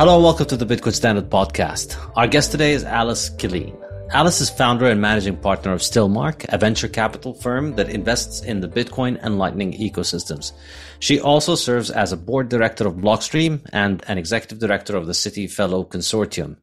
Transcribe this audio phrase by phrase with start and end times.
[0.00, 1.94] Hello and welcome to the Bitcoin Standard Podcast.
[2.16, 3.76] Our guest today is Alyse Killeen.
[4.14, 8.60] Alyse is founder and managing partner of Stillmark, a venture capital firm that invests in
[8.60, 10.52] the Bitcoin and Lightning ecosystems.
[11.00, 15.12] She also serves as a board director of Blockstream and an executive director of the
[15.12, 16.56] City Fellow Consortium.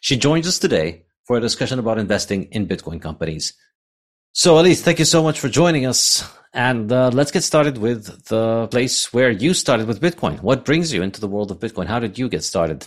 [0.00, 3.52] She joins us today for a discussion about investing in Bitcoin companies.
[4.34, 6.26] So, Alyse, thank you so much for joining us.
[6.54, 10.40] And uh, let's get started with the place where you started with Bitcoin.
[10.40, 11.86] What brings you into the world of Bitcoin?
[11.86, 12.86] How did you get started?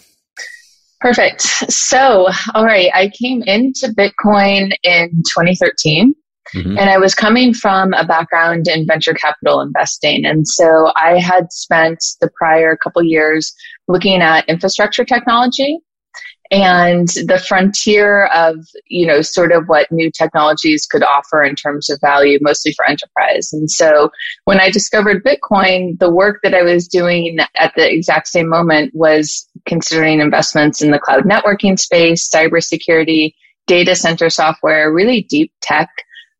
[1.02, 1.42] Perfect.
[1.42, 6.16] So, all right, I came into Bitcoin in 2013.
[6.56, 6.78] Mm-hmm.
[6.78, 10.26] And I was coming from a background in venture capital investing.
[10.26, 13.54] And so I had spent the prior couple years
[13.88, 15.80] looking at infrastructure technology
[16.52, 21.90] and the frontier of you know sort of what new technologies could offer in terms
[21.90, 23.52] of value mostly for enterprise.
[23.52, 24.10] And so
[24.46, 28.92] when i discovered bitcoin the work that i was doing at the exact same moment
[28.94, 33.34] was considering investments in the cloud networking space cybersecurity
[33.68, 35.90] data center software really deep tech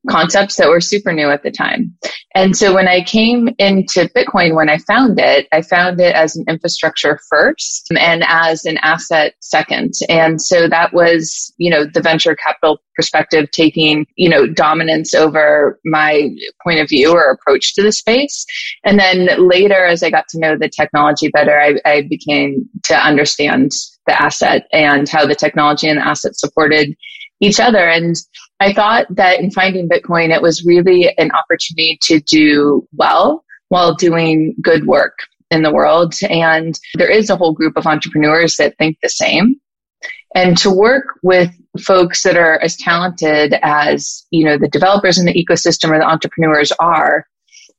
[0.10, 1.96] concepts that were super new at the time.
[2.36, 6.36] And so when I came into Bitcoin, when I found it, I found it as
[6.36, 9.94] an infrastructure first and as an asset second.
[10.10, 15.80] And so that was, you know, the venture capital perspective taking, you know, dominance over
[15.86, 16.30] my
[16.63, 18.46] point of view or approach to the space.
[18.84, 22.96] And then later, as I got to know the technology better, I, I became to
[22.96, 23.72] understand
[24.08, 26.96] the asset and how the technology and the asset supported
[27.42, 27.88] each other.
[27.90, 28.16] And
[28.60, 33.94] I thought that in finding Bitcoin, it was really an opportunity to do well while
[33.96, 35.18] doing good work
[35.52, 36.16] in the world.
[36.30, 39.60] And there is a whole group of entrepreneurs that think the same.
[40.36, 41.50] and to work with
[41.80, 46.06] folks that are as talented as, you know, the developers in the ecosystem or the
[46.06, 47.25] entrepreneurs are,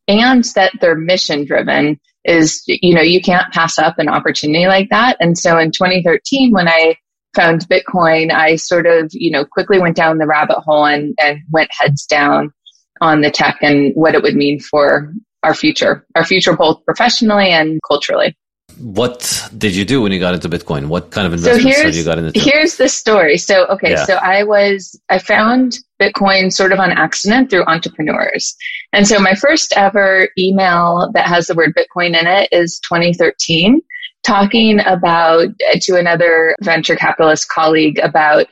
[0.08, 4.88] and that they're mission driven is, you know, you can't pass up an opportunity like
[4.88, 5.17] that.
[5.20, 6.96] And so in 2013, when I
[7.36, 11.40] found Bitcoin, I sort of, you know, quickly went down the rabbit hole and, and
[11.52, 12.52] went heads down
[13.00, 15.12] on the tech and what it would mean for
[15.42, 18.36] our future, our future both professionally and culturally.
[18.78, 20.88] What did you do when you got into Bitcoin?
[20.88, 22.38] What kind of investments so have you got into?
[22.38, 23.38] Here's the story.
[23.38, 24.04] So, okay, yeah.
[24.04, 28.54] so I was, I found Bitcoin sort of on accident through entrepreneurs.
[28.92, 33.80] And so my first ever email that has the word Bitcoin in it is 2013,
[34.26, 38.46] talking about uh, to another venture capitalist colleague about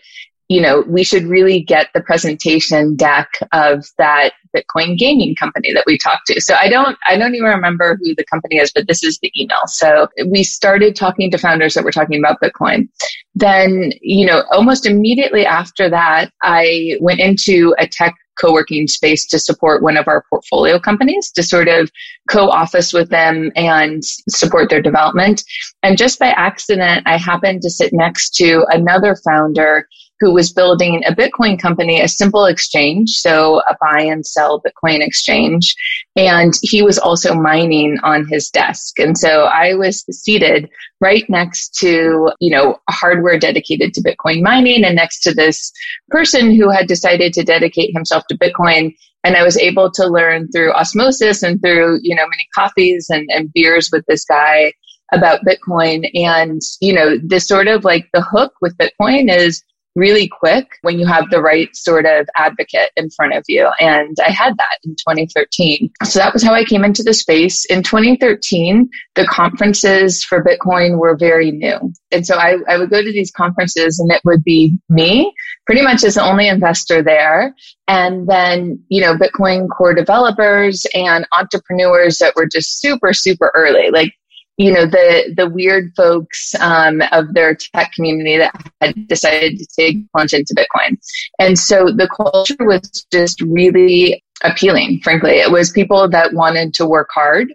[0.55, 5.83] you know, we should really get the presentation deck of that Bitcoin gaming company that
[5.85, 6.41] we talked to.
[6.41, 9.33] So I don't, I don't even remember who the company is, but this is the
[9.37, 9.67] email.
[9.67, 12.89] So we started talking to founders that were talking about Bitcoin.
[13.35, 19.39] Then, you know, almost immediately after that, I went into a tech co-working space to
[19.39, 21.91] support one of our portfolio companies to sort of
[22.29, 25.43] co-office with them and support their development.
[25.83, 29.89] And just by accident, I happened to sit next to another founder
[30.21, 35.01] who was building a Bitcoin company, a simple exchange, so a buy and sell Bitcoin
[35.01, 35.75] exchange.
[36.17, 38.99] And he was also mining on his desk.
[38.99, 40.69] And so I was seated
[41.01, 45.73] right next to, you know, hardware dedicated to Bitcoin mining and next to this
[46.09, 48.95] person who had decided to dedicate himself to Bitcoin.
[49.25, 53.29] And I was able to learn through osmosis and through, you know, many coffees and,
[53.31, 54.73] and beers with this guy
[55.13, 56.09] about Bitcoin.
[56.15, 59.63] And, you know, this sort of like the hook with Bitcoin is
[59.95, 61.45] really quick when you have the mm-hmm.
[61.47, 63.71] right sort of advocate in front of you.
[63.81, 65.91] And I had that in 2013.
[66.05, 67.65] So that was how I came into the space.
[67.67, 71.93] In 2013, the conferences for Bitcoin were very new.
[72.11, 75.33] And so I, I would go to these conferences and it would be me
[75.67, 77.55] pretty much as the only investor there.
[77.89, 83.91] And then, you know, Bitcoin core developers and entrepreneurs that were just super, super early.
[83.91, 84.15] Like
[84.57, 89.67] you know the the weird folks um, of their tech community that had decided to
[89.79, 90.97] take plunge into Bitcoin,
[91.39, 95.01] and so the culture was just really appealing.
[95.03, 97.53] Frankly, it was people that wanted to work hard,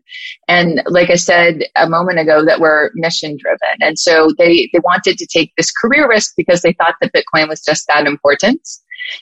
[0.48, 4.80] and like I said a moment ago, that were mission driven, and so they they
[4.80, 8.68] wanted to take this career risk because they thought that Bitcoin was just that important.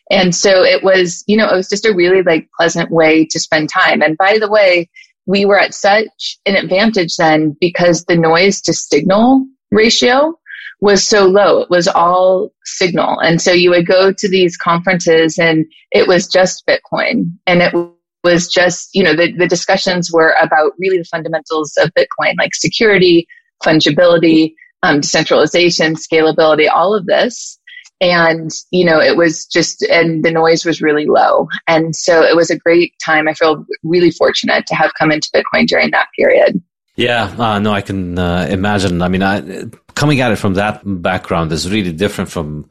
[0.09, 3.39] And so it was, you know, it was just a really like pleasant way to
[3.39, 4.01] spend time.
[4.01, 4.89] And by the way,
[5.27, 10.33] we were at such an advantage then because the noise to signal ratio
[10.79, 11.61] was so low.
[11.61, 13.19] It was all signal.
[13.19, 17.73] And so you would go to these conferences and it was just Bitcoin and it
[18.23, 22.53] was just, you know, the, the discussions were about really the fundamentals of Bitcoin, like
[22.53, 23.27] security,
[23.63, 24.53] fungibility,
[24.83, 27.56] um, decentralization, scalability, all of this
[27.99, 31.47] and you know it was just and the noise was really low.
[31.67, 33.27] And so it was a great time.
[33.27, 36.61] I feel really fortunate to have come into bitcoin during that period.
[36.95, 39.03] Yeah, uh, no, I can uh, imagine.
[39.03, 42.67] I mean, I, coming at it from that background is really different from,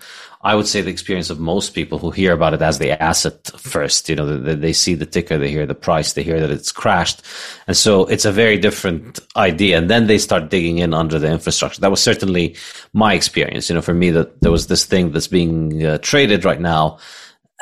[0.46, 3.50] I would say, the experience of most people who hear about it as the asset
[3.58, 4.08] first.
[4.08, 6.70] You know, they, they see the ticker, they hear the price, they hear that it's
[6.70, 7.22] crashed,
[7.66, 9.76] and so it's a very different idea.
[9.76, 11.81] And then they start digging in under the infrastructure.
[11.81, 12.55] That was certainly
[12.93, 13.69] my experience.
[13.69, 16.98] You know, for me, that there was this thing that's being uh, traded right now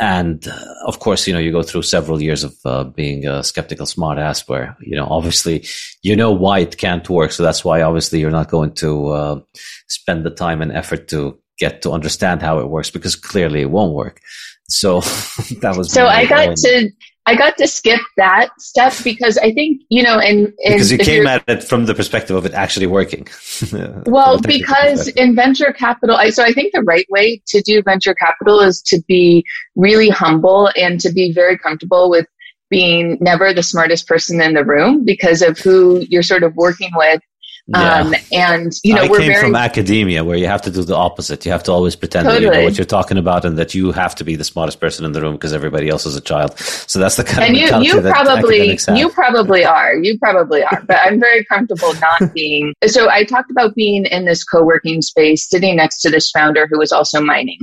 [0.00, 3.44] and uh, of course, you know, you go through several years of uh, being a
[3.44, 5.64] skeptical smartass where, you know, obviously
[6.02, 7.30] you know why it can't work.
[7.30, 9.40] So that's why obviously you're not going to uh,
[9.86, 13.70] spend the time and effort to get to understand how it works because clearly it
[13.70, 14.20] won't work.
[14.68, 15.00] So
[15.60, 16.90] that was so I got to
[17.26, 21.26] I got to skip that step because I think you know, and, because you came
[21.26, 23.26] at it from the perspective of it actually working.
[24.06, 28.14] well, because in venture capital, I, so I think the right way to do venture
[28.14, 29.44] capital is to be
[29.74, 32.26] really humble and to be very comfortable with
[32.68, 36.90] being never the smartest person in the room because of who you're sort of working
[36.96, 37.20] with
[37.66, 38.00] yeah.
[38.00, 40.84] Um, and you know, I we're came very, from academia where you have to do
[40.84, 41.46] the opposite.
[41.46, 42.44] You have to always pretend totally.
[42.44, 44.80] that you know what you're talking about and that you have to be the smartest
[44.80, 46.58] person in the room because everybody else is a child.
[46.58, 47.62] So that's the kind of.
[47.62, 49.96] and of you, you probably you probably are.
[49.96, 50.82] You probably are.
[50.86, 52.74] But I'm very comfortable not being.
[52.86, 56.78] So I talked about being in this co-working space, sitting next to this founder who
[56.78, 57.60] was also mining.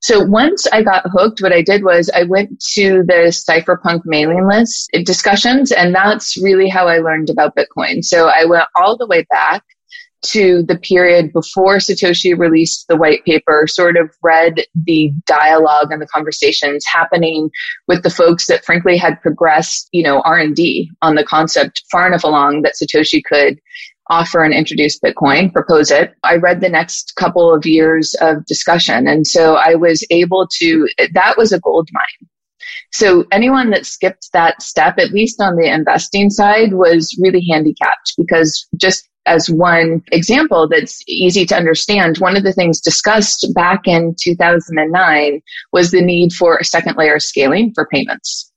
[0.00, 4.48] So once I got hooked, what I did was I went to the cypherpunk mailing
[4.48, 8.02] list discussions, and that's really how I learned about Bitcoin.
[8.02, 9.62] So I went all the way back
[10.22, 16.00] to the period before Satoshi released the white paper, sort of read the dialogue and
[16.00, 17.50] the conversations happening
[17.88, 22.24] with the folks that frankly had progressed, you know, R&D on the concept far enough
[22.24, 23.60] along that Satoshi could
[24.10, 26.14] offer and introduce Bitcoin, propose it.
[26.22, 29.06] I read the next couple of years of discussion.
[29.06, 32.28] And so I was able to, that was a gold mine.
[32.92, 38.14] So anyone that skipped that step, at least on the investing side, was really handicapped
[38.18, 43.82] because just as one example that's easy to understand, one of the things discussed back
[43.86, 45.40] in 2009
[45.72, 48.50] was the need for a second layer scaling for payments.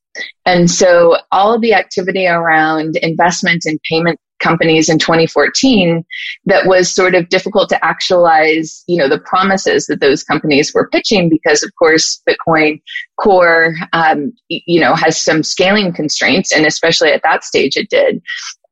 [0.46, 6.04] And so all of the activity around investment in payment companies in 2014
[6.46, 10.88] that was sort of difficult to actualize, you know, the promises that those companies were
[10.88, 12.80] pitching because, of course, Bitcoin
[13.20, 18.22] Core, um, you know, has some scaling constraints, and especially at that stage, it did.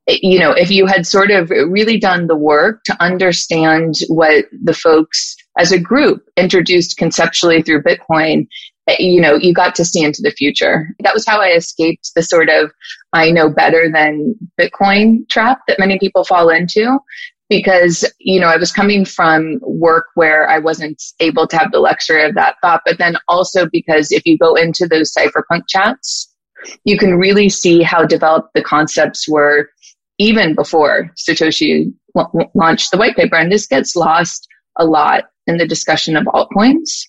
[0.08, 4.74] You know, if you had sort of really done the work to understand what the
[4.74, 8.48] folks as a group introduced conceptually through Bitcoin
[8.98, 10.88] you know, you got to see into the future.
[11.00, 12.70] That was how I escaped the sort of
[13.12, 16.98] I know better than Bitcoin trap that many people fall into
[17.48, 21.80] because, you know, I was coming from work where I wasn't able to have the
[21.80, 26.34] luxury of that thought, but then also because if you go into those cypherpunk chats,
[26.84, 29.68] you can really see how developed the concepts were
[30.18, 31.92] even before Satoshi
[32.54, 33.36] launched the white paper.
[33.36, 34.46] And this gets lost
[34.78, 37.06] a lot in the discussion of altcoins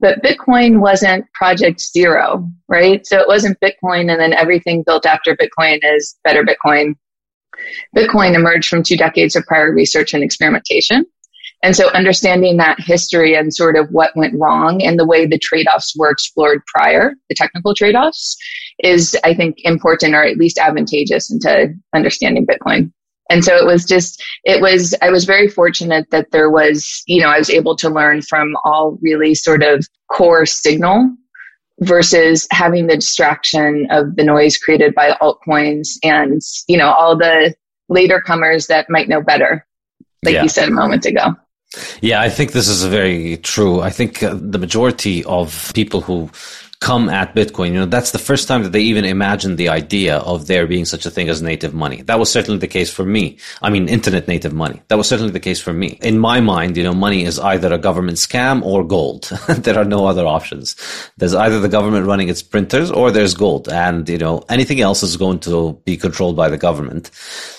[0.00, 3.06] but Bitcoin wasn't project zero, right?
[3.06, 6.94] So it wasn't Bitcoin and then everything built after Bitcoin is better Bitcoin.
[7.96, 11.04] Bitcoin emerged from two decades of prior research and experimentation.
[11.62, 15.38] And so understanding that history and sort of what went wrong and the way the
[15.38, 18.38] trade-offs were explored prior, the technical trade-offs,
[18.82, 22.92] is I think important or at least advantageous into understanding Bitcoin.
[23.30, 27.22] And so it was just, it was, I was very fortunate that there was, you
[27.22, 31.14] know, I was able to learn from all really sort of core signal
[31.80, 37.54] versus having the distraction of the noise created by altcoins and, you know, all the
[37.88, 39.66] later comers that might know better,
[40.24, 40.42] like yeah.
[40.42, 41.34] you said a moment ago.
[42.00, 43.80] Yeah, I think this is very true.
[43.80, 46.28] I think uh, the majority of people who
[46.80, 50.16] come at Bitcoin, you know, that's the first time that they even imagined the idea
[50.16, 52.00] of there being such a thing as native money.
[52.02, 53.36] That was certainly the case for me.
[53.60, 54.80] I mean, internet native money.
[54.88, 55.98] That was certainly the case for me.
[56.00, 59.24] In my mind, you know, money is either a government scam or gold.
[59.48, 60.74] there are no other options.
[61.18, 63.68] There's either the government running its printers or there's gold.
[63.68, 67.10] And, you know, anything else is going to be controlled by the government.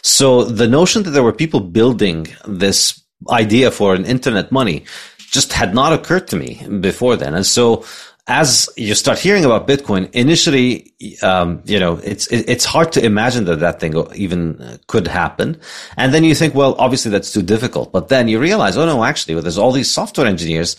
[0.02, 3.00] So the notion that there were people building this
[3.30, 4.84] idea for an internet money
[5.32, 7.34] just had not occurred to me before then.
[7.34, 7.86] And so
[8.32, 13.44] as you start hearing about Bitcoin, initially, um, you know, it's it's hard to imagine
[13.44, 15.60] that that thing even uh, could happen.
[15.98, 17.92] And then you think, well, obviously that's too difficult.
[17.92, 20.78] But then you realize, oh no, actually, well, there's all these software engineers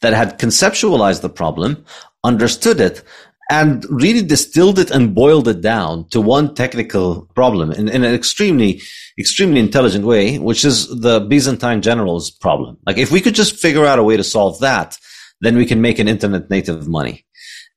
[0.00, 1.84] that had conceptualized the problem,
[2.24, 3.02] understood it,
[3.50, 8.14] and really distilled it and boiled it down to one technical problem in, in an
[8.14, 8.80] extremely,
[9.18, 12.78] extremely intelligent way, which is the Byzantine generals problem.
[12.86, 14.96] Like if we could just figure out a way to solve that,
[15.40, 17.24] then we can make an internet native money.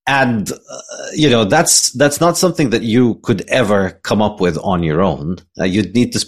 [0.08, 0.82] And, uh,
[1.14, 5.02] you know, that's, that's not something that you could ever come up with on your
[5.02, 5.38] own.
[5.60, 6.26] Uh, you'd need to,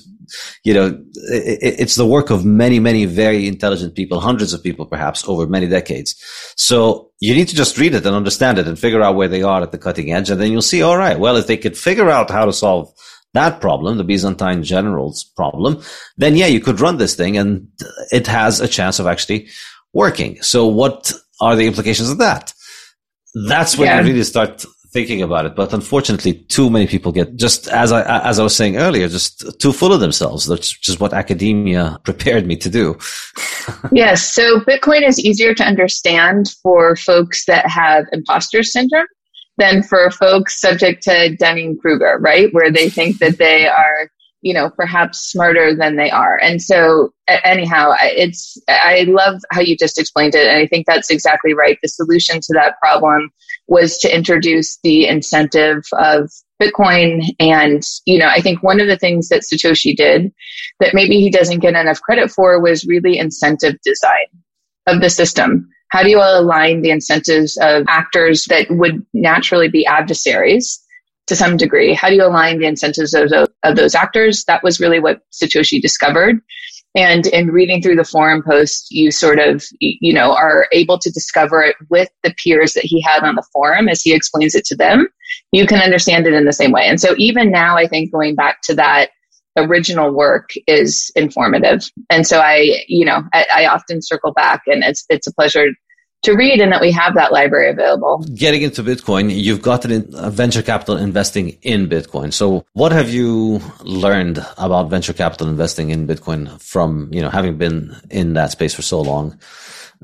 [0.65, 0.87] you know,
[1.31, 5.47] it, it's the work of many, many very intelligent people, hundreds of people perhaps over
[5.47, 6.15] many decades.
[6.57, 9.43] So you need to just read it and understand it and figure out where they
[9.43, 10.29] are at the cutting edge.
[10.29, 12.91] And then you'll see, all right, well, if they could figure out how to solve
[13.33, 15.81] that problem, the Byzantine generals problem,
[16.17, 17.67] then yeah, you could run this thing and
[18.11, 19.47] it has a chance of actually
[19.93, 20.41] working.
[20.41, 22.53] So what are the implications of that?
[23.47, 24.01] That's when yeah.
[24.01, 25.55] you really start thinking about it.
[25.55, 29.59] But unfortunately, too many people get just as I as I was saying earlier, just
[29.59, 32.97] too full of themselves, That's just what academia prepared me to do.
[33.91, 34.25] yes.
[34.25, 39.05] So Bitcoin is easier to understand for folks that have imposter syndrome
[39.57, 42.51] than for folks subject to Dunning Kruger, right?
[42.53, 44.09] Where they think that they are
[44.41, 46.39] you know, perhaps smarter than they are.
[46.41, 50.47] And so, anyhow, it's, I love how you just explained it.
[50.47, 51.77] And I think that's exactly right.
[51.81, 53.31] The solution to that problem
[53.67, 56.31] was to introduce the incentive of
[56.61, 57.21] Bitcoin.
[57.39, 60.31] And, you know, I think one of the things that Satoshi did
[60.79, 64.27] that maybe he doesn't get enough credit for was really incentive design
[64.87, 65.69] of the system.
[65.91, 70.83] How do you align the incentives of actors that would naturally be adversaries
[71.29, 71.93] to some degree.
[71.93, 73.31] How do you align the incentives of,
[73.63, 74.43] of those actors?
[74.45, 76.41] That was really what Satoshi discovered.
[76.95, 81.11] And in reading through the forum post, you sort of, you know, are able to
[81.11, 84.65] discover it with the peers that he had on the forum as he explains it
[84.65, 85.07] to them.
[85.51, 86.87] You can understand it in the same way.
[86.87, 89.11] And so even now, I think going back to that
[89.55, 91.83] original work is informative.
[92.09, 95.67] And so I, you know, I, I often circle back and it's, it's a pleasure
[96.23, 98.19] to read and that we have that library available.
[98.35, 102.33] Getting into Bitcoin, you've gotten in uh, venture capital investing in Bitcoin.
[102.33, 107.57] So what have you learned about venture capital investing in Bitcoin from, you know, having
[107.57, 109.39] been in that space for so long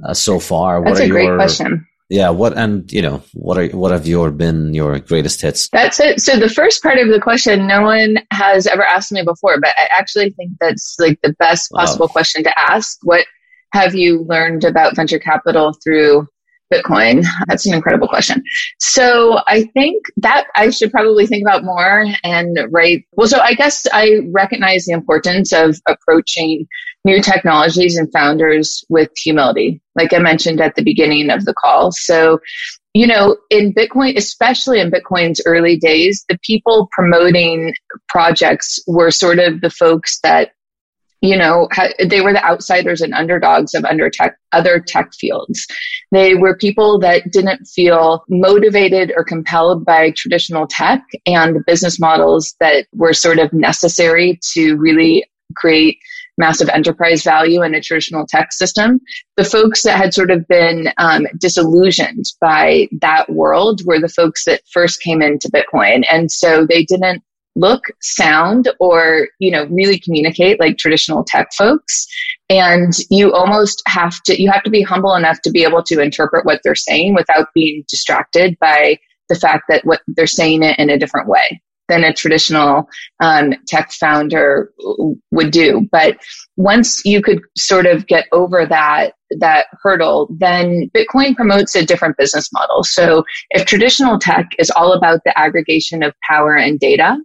[0.04, 0.84] uh, so far?
[0.84, 1.86] That's a great your, question.
[2.08, 5.70] Yeah, what and you know what are what have your been your greatest hits?
[5.70, 6.22] That's it.
[6.22, 9.74] So the first part of the question, no one has ever asked me before, but
[9.76, 12.12] I actually think that's like the best possible wow.
[12.12, 13.00] question to ask.
[13.02, 13.26] What
[13.76, 16.26] have you learned about venture capital through
[16.74, 17.26] Bitcoin?
[17.48, 18.42] That's an incredible question.
[18.80, 23.04] So I think that I should probably think about more and write.
[23.18, 26.66] Well, so I guess I recognize the importance of approaching
[27.04, 31.92] new technologies and founders with humility, like I mentioned at the beginning of the call.
[31.92, 32.40] So,
[32.94, 37.74] you know, in Bitcoin, especially in Bitcoin's early days, the people promoting
[38.08, 40.52] projects were sort of the folks that
[41.22, 41.68] you know,
[42.08, 45.66] they were the outsiders and underdogs of under tech, other tech fields.
[46.12, 52.00] They were people that didn't feel motivated or compelled by traditional tech and the business
[52.00, 55.98] models that were sort of necessary to really create
[56.38, 59.00] massive enterprise value in a traditional tech system.
[59.38, 64.46] The folks that had sort of been um, disillusioned by that world were the folks
[64.46, 66.04] that first came into Bitcoin.
[66.12, 67.24] And so they didn't
[67.56, 72.06] look, sound, or, you know, really communicate like traditional tech folks.
[72.50, 76.02] And you almost have to, you have to be humble enough to be able to
[76.02, 80.78] interpret what they're saying without being distracted by the fact that what they're saying it
[80.78, 82.88] in a different way than a traditional
[83.20, 84.72] um, tech founder
[85.32, 85.88] would do.
[85.92, 86.18] But
[86.58, 92.18] once you could sort of get over that that hurdle, then Bitcoin promotes a different
[92.18, 92.84] business model.
[92.84, 97.18] So if traditional tech is all about the aggregation of power and data,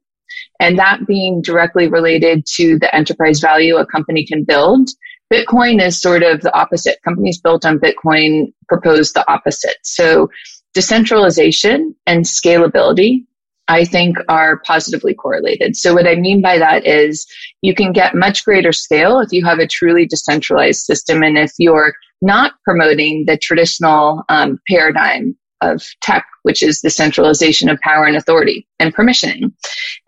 [0.60, 4.90] and that being directly related to the enterprise value a company can build.
[5.32, 6.98] Bitcoin is sort of the opposite.
[7.02, 9.76] Companies built on Bitcoin propose the opposite.
[9.82, 10.28] So
[10.74, 13.24] decentralization and scalability,
[13.68, 15.76] I think are positively correlated.
[15.76, 17.26] So what I mean by that is
[17.62, 21.52] you can get much greater scale if you have a truly decentralized system and if
[21.58, 28.04] you're not promoting the traditional um, paradigm of tech, which is the centralization of power
[28.04, 29.52] and authority and permissioning.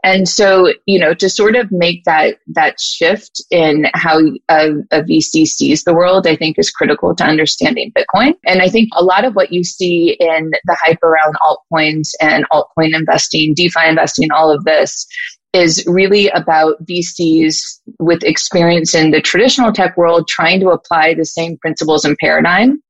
[0.05, 4.19] And so, you know, to sort of make that, that shift in how
[4.49, 8.35] uh, a, a VC sees the world, I think is critical to understanding Bitcoin.
[8.47, 12.49] And I think a lot of what you see in the hype around altcoins and
[12.51, 15.07] altcoin investing, DeFi investing, all of this
[15.53, 21.27] is really about VCs with experience in the traditional tech world trying to apply the
[21.27, 22.83] same principles and paradigm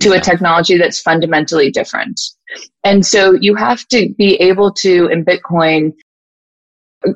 [0.00, 2.20] to a technology that's fundamentally different.
[2.84, 5.92] And so you have to be able to, in Bitcoin,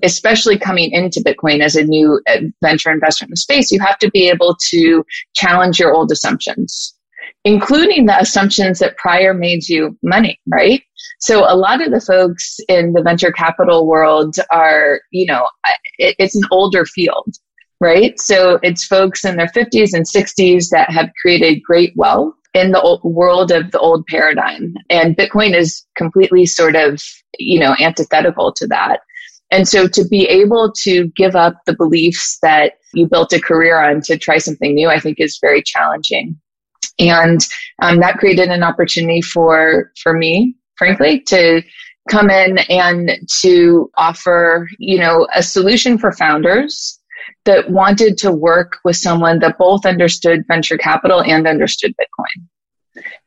[0.03, 3.99] especially coming into Bitcoin as a new uh, venture investor in the space, you have
[3.99, 6.95] to be able to challenge your old assumptions,
[7.45, 10.83] including the assumptions that prior made you money, right?
[11.21, 15.47] So a lot of the folks in the venture capital world are, you know,
[15.99, 17.35] it, it's an older field,
[17.81, 18.19] right?
[18.19, 22.99] So it's folks in their 50s and 60s that have created great wealth in the
[23.03, 24.75] world of the old paradigm.
[24.89, 27.03] And Bitcoin is completely sort of,
[27.39, 29.01] you know, antithetical to that.
[29.51, 33.81] And so to be able to give up the beliefs that you built a career
[33.81, 36.37] on to try something new, I think is very challenging.
[36.99, 37.47] And
[37.83, 41.63] um, that created an opportunity for, for me, frankly, to
[42.09, 47.01] come in and to offer, you know, a solution for founders
[47.45, 52.47] that wanted to work with someone that both understood venture capital and understood Bitcoin.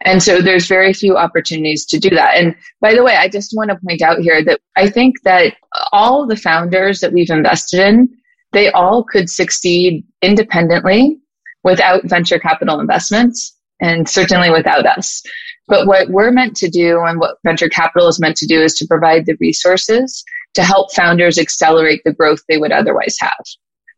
[0.02, 2.38] And so there's very few opportunities to do that.
[2.38, 5.56] And by the way, I just want to point out here that I think that
[5.92, 8.10] all the founders that we've invested in,
[8.54, 11.18] they all could succeed independently
[11.64, 15.22] without venture capital investments and certainly without us.
[15.68, 18.74] But what we're meant to do and what venture capital is meant to do is
[18.76, 23.44] to provide the resources to help founders accelerate the growth they would otherwise have.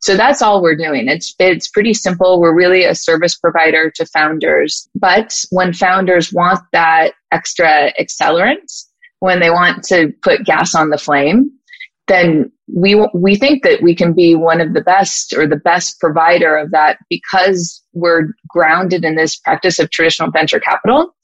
[0.00, 1.08] So that's all we're doing.
[1.08, 2.40] It's, it's pretty simple.
[2.40, 4.88] We're really a service provider to founders.
[4.94, 8.84] But when founders want that extra accelerant,
[9.20, 11.50] when they want to put gas on the flame,
[12.08, 16.00] then we, we think that we can be one of the best or the best
[16.00, 21.14] provider of that because we're grounded in this practice of traditional venture capital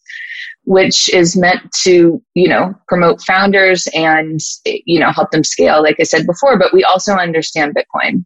[0.66, 5.96] which is meant to, you know, promote founders and, you know, help them scale, like
[6.00, 8.24] I said before, but we also understand Bitcoin.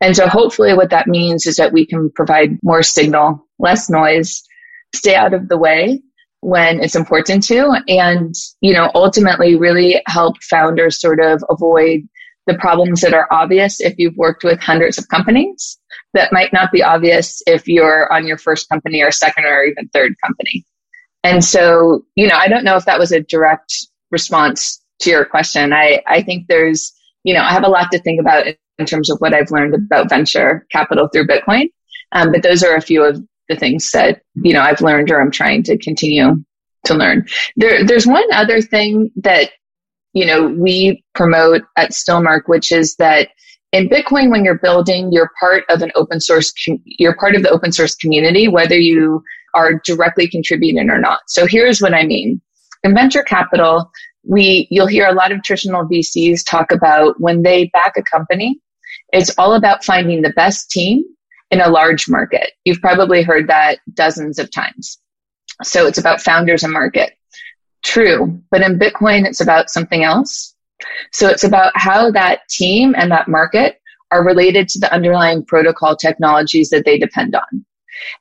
[0.00, 4.42] And so hopefully what that means is that we can provide more signal, less noise,
[4.94, 6.02] stay out of the way
[6.40, 12.00] when it's important to, and, you know, ultimately really help founders sort of avoid
[12.46, 15.78] the problems that are obvious if you've worked with hundreds of companies
[16.14, 19.88] that might not be obvious if you're on your first company or second or even
[19.88, 20.64] third company.
[21.24, 23.74] And so, you know, I don't know if that was a direct
[24.12, 25.72] response to your question.
[25.72, 26.92] I, I think there's,
[27.24, 29.74] you know, I have a lot to think about in terms of what I've learned
[29.74, 31.70] about venture capital through Bitcoin.
[32.12, 35.20] Um, but those are a few of the things that, you know, I've learned or
[35.20, 36.44] I'm trying to continue
[36.84, 37.26] to learn.
[37.56, 39.50] There, there's one other thing that,
[40.12, 43.28] you know, we promote at Stillmark, which is that
[43.72, 46.52] in Bitcoin, when you're building, you're part of an open source,
[46.84, 49.22] you're part of the open source community, whether you
[49.54, 51.20] are directly contributing or not.
[51.26, 52.40] So here's what I mean.
[52.84, 53.90] In venture capital,
[54.22, 58.60] we, you'll hear a lot of traditional VCs talk about when they back a company,
[59.12, 61.04] it's all about finding the best team
[61.50, 62.52] in a large market.
[62.64, 64.98] You've probably heard that dozens of times.
[65.62, 67.12] So it's about founders and market.
[67.84, 68.42] True.
[68.50, 70.54] But in Bitcoin, it's about something else.
[71.12, 75.96] So it's about how that team and that market are related to the underlying protocol
[75.96, 77.64] technologies that they depend on.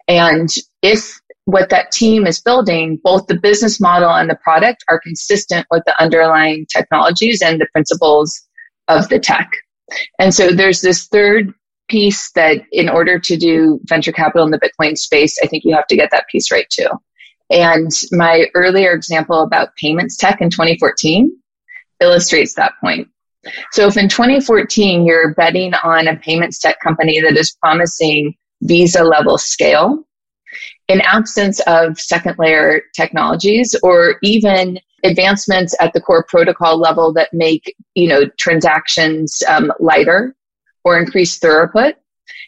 [0.07, 0.49] And
[0.81, 5.67] if what that team is building, both the business model and the product are consistent
[5.69, 8.41] with the underlying technologies and the principles
[8.87, 9.51] of the tech.
[10.19, 11.53] And so there's this third
[11.87, 15.75] piece that in order to do venture capital in the Bitcoin space, I think you
[15.75, 16.89] have to get that piece right too.
[17.49, 21.31] And my earlier example about payments tech in 2014
[22.01, 23.07] illustrates that point.
[23.71, 29.03] So if in 2014 you're betting on a payments tech company that is promising Visa
[29.03, 30.03] level scale,
[30.87, 37.29] in absence of second layer technologies or even advancements at the core protocol level that
[37.33, 40.35] make you know transactions um, lighter
[40.83, 41.93] or increase throughput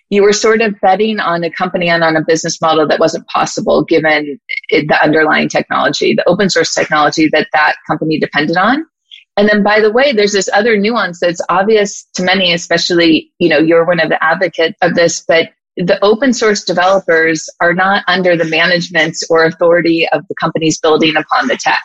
[0.10, 3.28] you were sort of betting on a company and on a business model that wasn't
[3.28, 4.40] possible given
[4.70, 8.86] the underlying technology the open source technology that that company depended on.
[9.36, 13.50] And then by the way there's this other nuance that's obvious to many especially you
[13.50, 18.04] know you're one of the advocates of this but the open source developers are not
[18.08, 21.84] under the management or authority of the companies building upon the tech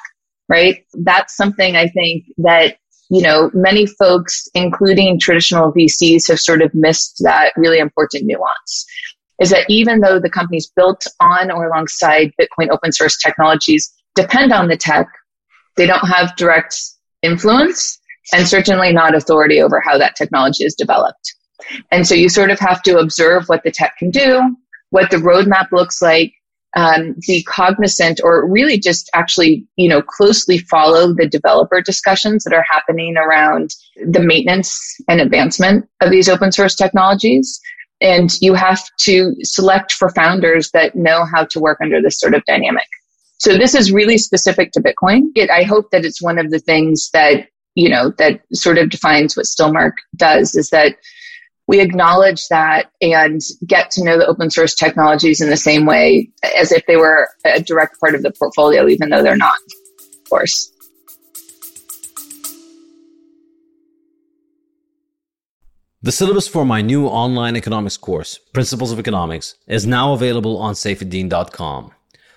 [0.48, 0.84] right?
[0.94, 2.78] That's something I think that,
[3.10, 8.86] you know, many folks, including traditional VCs, have sort of missed that really important nuance.
[9.40, 14.52] Is that even though the companies built on or alongside Bitcoin open source technologies depend
[14.52, 15.08] on the tech,
[15.76, 16.76] they don't have direct
[17.22, 17.98] influence
[18.32, 21.34] and certainly not authority over how that technology is developed.
[21.90, 24.56] And so you sort of have to observe what the tech can do,
[24.90, 26.32] what the roadmap looks like,
[26.74, 32.54] um, be cognizant or really just actually, you know, closely follow the developer discussions that
[32.54, 33.70] are happening around
[34.06, 37.60] the maintenance and advancement of these open source technologies.
[38.00, 42.34] And you have to select for founders that know how to work under this sort
[42.34, 42.86] of dynamic.
[43.38, 45.26] So this is really specific to Bitcoin.
[45.34, 48.90] It, I hope that it's one of the things that, you know, that sort of
[48.90, 50.96] defines what Stillmark does is that
[51.68, 56.30] we acknowledge that and get to know the open source technologies in the same way
[56.56, 59.56] as if they were a direct part of the portfolio, even though they're not,
[59.98, 60.72] of course.
[66.04, 70.74] The syllabus for my new online economics course, Principles of Economics, is now available on
[70.74, 71.92] saifedean.com.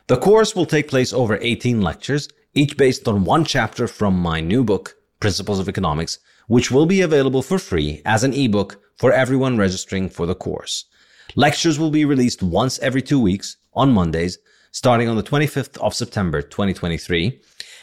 [0.05, 4.39] The course will take place over 18 lectures, each based on one chapter from my
[4.39, 9.11] new book, Principles of Economics, which will be available for free as an ebook for
[9.11, 10.85] everyone registering for the course.
[11.35, 14.37] Lectures will be released once every two weeks on Mondays,
[14.71, 17.41] starting on the 25th of September 2023,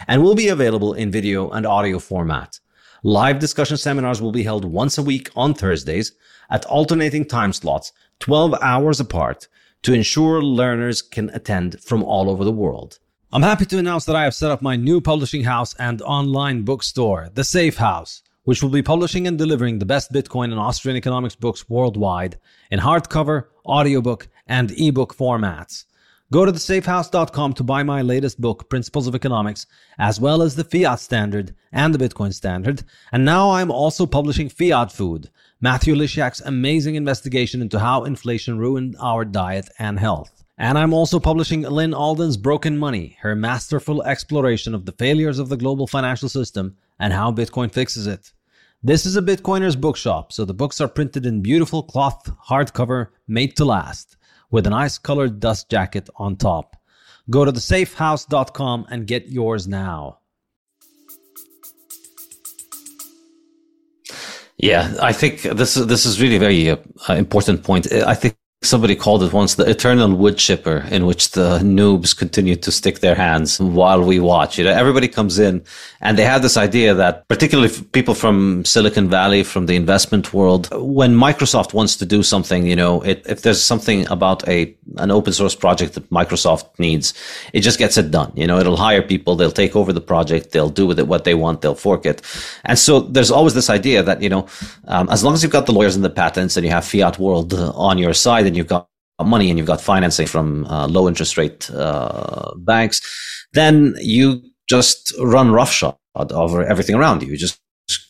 [0.09, 2.59] and will be available in video and audio format.
[3.03, 6.13] Live discussion seminars will be held once a week on Thursdays
[6.51, 9.49] at alternating time slots, 12 hours apart,
[9.83, 13.01] to ensure learners can attend from all over the world.
[13.33, 16.63] I'm happy to announce that I have set up my new publishing house and online
[16.63, 20.97] bookstore, The Saif House which will be publishing and delivering the best Bitcoin and Austrian
[20.97, 22.39] economics books worldwide
[22.71, 25.85] in hardcover, audiobook, and ebook formats.
[26.33, 29.67] Go to thesaifhouse.com to buy my latest book, Principles of Economics,
[29.99, 32.85] as well as the Fiat Standard and the Bitcoin Standard.
[33.13, 35.29] And now I'm also publishing Fiat Food,
[35.61, 40.43] Matthew Lysiak's amazing investigation into how inflation ruined our diet and health.
[40.57, 45.51] And I'm also publishing Lyn Alden's Broken Money, her masterful exploration of the failures of
[45.51, 48.33] the global financial system and how Bitcoin fixes it.
[48.83, 53.57] This is a Bitcoiner's bookshop, so the books are printed in beautiful cloth hardcover made
[53.57, 54.17] to last
[54.51, 56.77] with a nice colored dust jacket on top.
[57.31, 60.19] Go to thesaifhouse.com and get yours now.
[64.59, 66.77] Yeah, I think this is this is really a very uh,
[67.09, 67.93] important point.
[67.93, 72.55] I think somebody called it once the eternal wood chipper in which the noobs continue
[72.55, 74.57] to stick their hands while we watch.
[74.57, 75.65] You know everybody comes in
[76.01, 80.69] and they have this idea that particularly people from silicon valley from the investment world
[80.73, 85.11] when microsoft wants to do something you know it, if there's something about a an
[85.11, 87.15] open source project that microsoft needs
[87.53, 88.33] it just gets it done.
[88.37, 91.25] You know it'll hire people they'll take over the project they'll do with it what
[91.25, 92.23] they want they'll fork it.
[92.65, 94.47] And so there's always this idea that you know
[94.87, 97.19] um, as long as you've got the lawyers and the patents and you have fiat
[97.19, 98.87] world on your side and you've got
[99.25, 103.01] money and you've got financing from uh, low interest rate uh, banks,
[103.55, 107.29] then you just run roughshod over everything around you.
[107.29, 107.59] You just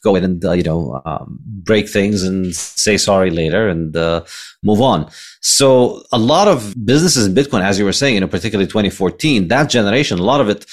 [0.02, 4.24] go in and uh, you know um, break things and say sorry later and uh,
[4.64, 5.09] move on.
[5.40, 9.48] So a lot of businesses in Bitcoin, as you were saying, you know, particularly 2014,
[9.48, 10.66] that generation, a lot of it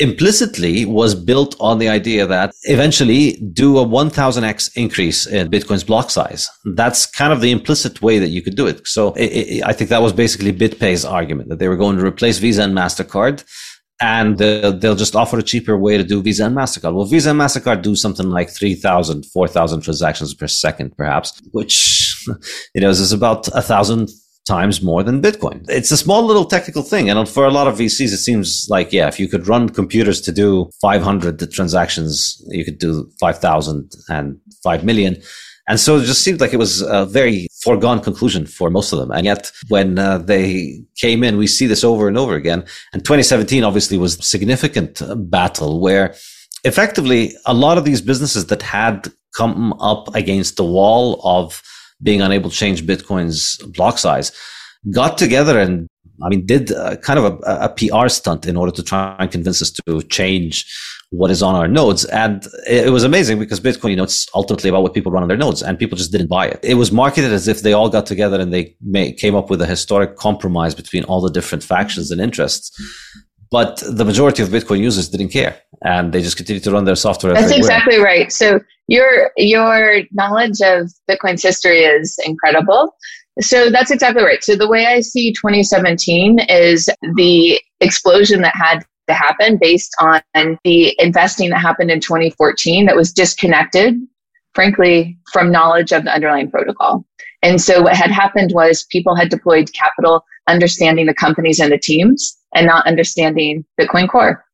[0.00, 6.10] implicitly was built on the idea that eventually do a 1000x increase in Bitcoin's block
[6.10, 6.48] size.
[6.64, 8.86] That's kind of the implicit way that you could do it.
[8.86, 12.04] So it, it, I think that was basically BitPay's argument that they were going to
[12.04, 13.44] replace Visa and MasterCard
[14.00, 16.94] and uh, they'll just offer a cheaper way to do Visa and MasterCard.
[16.94, 22.26] Well, Visa and MasterCard do something like 3,000, 4,000 transactions per second, perhaps, which,
[22.74, 24.10] you know, is about a thousand
[24.46, 25.64] times more than Bitcoin.
[25.68, 27.08] It's a small little technical thing.
[27.08, 30.20] And for a lot of VCs, it seems like, yeah, if you could run computers
[30.22, 35.20] to do 500 transactions, you could do 5,000 and 5 million.
[35.66, 38.98] And so it just seemed like it was a very foregone conclusion for most of
[38.98, 39.10] them.
[39.10, 42.64] And yet when uh, they came in, we see this over and over again.
[42.92, 46.14] And 2017 obviously was a significant battle where
[46.64, 51.62] effectively a lot of these businesses that had come up against the wall of
[52.04, 54.30] being unable to change Bitcoin's block size,
[54.92, 55.88] got together and
[56.22, 59.60] I mean, did kind of a, a, PR stunt in order to try and convince
[59.60, 60.64] us to change
[61.10, 62.04] what is on our nodes.
[62.06, 65.28] And it, was amazing because Bitcoin, you know, it's ultimately about what people run on
[65.28, 66.60] their nodes and people just didn't buy it.
[66.62, 68.76] It was marketed as if they all got together and they
[69.12, 72.70] came up with a historic compromise between all the different factions and interests.
[73.54, 76.96] But the majority of Bitcoin users didn't care and they just continued to run their
[76.96, 77.34] software.
[77.34, 78.32] That's exactly right.
[78.32, 82.96] So your your knowledge of Bitcoin's history is incredible.
[83.40, 84.42] So that's exactly right.
[84.42, 90.20] So the way I see 2017 is the explosion that had to happen based on
[90.64, 93.94] the investing that happened in 2014 that was disconnected,
[94.56, 97.06] frankly, from knowledge of the underlying protocol.
[97.44, 101.78] And so what had happened was people had deployed capital understanding the companies and the
[101.78, 104.44] teams and not understanding Bitcoin Core.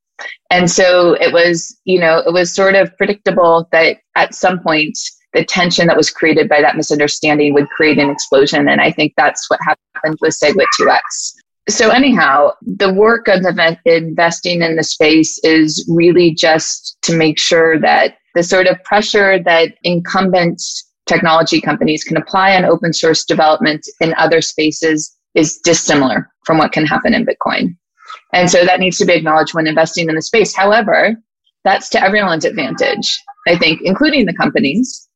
[0.51, 4.99] And so it was, you know, it was sort of predictable that at some point
[5.33, 8.69] the tension that was created by that misunderstanding would create an explosion.
[8.69, 11.35] And I think that's what happened with SegWit 2x.
[11.69, 13.45] So anyhow, the work of
[13.85, 19.41] investing in the space is really just to make sure that the sort of pressure
[19.45, 20.61] that incumbent
[21.07, 26.73] technology companies can apply on open source development in other spaces is dissimilar from what
[26.73, 27.77] can happen in Bitcoin.
[28.33, 30.55] And so that needs to be acknowledged when investing in the space.
[30.55, 31.15] However,
[31.65, 35.09] that's to everyone's advantage, I think, including the companies,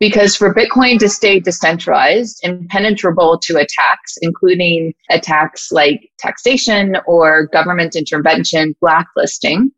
[0.00, 7.96] because for Bitcoin to stay decentralized, impenetrable to attacks, including attacks like taxation or government
[7.96, 9.72] intervention, blacklisting,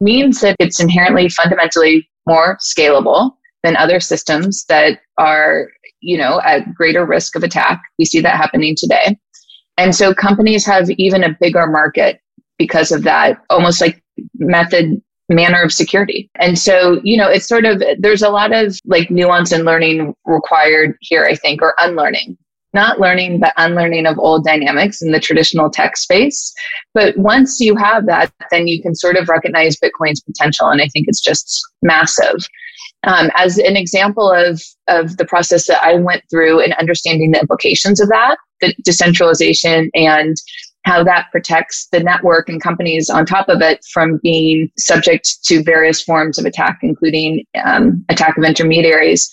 [0.00, 3.32] means that it's inherently fundamentally more scalable
[3.64, 5.68] than other systems that are,
[6.00, 7.82] you know, at greater risk of attack.
[7.98, 9.18] We see that happening today.
[9.76, 12.20] And so companies have even a bigger market
[12.58, 14.02] because of that, almost like
[14.34, 16.30] method manner of security.
[16.40, 20.14] And so, you know, it's sort of, there's a lot of like nuance and learning
[20.24, 22.36] required here, I think, or unlearning.
[22.74, 26.52] Not learning, but unlearning of old dynamics in the traditional tech space.
[26.92, 30.68] But once you have that, then you can sort of recognize Bitcoin's potential.
[30.68, 32.36] And I think it's just massive.
[33.04, 37.40] Um, as an example of, of the process that I went through in understanding the
[37.40, 40.36] implications of that, the decentralization and
[40.84, 45.62] how that protects the network and companies on top of it from being subject to
[45.62, 49.30] various forms of attack, including um, attack of intermediaries.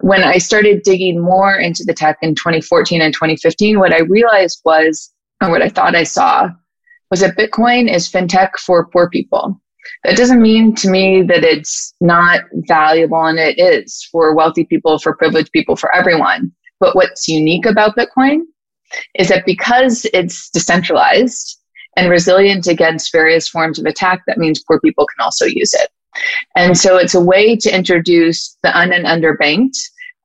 [0.00, 4.60] When I started digging more into the tech in 2014 and 2015, what I realized
[4.64, 5.10] was,
[5.42, 6.50] or what I thought I saw,
[7.10, 9.60] was that Bitcoin is fintech for poor people.
[10.04, 14.98] That doesn't mean to me that it's not valuable, and it is for wealthy people,
[14.98, 16.52] for privileged people, for everyone.
[16.80, 18.40] But what's unique about Bitcoin
[19.14, 21.58] is that because it's decentralized
[21.96, 25.90] and resilient against various forms of attack, that means poor people can also use it.
[26.56, 29.76] And so it's a way to introduce the un and underbanked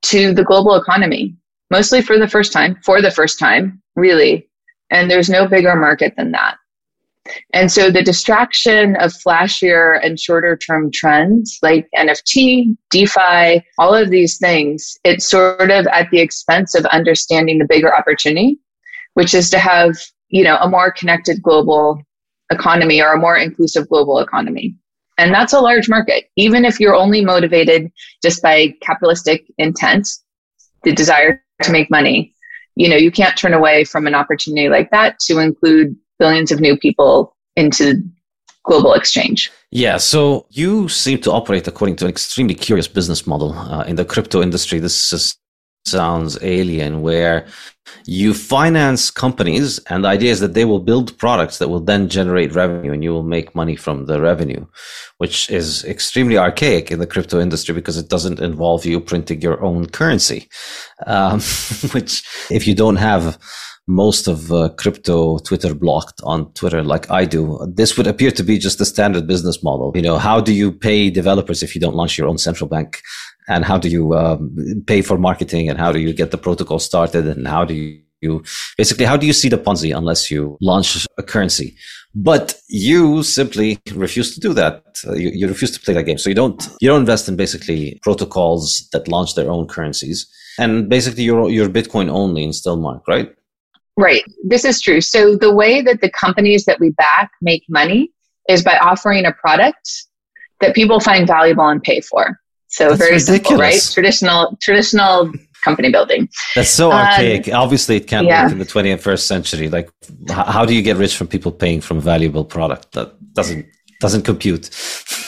[0.03, 1.35] to the global economy,
[1.71, 4.49] mostly for the first time, for the first time, really.
[4.89, 6.57] And there's no bigger market than that.
[7.53, 14.09] And so the distraction of flashier and shorter term trends like NFT, DeFi, all of
[14.09, 18.59] these things, it's sort of at the expense of understanding the bigger opportunity,
[19.13, 19.95] which is to have,
[20.29, 22.01] you know, a more connected global
[22.51, 24.75] economy or a more inclusive global economy.
[25.17, 26.25] And that's a large market.
[26.35, 30.09] Even if you're only motivated just by capitalistic intent,
[30.83, 32.33] the desire to make money,
[32.75, 36.59] you know, you can't turn away from an opportunity like that to include billions of
[36.59, 38.01] new people into
[38.63, 39.51] global exchange.
[39.71, 43.95] Yeah, so you seem to operate according to an extremely curious business model uh, in
[43.95, 44.79] the crypto industry.
[44.79, 45.35] This is,
[45.85, 47.45] sounds alien, where
[48.05, 52.07] you finance companies, and the idea is that they will build products that will then
[52.07, 54.65] generate revenue, and you will make money from the revenue,
[55.17, 59.61] which is extremely archaic in the crypto industry because it doesn't involve you printing your
[59.61, 60.47] own currency,
[61.05, 61.39] um,
[61.91, 63.37] which if you don't have
[63.87, 67.59] most of uh, crypto Twitter blocked on Twitter like I do.
[67.67, 69.91] This would appear to be just the standard business model.
[69.95, 73.01] You know, how do you pay developers if you don't launch your own central bank?
[73.49, 74.55] And how do you um,
[74.87, 75.69] pay for marketing?
[75.69, 77.27] And how do you get the protocol started?
[77.27, 78.43] And how do you,
[78.77, 81.75] basically how do you see the Ponzi unless you launch a currency?
[82.15, 84.83] But you simply refuse to do that.
[85.05, 86.19] Uh, you, you refuse to play that game.
[86.19, 90.29] So you don't you don't invest in basically protocols that launch their own currencies.
[90.59, 93.33] And basically, you're you're Bitcoin only in Stillmark, right?
[93.97, 94.23] Right.
[94.43, 95.01] This is true.
[95.01, 98.11] So the way that the companies that we back make money
[98.49, 99.89] is by offering a product
[100.61, 102.39] that people find valuable and pay for.
[102.67, 103.45] So That's very ridiculous.
[103.45, 103.89] simple, right?
[103.93, 105.31] Traditional traditional
[105.63, 106.27] company building.
[106.55, 107.53] That's so um, archaic.
[107.53, 108.43] Obviously, it can't yeah.
[108.43, 109.69] work in the 21st century.
[109.69, 109.89] Like,
[110.29, 112.93] how do you get rich from people paying from a valuable product?
[112.93, 113.65] That doesn't
[113.99, 114.69] doesn't compute.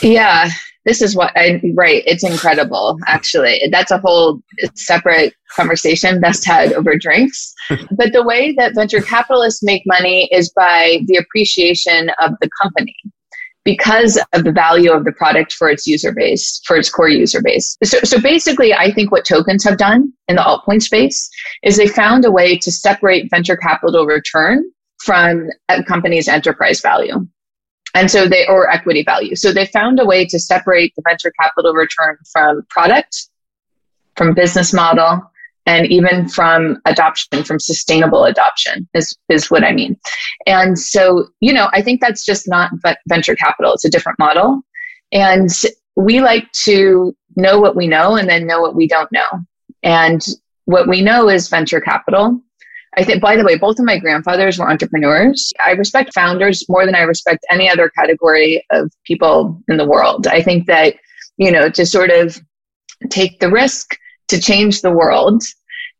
[0.02, 0.50] Yeah,
[0.86, 2.02] this is what I right.
[2.06, 3.60] It's incredible, actually.
[3.70, 4.40] That's a whole
[4.74, 7.52] separate conversation best had over drinks.
[7.90, 12.94] but the way that venture capitalists make money is by the appreciation of the company
[13.64, 17.42] because of the value of the product for its user base, for its core user
[17.42, 17.76] base.
[17.82, 21.28] So, so basically, I think what tokens have done in the altcoin space
[21.64, 24.62] is they found a way to separate venture capital return
[25.04, 27.26] from a company's enterprise value.
[27.96, 29.34] And so they, or equity value.
[29.36, 33.28] So they found a way to separate the venture capital return from product,
[34.16, 35.22] from business model,
[35.64, 39.98] and even from adoption, from sustainable adoption is, is what I mean.
[40.46, 42.70] And so, you know, I think that's just not
[43.08, 43.72] venture capital.
[43.72, 44.60] It's a different model.
[45.10, 45.48] And
[45.96, 49.40] we like to know what we know and then know what we don't know.
[49.82, 50.24] And
[50.66, 52.42] what we know is venture capital.
[52.96, 55.52] I think, by the way, both of my grandfathers were entrepreneurs.
[55.64, 60.26] I respect founders more than I respect any other category of people in the world.
[60.26, 60.94] I think that,
[61.36, 62.40] you know, to sort of
[63.10, 63.96] take the risk
[64.28, 65.42] to change the world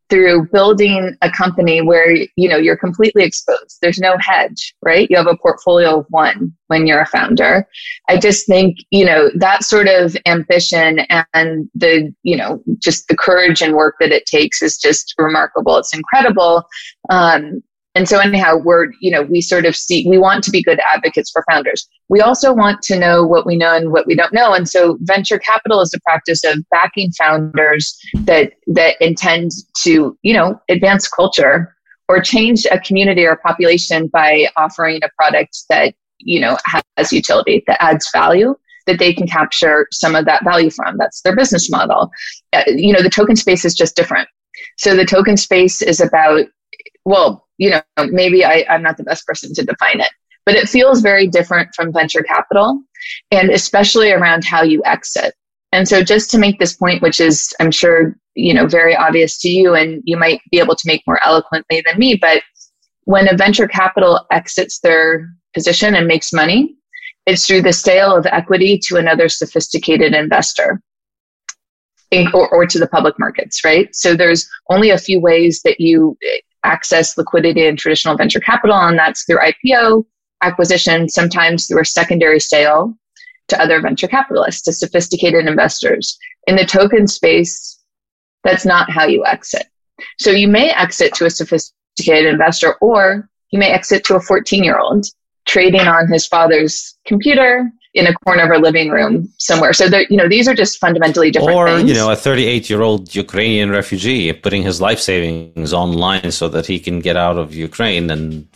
[0.09, 3.77] through building a company where you know you're completely exposed.
[3.81, 5.07] There's no hedge right?
[5.09, 7.67] You have a portfolio of one when you're a founder.
[8.07, 10.99] I just think you know that sort of ambition
[11.33, 15.77] and the you know just the courage and work that it takes is just remarkable.
[15.77, 16.63] It's incredible.
[17.09, 17.61] Um,
[17.97, 20.79] and so anyhow, we're, you know, we sort of see, we want to be good
[20.87, 21.89] advocates for founders.
[22.09, 24.53] We also want to know what we know and what we don't know.
[24.53, 29.49] And so venture capital is the practice of backing founders that, that intend
[29.83, 31.75] to, you know, advance culture
[32.07, 36.55] or change a community or a population by offering a product that, you know,
[36.97, 38.55] has utility, that adds value
[38.85, 40.97] that they can capture some of that value from.
[40.97, 42.11] That's their business model.
[42.53, 44.29] Uh, you know, the token space is just different.
[44.77, 46.45] So the token space is about,
[47.07, 50.11] well, you know, maybe I, I'm not the best person to define it,
[50.45, 52.81] but it feels very different from venture capital
[53.31, 55.33] and especially around how you exit.
[55.71, 59.39] And so just to make this point, which is, I'm sure, you know, very obvious
[59.39, 62.43] to you and you might be able to make more eloquently than me, but
[63.05, 66.75] when a venture capital exits their position and makes money,
[67.25, 70.81] it's through the sale of equity to another sophisticated investor.
[72.33, 73.93] Or, or, to the public markets, right?
[73.93, 76.17] So there's only a few ways that you
[76.63, 80.05] access liquidity in traditional venture capital, and that's through IPO,
[80.43, 82.93] acquisition, sometimes through a secondary sale
[83.47, 86.17] to other venture capitalists, to sophisticated investors.
[86.47, 87.79] In the token space,
[88.43, 89.67] that's not how you exit.
[90.19, 94.63] So you may exit to a sophisticated investor, or you may exit to a 14
[94.63, 95.05] year old
[95.45, 99.73] trading on his father's computer in a corner of a living room somewhere.
[99.73, 101.57] So that you know, these are just fundamentally different.
[101.57, 101.89] Or things.
[101.89, 106.65] you know, a 38 year old Ukrainian refugee putting his life savings online so that
[106.65, 108.47] he can get out of Ukraine and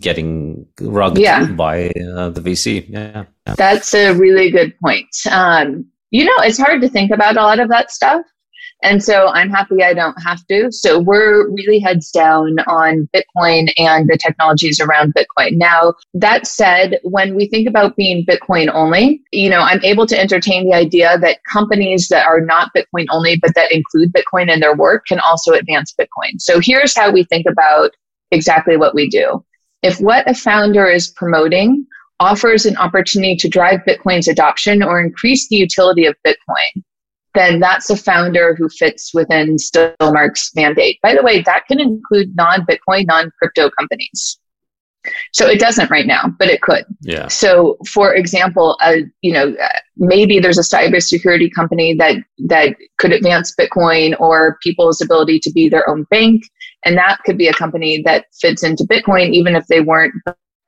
[0.00, 1.46] getting rugged yeah.
[1.46, 2.88] by uh, the VC.
[2.88, 3.24] Yeah.
[3.46, 3.54] yeah.
[3.56, 5.14] that's a really good point.
[5.30, 8.22] Um, you know, it's hard to think about a lot of that stuff
[8.82, 10.70] And so I'm happy I don't have to.
[10.70, 15.56] So we're really heads down on Bitcoin and the technologies around Bitcoin.
[15.56, 20.18] Now, that said, when we think about being Bitcoin only, you know, I'm able to
[20.18, 24.60] entertain the idea that companies that are not Bitcoin only, but that include Bitcoin in
[24.60, 26.38] their work can also advance Bitcoin.
[26.38, 27.90] So here's how we think about
[28.30, 29.44] exactly what we do.
[29.82, 31.86] If what a founder is promoting
[32.20, 36.82] offers an opportunity to drive Bitcoin's adoption or increase the utility of Bitcoin,
[37.38, 40.98] then that's a founder who fits within Stillmark's mandate.
[41.02, 44.38] By the way, that can include non Bitcoin, non crypto companies.
[45.32, 46.84] So it doesn't right now, but it could.
[47.00, 47.28] Yeah.
[47.28, 49.56] So, for example, uh, you know,
[49.96, 52.16] maybe there's a cybersecurity company that
[52.46, 56.42] that could advance Bitcoin or people's ability to be their own bank,
[56.84, 60.12] and that could be a company that fits into Bitcoin, even if they weren't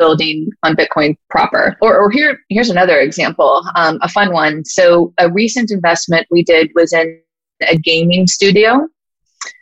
[0.00, 1.76] building on Bitcoin proper.
[1.80, 4.64] Or, or here, here's another example, um, a fun one.
[4.64, 7.20] So a recent investment we did was in
[7.68, 8.88] a gaming studio.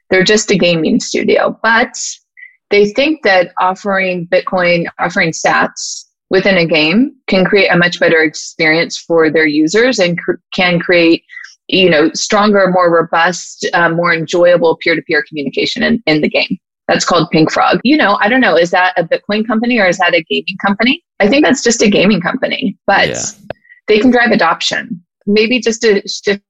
[0.08, 1.94] They're just a gaming studio, but
[2.70, 8.22] they think that offering Bitcoin, offering sats within a game can create a much better
[8.22, 11.24] experience for their users and cr- can create
[11.68, 16.58] you know stronger more robust uh, more enjoyable peer-to-peer communication in, in the game
[16.88, 17.80] that's called Pink Frog.
[17.84, 20.56] You know, I don't know, is that a Bitcoin company or is that a gaming
[20.64, 21.04] company?
[21.20, 23.22] I think that's just a gaming company, but yeah.
[23.86, 25.04] they can drive adoption.
[25.26, 26.42] Maybe just to shift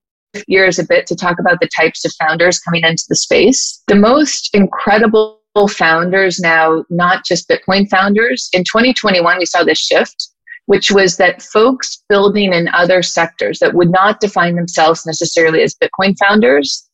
[0.49, 3.83] gears a bit to talk about the types of founders coming into the space.
[3.89, 10.29] The most incredible founders now, not just Bitcoin founders, in 2021, we saw this shift,
[10.67, 15.75] which was that folks building in other sectors that would not define themselves necessarily as
[15.75, 16.88] Bitcoin founders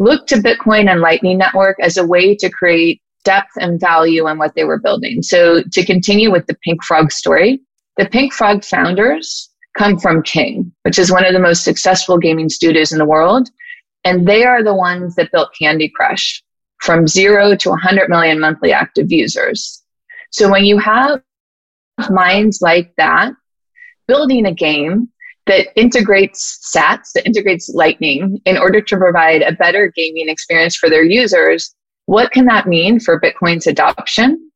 [0.00, 4.38] looked to Bitcoin and Lightning Network as a way to create depth and value in
[4.38, 5.22] what they were building.
[5.22, 7.60] So to continue with the Pink Frog story,
[7.98, 12.48] the Pink Frog founders come from King, which is one of the most successful gaming
[12.48, 13.50] studios in the world.
[14.04, 16.42] And they are the ones that built Candy Crush
[16.78, 19.82] from zero to 100 million monthly active users.
[20.30, 21.20] So when you have
[22.08, 23.32] minds like that
[24.08, 25.10] building a game
[25.50, 30.88] that integrates SATs, that integrates Lightning in order to provide a better gaming experience for
[30.88, 31.74] their users.
[32.06, 34.50] What can that mean for Bitcoin's adoption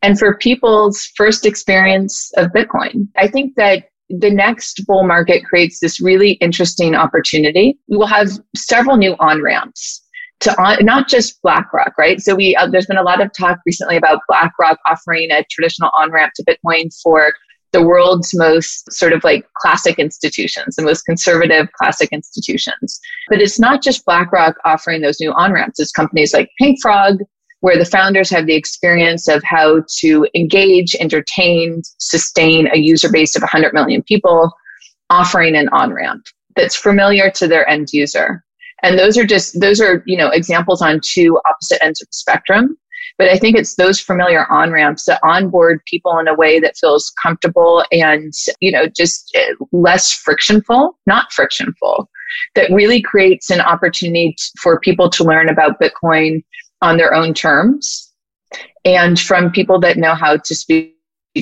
[0.00, 3.08] and for people's first experience of Bitcoin?
[3.18, 7.78] I think that the next bull market creates this really interesting opportunity.
[7.88, 10.02] We will have several new on ramps
[10.40, 12.20] to on, not just BlackRock, right?
[12.22, 15.90] So we uh, there's been a lot of talk recently about BlackRock offering a traditional
[15.92, 17.34] on ramp to Bitcoin for
[17.72, 23.00] the world's most sort of like classic institutions, the most conservative classic institutions.
[23.28, 27.18] But it's not just BlackRock offering those new on ramps, it's companies like Pink Frog,
[27.60, 33.36] where the founders have the experience of how to engage, entertain, sustain a user base
[33.36, 34.52] of 100 million people,
[35.10, 36.24] offering an on ramp
[36.56, 38.44] that's familiar to their end user.
[38.82, 42.14] And those are just, those are, you know, examples on two opposite ends of the
[42.14, 42.76] spectrum.
[43.18, 46.76] But I think it's those familiar on ramps that onboard people in a way that
[46.76, 52.08] feels comfortable and, you know, just eh, less frictionful, not frictionful,
[52.54, 56.42] that really creates an opportunity for people to learn about Bitcoin
[56.80, 58.12] on their own terms
[58.84, 60.96] and from people that know how to speak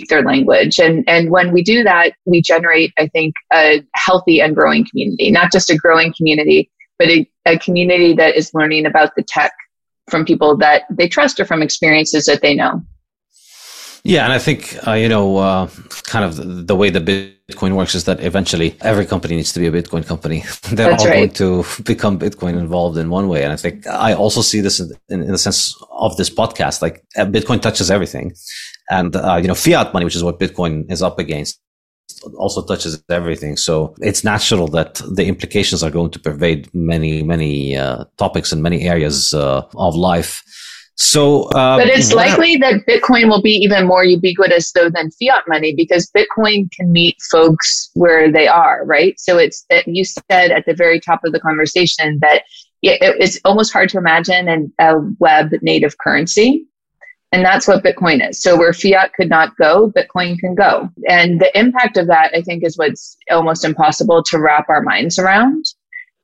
[0.09, 0.79] their language.
[0.79, 5.31] And, and when we do that, we generate, I think, a healthy and growing community,
[5.31, 9.53] not just a growing community, but a, a community that is learning about the tech
[10.11, 12.83] from people that they trust or from experiences that they know.
[14.03, 15.69] Yeah, and I think uh, you know, uh,
[16.05, 19.61] kind of the, the, way the Bitcoin works is that eventually every company needs to
[19.61, 20.41] be a Bitcoin company.
[20.73, 21.35] They're That's all right.
[21.35, 24.81] going to become Bitcoin involved in one way, and I think I also see this
[24.81, 26.81] in, in, in the sense of this podcast.
[26.81, 28.33] Like uh, Bitcoin touches everything,
[28.91, 31.61] and uh, you know, fiat money, which is what Bitcoin is up against,
[32.37, 33.57] also touches everything.
[33.57, 38.63] So it's natural that the implications are going to pervade many, many uh, topics and
[38.63, 40.43] many areas uh, of life.
[40.97, 45.45] So, uh, but it's likely that Bitcoin will be even more ubiquitous though than fiat
[45.49, 49.19] money because Bitcoin can meet folks where they are, right?
[49.19, 52.43] So it's that you said at the very top of the conversation that
[52.83, 56.67] it's almost hard to imagine a web native currency
[57.33, 58.43] and that's what Bitcoin is.
[58.43, 60.91] So where fiat could not go, Bitcoin can go.
[61.09, 65.19] And the impact of that, I think, is what's almost impossible to wrap our minds
[65.19, 65.65] around.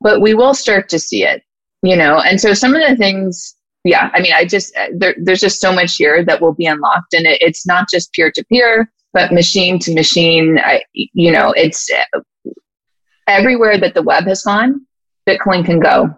[0.01, 1.43] But we will start to see it,
[1.81, 2.19] you know.
[2.19, 3.55] And so some of the things,
[3.85, 6.65] yeah, I mean, I just, uh, there, there's just so much here that will be
[6.65, 7.13] unlocked.
[7.13, 10.59] And it, it's not just peer to peer, but machine to machine.
[10.59, 12.19] I, you know, it's uh,
[13.27, 14.85] everywhere that the web has gone,
[15.27, 16.13] Bitcoin can go.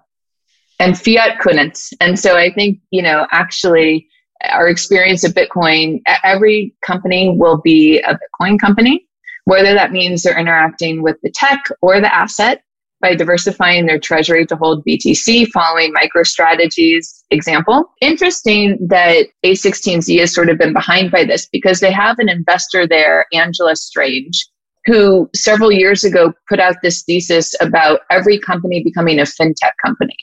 [0.80, 1.80] And fiat couldn't.
[2.02, 4.08] And so I think, you know, actually,
[4.46, 9.06] our experience of Bitcoin, every company will be a Bitcoin company,
[9.46, 12.64] whether that means they're interacting with the tech or the asset.
[13.02, 17.86] by diversifying their treasury to hold BTC following MicroStrategy's example.
[18.02, 22.88] Interesting that A16Z has sort of been behind by this because they have an investor
[22.88, 24.48] there, Angela Strange,
[24.90, 30.18] who several years ago put out this thesis about every company becoming a fintech company.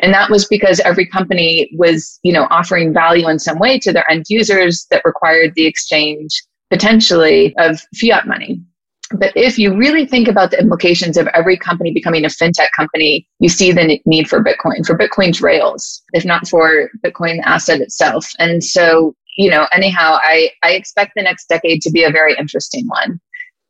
[0.00, 3.92] And that was because every company was, you know, offering value in some way to
[3.92, 6.30] their end users that required the exchange
[6.70, 8.62] potentially of fiat money.
[9.10, 13.26] But if you really think about the implications of every company becoming a fintech company,
[13.40, 18.28] you see the need for Bitcoin, for Bitcoin's rails, if not for Bitcoin asset itself.
[18.38, 22.36] And so, you know, anyhow, I, I expect the next decade to be a very
[22.36, 23.20] interesting one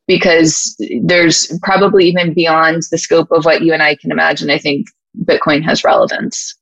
[0.07, 4.49] because there's probably even beyond the scope of what you and I can imagine.
[4.49, 4.87] I think
[5.23, 6.55] Bitcoin has relevance.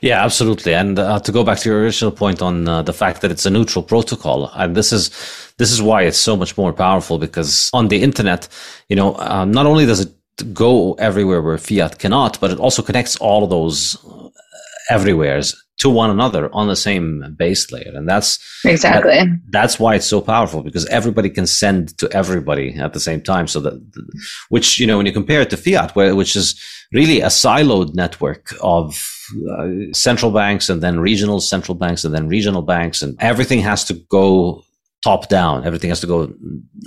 [0.00, 0.72] Yeah, absolutely.
[0.74, 3.44] And uh, to go back to your original point on uh, the fact that it's
[3.44, 5.10] a neutral protocol, and this is
[5.58, 8.48] this is why it's so much more powerful because on the internet,
[8.88, 12.82] you know, um, not only does it go everywhere where fiat cannot, but it also
[12.82, 14.28] connects all of those uh,
[14.90, 17.92] everywheres to one another on the same base layer.
[17.94, 19.12] And that's exactly.
[19.12, 23.20] that, that's why it's so powerful because everybody can send to everybody at the same
[23.20, 23.46] time.
[23.46, 23.74] So that
[24.48, 26.60] which you know when you compare it to fiat where, which is
[26.92, 29.02] really a siloed network of
[29.50, 33.84] uh, central banks and then regional central banks and then regional banks and everything has
[33.84, 34.62] to go
[35.04, 35.64] top down.
[35.64, 36.32] Everything has to go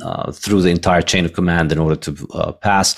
[0.03, 2.95] uh, through the entire chain of command in order to uh, pass.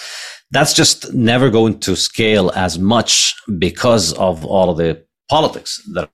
[0.51, 6.09] That's just never going to scale as much because of all of the politics that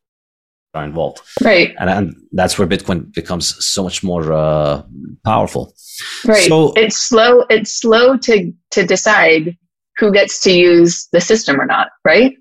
[0.75, 1.19] are involved.
[1.41, 1.75] Right.
[1.79, 4.83] And, and that's where Bitcoin becomes so much more uh,
[5.25, 5.73] powerful.
[6.25, 6.47] Right.
[6.47, 7.43] So it's slow.
[7.49, 9.57] It's slow to to decide
[9.97, 11.89] who gets to use the system or not.
[12.05, 12.37] Right.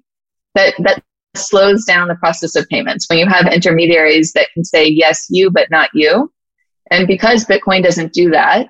[0.55, 1.03] That that
[1.35, 5.51] slows down the process of payments when you have intermediaries that can say yes you
[5.51, 6.33] but not you.
[6.91, 8.69] And because Bitcoin doesn't do that,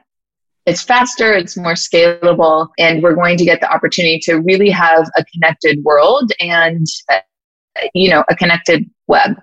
[0.65, 5.09] it's faster, it's more scalable, and we're going to get the opportunity to really have
[5.17, 6.87] a connected world and
[7.95, 9.37] you know, a connected web.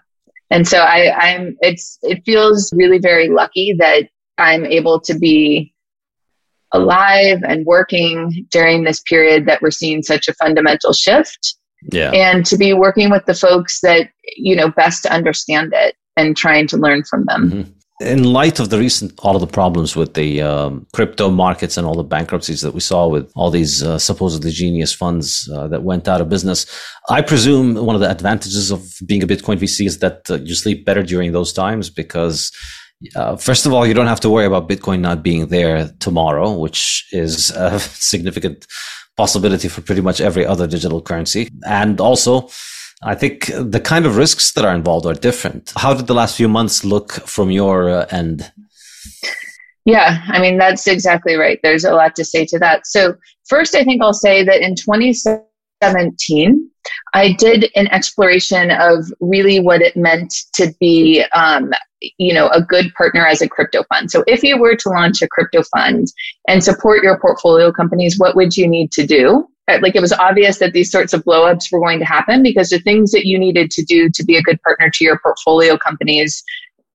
[0.50, 5.74] And so I, I'm, it's, it feels really very lucky that I'm able to be
[6.72, 11.56] alive and working during this period that we're seeing such a fundamental shift.
[11.92, 12.12] Yeah.
[12.12, 16.68] And to be working with the folks that, you know, best understand it and trying
[16.68, 17.50] to learn from them.
[17.50, 21.78] Mm-hmm in light of the recent all of the problems with the um, crypto markets
[21.78, 25.68] and all the bankruptcies that we saw with all these uh, supposedly genius funds uh,
[25.68, 26.66] that went out of business,
[27.10, 30.56] I presume one of the advantages of being a Bitcoin VC is that uh, you
[30.56, 32.52] sleep better during those times because.
[33.18, 36.54] Uh, first of all, you don't have to worry about Bitcoin not being there tomorrow,
[36.54, 37.78] which is a
[38.14, 38.66] significant
[39.18, 41.50] possibility for pretty much every other digital currency.
[41.66, 42.50] And also,
[43.06, 45.74] I think the kind of risks that are involved are different.
[45.76, 48.52] How did the last few months look from your uh, end?
[49.86, 51.60] Yeah, I mean, that's exactly right.
[51.62, 52.88] There's a lot to say to that.
[52.88, 53.16] So,
[53.50, 56.70] first, I think I'll say that in 2017,
[57.14, 61.74] I did an exploration of really what it meant to be, um,
[62.18, 64.10] you know, a good partner as a crypto fund.
[64.10, 66.08] So, if you were to launch a crypto fund
[66.48, 69.46] and support your portfolio companies, what would you need to do?
[69.70, 72.70] Uh, like it was obvious that these sorts of blowups were going to happen because
[72.70, 75.78] the things that you needed to do to be a good partner to your portfolio
[75.78, 76.44] companies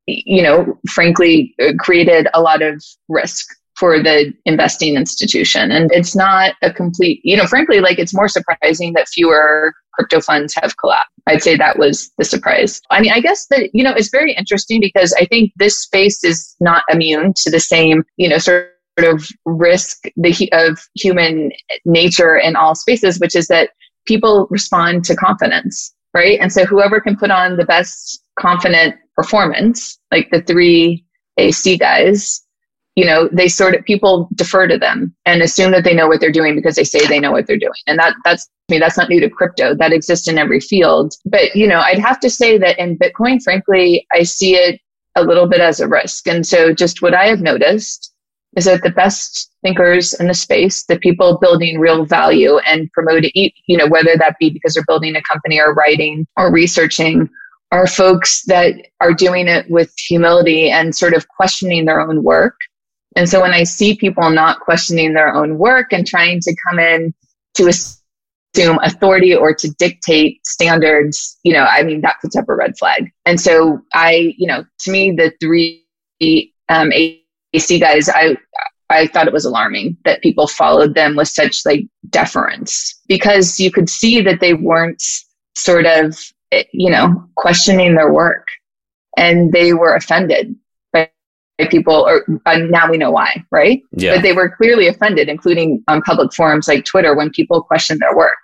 [0.07, 3.47] you know frankly uh, created a lot of risk
[3.79, 5.71] for the investing institution.
[5.71, 10.21] And it's not a complete you know frankly like it's more surprising that fewer crypto
[10.21, 11.12] funds have collapsed.
[11.27, 12.81] I'd say that was the surprise.
[12.91, 16.25] I mean i guess that you know it's very interesting because i think this space
[16.25, 18.73] is not immune to the same you know sort
[19.05, 21.51] of risk the, of human
[21.84, 23.70] nature in all spaces, which is that
[24.07, 26.38] people respond to confidence, right?
[26.40, 31.05] And so whoever can put on the best confident performance, like the three
[31.36, 32.44] AC guys,
[32.96, 36.20] you know, they sort of people defer to them and assume that they know what
[36.20, 37.70] they're doing because they say they know what they're doing.
[37.86, 39.74] And that that's I mean, that's not new to crypto.
[39.74, 41.14] That exists in every field.
[41.24, 44.78] But, you know, I'd have to say that in Bitcoin, frankly, I see it
[45.16, 46.26] a little bit as a risk.
[46.28, 48.07] And so just what I have noticed
[48.57, 53.30] is that the best thinkers in the space, the people building real value and promoting,
[53.34, 57.28] you know, whether that be because they're building a company or writing or researching,
[57.70, 62.57] are folks that are doing it with humility and sort of questioning their own work.
[63.16, 66.78] And so when I see people not questioning their own work and trying to come
[66.78, 67.12] in
[67.57, 72.55] to assume authority or to dictate standards, you know, I mean, that puts up a
[72.55, 73.11] red flag.
[73.26, 75.84] And so I, you know, to me, the three
[76.68, 76.92] um,
[77.53, 78.36] AC guys, I
[78.90, 83.70] I thought it was alarming that people followed them with such like deference because you
[83.70, 85.03] could see that they weren't
[85.55, 86.18] sort of
[86.53, 88.46] eh, you know questioning their work
[89.18, 90.55] and they were offended
[90.92, 91.11] by
[91.70, 93.82] people, or now we know why, right?
[93.92, 94.14] Yeah.
[94.14, 98.16] But they were clearly offended, including on public forums like Twitter, when people questioned their
[98.16, 98.38] work.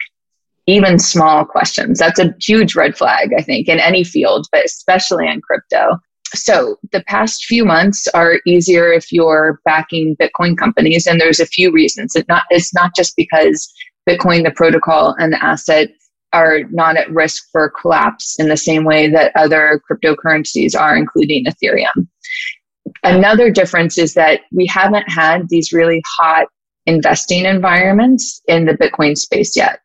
[0.67, 1.99] Even small questions.
[1.99, 5.99] That's a huge red flag, I think, in any field, but especially in crypto.
[6.35, 11.47] So the past few months are easier if you're backing Bitcoin companies, and there's a
[11.47, 12.15] few reasons.
[12.17, 13.73] It not it's not just because
[14.09, 15.91] Bitcoin, the protocol and the asset
[16.33, 21.45] are not at risk for collapse in the same way that other cryptocurrencies are, including
[21.47, 22.09] Ethereum.
[23.05, 26.49] Another difference is that we haven't had these really hot
[26.87, 29.81] investing environments in the Bitcoin space yet.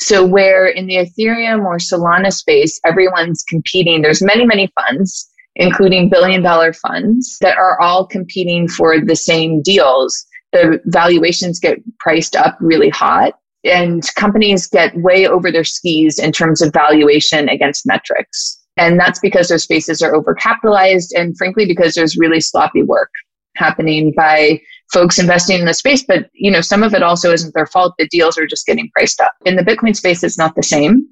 [0.00, 6.08] So where in the Ethereum or Solana space, everyone's competing, there's many, many funds, including
[6.08, 10.24] billion dollar funds that are all competing for the same deals.
[10.52, 13.34] The valuations get priced up really hot
[13.64, 18.60] and companies get way over their skis in terms of valuation against metrics.
[18.76, 23.10] And that's because those spaces are overcapitalized and frankly because there's really sloppy work
[23.56, 24.60] happening by
[24.92, 27.94] folks investing in the space but you know some of it also isn't their fault
[27.98, 31.08] the deals are just getting priced up in the bitcoin space it's not the same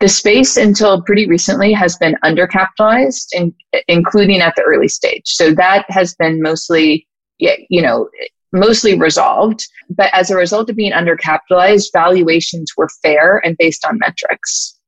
[0.00, 3.54] the space until pretty recently has been undercapitalized in,
[3.88, 7.06] including at the early stage so that has been mostly
[7.38, 8.08] you know
[8.52, 9.66] mostly resolved.
[9.90, 14.78] But as a result of being undercapitalized, valuations were fair and based on metrics.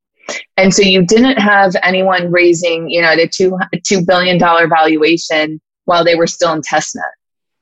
[0.56, 5.60] And so you didn't have anyone raising, you know, the two two billion dollar valuation
[5.84, 7.14] while they were still in testnet,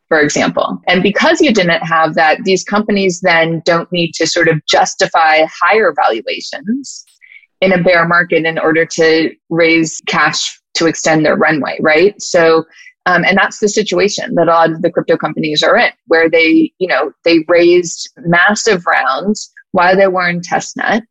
[0.09, 0.81] for example.
[0.89, 5.45] And because you didn't have that, these companies then don't need to sort of justify
[5.45, 7.06] higher valuations
[7.61, 12.21] in a bear market in order to raise cash to extend their runway, right?
[12.21, 12.65] So
[13.07, 16.29] um, and that's the situation that a lot of the crypto companies are in, where
[16.29, 21.03] they, you know, they raised massive rounds while they were in testnet.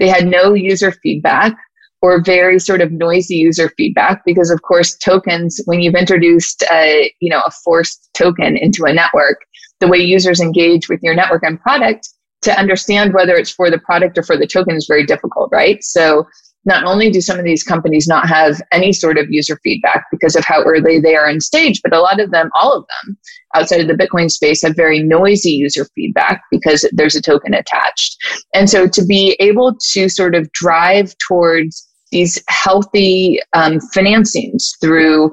[0.00, 1.56] They had no user feedback
[2.02, 7.12] or very sort of noisy user feedback because, of course, tokens, when you've introduced a,
[7.20, 9.38] you know, a forced token into a network,
[9.78, 12.08] the way users engage with your network and product
[12.42, 15.82] to understand whether it's for the product or for the token is very difficult, right?
[15.82, 16.26] So
[16.66, 20.34] not only do some of these companies not have any sort of user feedback because
[20.34, 23.16] of how early they are in stage, but a lot of them, all of them
[23.54, 28.16] outside of the Bitcoin space have very noisy user feedback because there's a token attached.
[28.52, 35.30] And so to be able to sort of drive towards these healthy um, financings through,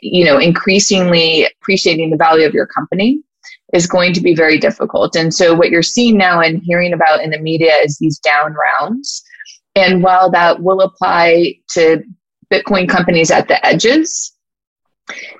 [0.00, 3.20] you know, increasingly appreciating the value of your company
[3.72, 5.16] is going to be very difficult.
[5.16, 8.54] And so what you're seeing now and hearing about in the media is these down
[8.54, 9.22] rounds
[9.74, 12.02] and while that will apply to
[12.52, 14.32] Bitcoin companies at the edges,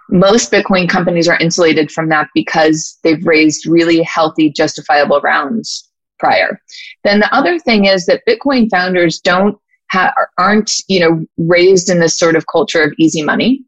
[0.09, 6.61] most Bitcoin companies are insulated from that because they've raised really healthy, justifiable rounds prior.
[7.05, 9.57] Then the other thing is that Bitcoin founders don't
[9.91, 13.64] ha- aren't you know raised in this sort of culture of easy money.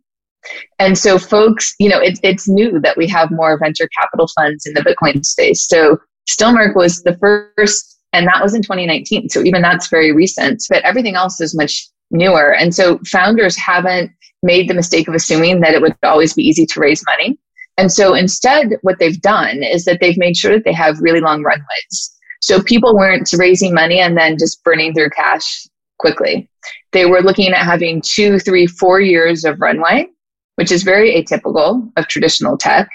[0.78, 4.66] And so folks, you know, it, it's new that we have more venture capital funds
[4.66, 5.66] in the Bitcoin space.
[5.66, 9.28] So Stillmark was the first and that was in 2019.
[9.30, 12.54] So even that's very recent, but everything else is much newer.
[12.54, 14.12] And so founders haven't
[14.42, 17.38] made the mistake of assuming that it would always be easy to raise money.
[17.78, 21.20] And so instead, what they've done is that they've made sure that they have really
[21.20, 22.18] long runways.
[22.42, 25.66] So people weren't raising money and then just burning through cash
[25.98, 26.48] quickly.
[26.92, 30.08] They were looking at having two, three, four years of runway,
[30.56, 32.90] which is very atypical of traditional tech.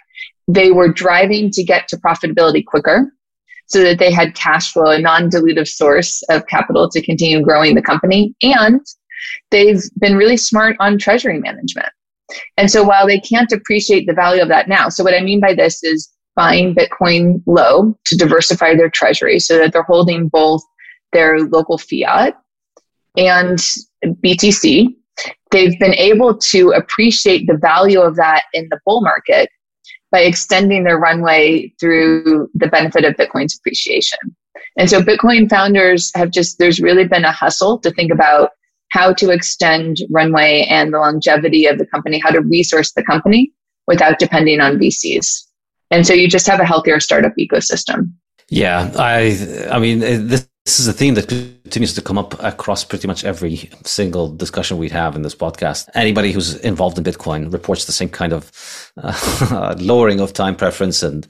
[0.48, 3.12] They were driving to get to profitability quicker
[3.68, 7.76] so that they had cash flow, a non dilutive source of capital to continue growing
[7.76, 8.34] the company.
[8.42, 8.82] And
[9.52, 11.90] they've been really smart on treasury management.
[12.58, 15.40] And so while they can't appreciate the value of that now, so what I mean
[15.40, 20.62] by this is buying Bitcoin low to diversify their treasury so that they're holding both
[21.14, 22.38] their local fiat
[23.16, 23.58] and
[24.06, 24.96] BTC.
[25.52, 29.50] They've been able to appreciate the value of that in the bull market
[30.12, 34.20] by extending their runway through the benefit of Bitcoin's appreciation.
[34.78, 38.52] And so Bitcoin founders have just, there's really been a hustle to think about
[38.90, 43.52] how to extend runway and the longevity of the company, how to resource the company
[43.88, 45.46] without depending on VCs.
[45.92, 48.12] And so you just have a healthier startup ecosystem.
[48.50, 51.28] Yeah, I I mean this is a theme that
[51.68, 55.90] continues to come up across pretty much every single discussion we have in this podcast.
[55.96, 61.04] Anybody who's involved in Bitcoin reports the same kind of uh, lowering of time preference
[61.04, 61.28] and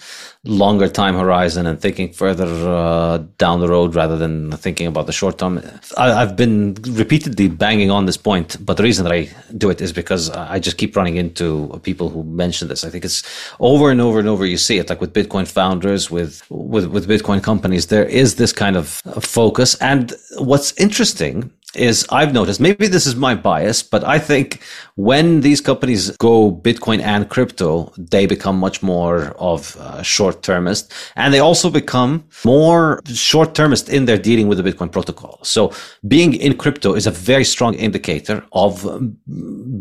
[0.48, 5.12] longer time horizon and thinking further uh, down the road rather than thinking about the
[5.12, 5.62] short term.
[5.98, 9.82] I, have been repeatedly banging on this point, but the reason that I do it
[9.82, 12.84] is because I just keep running into people who mention this.
[12.84, 13.24] I think it's
[13.60, 14.46] over and over and over.
[14.46, 17.88] You see it like with Bitcoin founders, with with with Bitcoin companies.
[17.88, 18.88] There is this kind of
[19.22, 19.76] focus.
[19.76, 24.62] And what's interesting is I've noticed, maybe this is my bias, but I think
[24.96, 31.34] when these companies go Bitcoin and crypto, they become much more of short termist and
[31.34, 35.40] they also become more short termist in their dealing with the Bitcoin protocol.
[35.44, 35.74] So
[36.08, 38.84] being in crypto is a very strong indicator of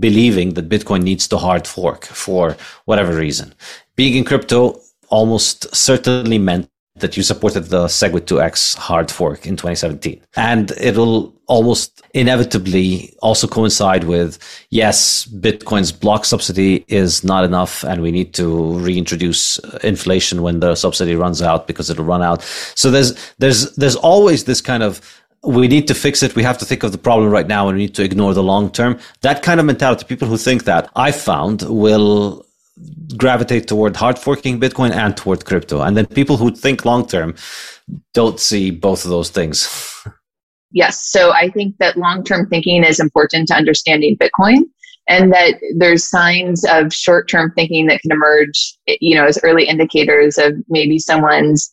[0.01, 3.55] believing that Bitcoin needs to hard fork for whatever reason.
[3.95, 6.68] Being in crypto almost certainly meant
[6.99, 10.20] that you supported the SegWit 2x hard fork in 2017.
[10.36, 14.38] And it'll almost inevitably also coincide with
[14.70, 20.61] yes, Bitcoin's block subsidy is not enough and we need to reintroduce uh, inflation when
[20.61, 22.42] the subsidy runs out because it'll run out.
[22.74, 25.01] So there's there's there's always this kind of
[25.44, 26.34] we need to fix it.
[26.34, 28.42] We have to think of the problem right now and we need to ignore the
[28.42, 28.99] long term.
[29.20, 32.45] That kind of mentality, people who think that I found will
[33.16, 35.82] gravitate toward hard forking Bitcoin and toward crypto.
[35.82, 37.34] And then people who think long term
[38.14, 39.68] don't see both of those things.
[40.72, 41.02] yes.
[41.02, 44.64] So I think that long term thinking is important to understanding Bitcoin
[45.08, 49.64] and that there's signs of short term thinking that can emerge, you know, as early
[49.64, 51.72] indicators of maybe someone's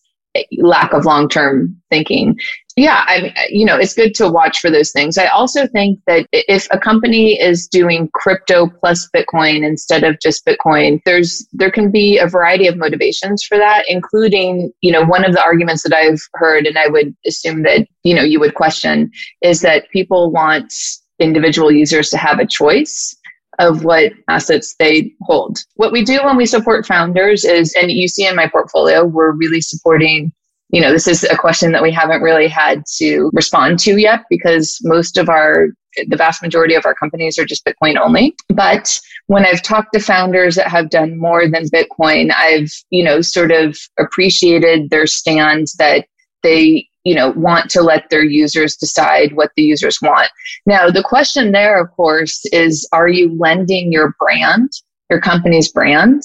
[0.57, 2.37] lack of long term thinking
[2.75, 5.99] yeah i uh, you know it's good to watch for those things i also think
[6.07, 11.71] that if a company is doing crypto plus bitcoin instead of just bitcoin there's there
[11.71, 15.83] can be a variety of motivations for that including you know one of the arguments
[15.83, 19.11] that i've heard and i would assume that you know you would question
[19.41, 20.73] is that people want
[21.19, 23.15] individual users to have a choice
[23.59, 25.59] of what assets they hold.
[25.75, 29.31] What we do when we support founders is, and you see in my portfolio, we're
[29.31, 30.33] really supporting
[30.73, 34.21] you know, this is a question that we haven't really had to respond to yet
[34.27, 35.67] because most of our,
[36.07, 38.35] the vast majority of our companies are just Bitcoin only.
[38.49, 43.21] But when I've talked to founders that have done more than Bitcoin, I've, you know,
[43.21, 46.07] sort of appreciated their stand that
[46.41, 50.31] they, you know, want to let their users decide what the users want.
[50.65, 54.71] Now, the question there, of course, is are you lending your brand,
[55.11, 56.23] your company's brand,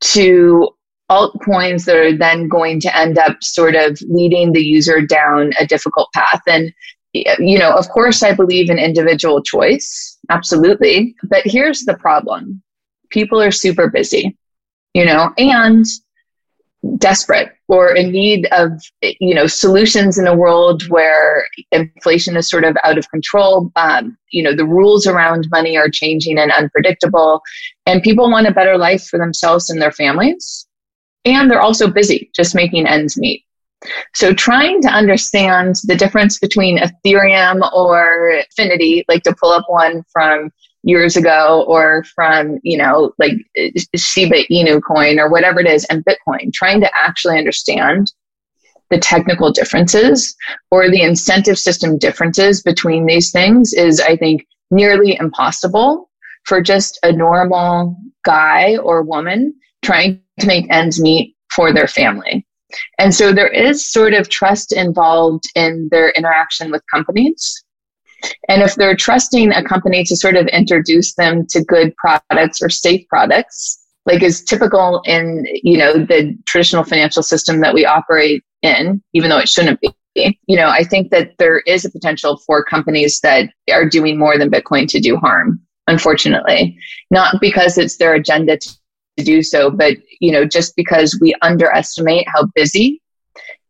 [0.00, 0.70] to
[1.10, 5.66] altcoins that are then going to end up sort of leading the user down a
[5.66, 6.40] difficult path.
[6.46, 6.72] And,
[7.12, 10.16] you know, of course, I believe in individual choice.
[10.30, 11.16] Absolutely.
[11.24, 12.62] But here's the problem
[13.10, 14.38] people are super busy,
[14.94, 15.84] you know, and
[16.96, 22.64] desperate or in need of you know solutions in a world where inflation is sort
[22.64, 27.42] of out of control um, you know the rules around money are changing and unpredictable
[27.84, 30.66] and people want a better life for themselves and their families
[31.24, 33.44] and they're also busy just making ends meet.
[34.14, 40.04] So trying to understand the difference between Ethereum or Fidelity, like to pull up one
[40.12, 40.50] from
[40.82, 45.84] years ago or from, you know, like uh, Shiba Inu coin or whatever it is
[45.86, 48.12] and Bitcoin, trying to actually understand
[48.90, 50.34] the technical differences
[50.70, 56.10] or the incentive system differences between these things is, I think, nearly impossible
[56.44, 62.46] for just a normal guy or woman trying to make ends meet for their family.
[62.98, 67.64] And so there is sort of trust involved in their interaction with companies.
[68.48, 72.68] And if they're trusting a company to sort of introduce them to good products or
[72.68, 78.44] safe products, like is typical in, you know, the traditional financial system that we operate
[78.62, 82.36] in, even though it shouldn't be, you know, I think that there is a potential
[82.46, 86.76] for companies that are doing more than Bitcoin to do harm, unfortunately.
[87.10, 88.76] Not because it's their agenda to
[89.18, 93.00] to do so, but you know, just because we underestimate how busy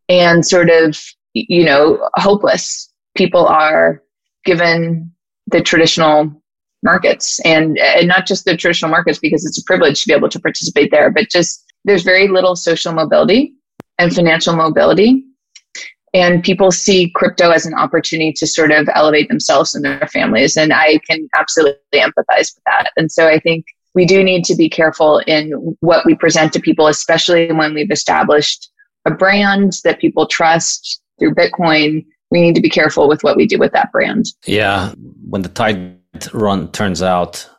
[0.09, 0.97] and sort of,
[1.33, 4.03] you know, hopeless people are
[4.45, 5.11] given
[5.47, 6.41] the traditional
[6.83, 10.29] markets and, and not just the traditional markets because it's a privilege to be able
[10.29, 13.53] to participate there, but just there's very little social mobility
[13.99, 15.23] and financial mobility.
[16.13, 20.57] And people see crypto as an opportunity to sort of elevate themselves and their families.
[20.57, 22.91] And I can absolutely empathize with that.
[22.97, 26.59] And so I think we do need to be careful in what we present to
[26.59, 28.69] people, especially when we've established
[29.05, 32.05] a brand that people trust through Bitcoin.
[32.29, 34.27] We need to be careful with what we do with that brand.
[34.45, 34.93] Yeah.
[35.27, 35.97] When the tide
[36.33, 37.49] run turns out,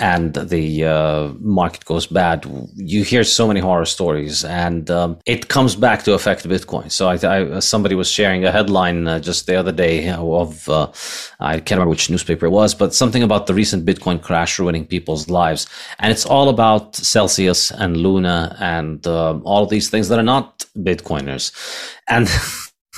[0.00, 5.48] and the uh, market goes bad, you hear so many horror stories, and um, it
[5.48, 6.90] comes back to affect Bitcoin.
[6.90, 10.90] So, I, I, somebody was sharing a headline uh, just the other day of uh,
[11.38, 14.86] I can't remember which newspaper it was, but something about the recent Bitcoin crash ruining
[14.86, 15.66] people's lives,
[15.98, 20.64] and it's all about Celsius and Luna and um, all these things that are not
[20.78, 21.52] Bitcoiners,
[22.08, 22.26] and.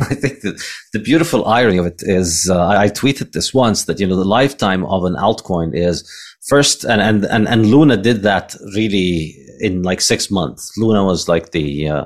[0.00, 4.07] I think the beautiful irony of it is, uh, I tweeted this once that you
[4.07, 6.09] know the lifetime of an altcoin is
[6.49, 11.28] first and, and and and luna did that really in like six months luna was
[11.28, 12.05] like the uh,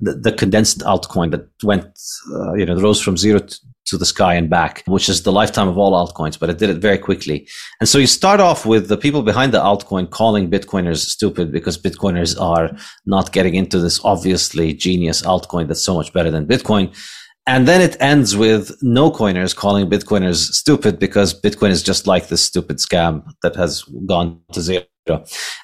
[0.00, 1.98] the, the, condensed altcoin that went
[2.32, 3.58] uh, you know rose from zero to,
[3.88, 6.70] to the sky and back, which is the lifetime of all altcoins, but it did
[6.70, 7.48] it very quickly.
[7.80, 11.78] And so you start off with the people behind the altcoin calling Bitcoiners stupid because
[11.78, 12.70] Bitcoiners are
[13.06, 16.94] not getting into this obviously genius altcoin that's so much better than Bitcoin.
[17.48, 22.28] And then it ends with no coiners calling Bitcoiners stupid because Bitcoin is just like
[22.28, 24.84] this stupid scam that has gone to zero.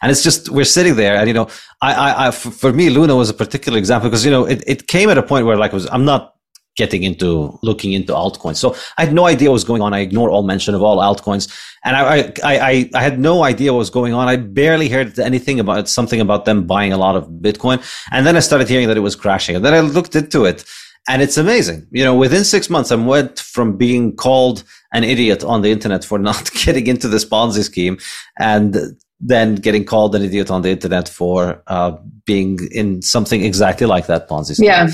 [0.01, 1.47] And it's just, we're sitting there and, you know,
[1.82, 4.87] I, I, I for me, Luna was a particular example because, you know, it, it
[4.87, 6.32] came at a point where like was, I'm not
[6.76, 8.57] getting into looking into altcoins.
[8.57, 9.93] So I had no idea what was going on.
[9.93, 11.53] I ignored all mention of all altcoins.
[11.85, 14.26] And I, I, I, I had no idea what was going on.
[14.26, 17.85] I barely heard anything about something about them buying a lot of Bitcoin.
[18.11, 19.55] And then I started hearing that it was crashing.
[19.55, 20.64] And then I looked into it
[21.09, 21.86] and it's amazing.
[21.90, 26.05] You know, within six months, I went from being called an idiot on the internet
[26.05, 27.98] for not getting into this Ponzi scheme
[28.38, 28.76] and
[29.20, 31.92] then getting called an idiot on the internet for uh,
[32.26, 34.66] being in something exactly like that Ponzi scheme.
[34.66, 34.88] Yeah.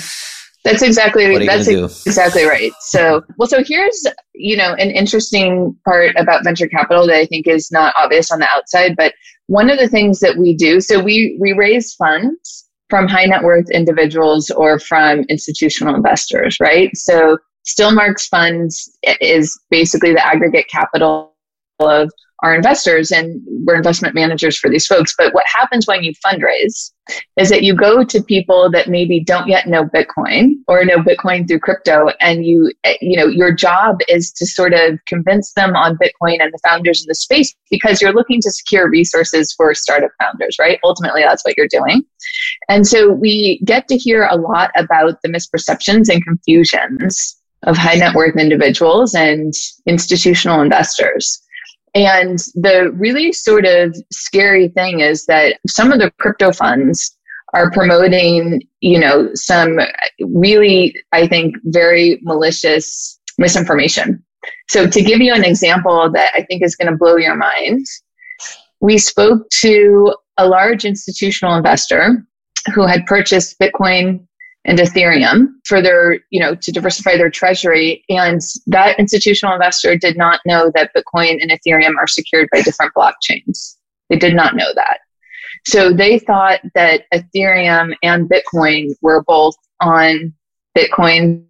[0.63, 2.73] That's exactly that's exactly right.
[2.81, 7.47] So, well, so here's you know an interesting part about venture capital that I think
[7.47, 9.15] is not obvious on the outside, but
[9.47, 13.43] one of the things that we do, so we we raise funds from high net
[13.43, 16.91] worth individuals or from institutional investors, right?
[16.97, 21.35] So Stillmark's Funds is basically the aggregate capital
[21.79, 22.11] of
[22.43, 25.15] our investors and we're investment managers for these folks.
[25.17, 26.91] But what happens when you fundraise
[27.37, 31.47] is that you go to people that maybe don't yet know Bitcoin or know Bitcoin
[31.47, 32.11] through crypto.
[32.21, 36.53] And you, you know, your job is to sort of convince them on Bitcoin and
[36.53, 40.79] the founders in the space because you're looking to secure resources for startup founders, right?
[40.85, 42.03] Ultimately, that's what you're doing.
[42.69, 47.95] And so we get to hear a lot about the misperceptions and confusions of high
[47.95, 49.53] net worth individuals and
[49.87, 51.43] institutional investors.
[51.95, 57.17] And the really sort of scary thing is that some of the crypto funds
[57.53, 59.81] are promoting, you know, some
[60.21, 64.23] really, I think, very malicious misinformation.
[64.69, 67.85] So to give you an example that I think is going to blow your mind,
[68.81, 72.25] we spoke to a large institutional investor
[72.75, 74.27] who had purchased Bitcoin
[74.65, 78.05] and Ethereum for their, you know, to diversify their treasury.
[78.09, 82.93] And that institutional investor did not know that Bitcoin and Ethereum are secured by different
[82.93, 83.77] blockchains.
[84.09, 84.99] They did not know that.
[85.67, 90.35] So they thought that Ethereum and Bitcoin were both on
[90.77, 91.45] Bitcoin.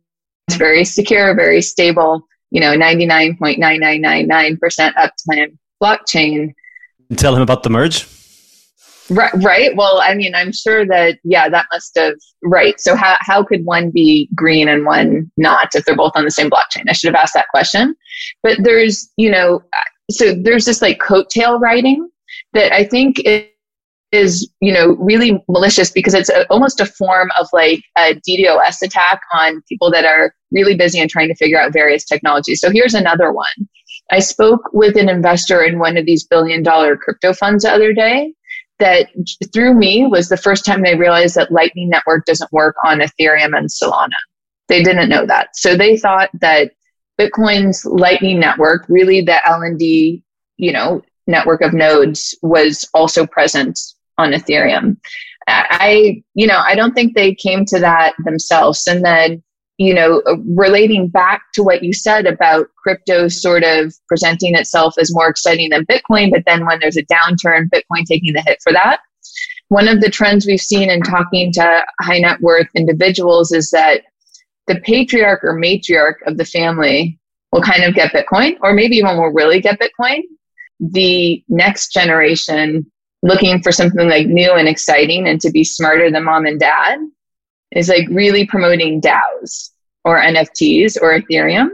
[0.49, 6.53] It's very secure, very stable, you know, 99.9999% uptime blockchain.
[7.17, 8.07] Tell him about the merge.
[9.11, 9.77] Right, right.
[9.77, 12.81] Well, I mean, I'm sure that, yeah, that must have, right.
[12.81, 16.31] So, how, how could one be green and one not if they're both on the
[16.31, 16.85] same blockchain?
[16.89, 17.97] I should have asked that question.
[18.45, 19.63] But there's, you know,
[20.13, 22.09] so there's this like coattail writing
[22.53, 23.21] that I think
[24.13, 28.81] is, you know, really malicious because it's a, almost a form of like a DDoS
[28.83, 32.61] attack on people that are really busy and trying to figure out various technologies.
[32.61, 33.69] So, here's another one.
[34.13, 37.93] I spoke with an investor in one of these billion dollar crypto funds the other
[37.93, 38.35] day
[38.81, 39.09] that
[39.53, 43.57] through me was the first time they realized that Lightning Network doesn't work on Ethereum
[43.57, 44.09] and Solana.
[44.69, 45.57] They didn't know that.
[45.57, 46.73] So they thought that
[47.19, 50.23] Bitcoin's Lightning Network, really the LND,
[50.57, 53.79] you know, network of nodes was also present
[54.19, 54.97] on Ethereum.
[55.49, 58.87] I, you know, I don't think they came to that themselves.
[58.87, 59.43] And then
[59.81, 64.93] you know, uh, relating back to what you said about crypto sort of presenting itself
[65.01, 68.59] as more exciting than Bitcoin, but then when there's a downturn, Bitcoin taking the hit
[68.63, 69.01] for that.
[69.69, 74.03] One of the trends we've seen in talking to high net worth individuals is that
[74.67, 77.19] the patriarch or matriarch of the family
[77.51, 80.21] will kind of get Bitcoin, or maybe even will really get Bitcoin.
[80.79, 82.85] The next generation
[83.23, 86.99] looking for something like new and exciting and to be smarter than mom and dad
[87.73, 89.70] is like really promoting DAOs
[90.05, 91.71] or NFTs or Ethereum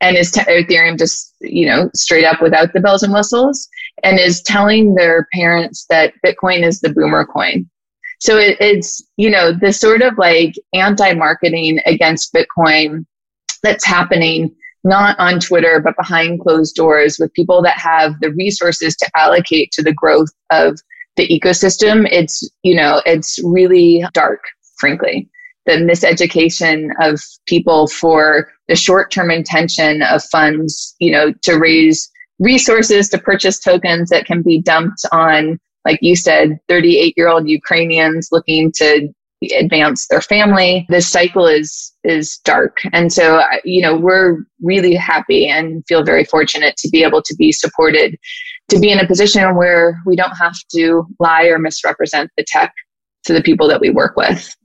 [0.00, 3.68] and is t- Ethereum just, you know, straight up without the bells and whistles
[4.04, 7.68] and is telling their parents that Bitcoin is the boomer coin.
[8.20, 13.06] So it, it's, you know, the sort of like anti marketing against Bitcoin
[13.62, 14.54] that's happening
[14.84, 19.72] not on Twitter, but behind closed doors with people that have the resources to allocate
[19.72, 20.80] to the growth of
[21.16, 22.08] the ecosystem.
[22.10, 24.44] It's, you know, it's really dark,
[24.78, 25.28] frankly
[25.68, 33.10] the miseducation of people for the short-term intention of funds, you know, to raise resources
[33.10, 38.30] to purchase tokens that can be dumped on, like you said, 38 year old Ukrainians
[38.32, 39.08] looking to
[39.54, 40.86] advance their family.
[40.88, 46.24] This cycle is is dark, and so you know we're really happy and feel very
[46.24, 48.16] fortunate to be able to be supported,
[48.70, 52.72] to be in a position where we don't have to lie or misrepresent the tech
[53.24, 54.56] to the people that we work with.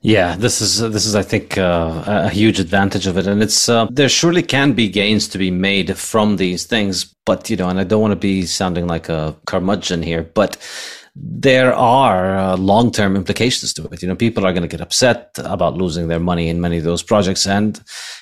[0.00, 3.68] Yeah, this is this is I think uh, a huge advantage of it, and it's
[3.68, 7.68] uh, there surely can be gains to be made from these things, but you know,
[7.68, 10.56] and I don't want to be sounding like a curmudgeon here, but
[11.14, 14.02] there are uh, long term implications to it.
[14.02, 16.84] You know, people are going to get upset about losing their money in many of
[16.84, 17.46] those projects.
[17.46, 17.80] And,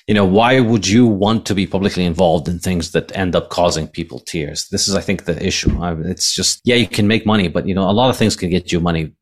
[0.09, 3.49] you know, why would you want to be publicly involved in things that end up
[3.49, 4.68] causing people tears?
[4.68, 5.71] This is, I think, the issue.
[6.05, 8.51] It's just, yeah, you can make money, but, you know, a lot of things can
[8.51, 9.12] get you money,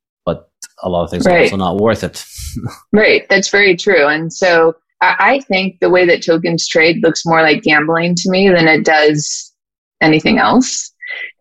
[0.82, 1.36] a lot of things right.
[1.36, 2.24] are also not worth it.
[2.92, 3.28] right.
[3.28, 4.06] That's very true.
[4.06, 8.48] And so I think the way that tokens trade looks more like gambling to me
[8.48, 9.54] than it does
[10.00, 10.92] anything else.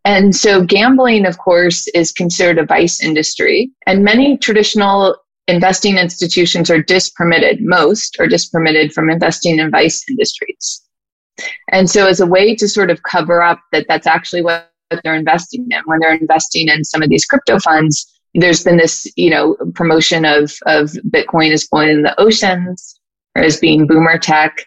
[0.05, 3.71] And so gambling, of course, is considered a vice industry.
[3.87, 10.83] And many traditional investing institutions are dispermitted, most are dispermitted from investing in vice industries.
[11.71, 14.71] And so as a way to sort of cover up that that's actually what
[15.03, 19.07] they're investing in, when they're investing in some of these crypto funds, there's been this,
[19.15, 22.99] you know, promotion of, of Bitcoin as going in the oceans
[23.35, 24.57] or as being boomer tech.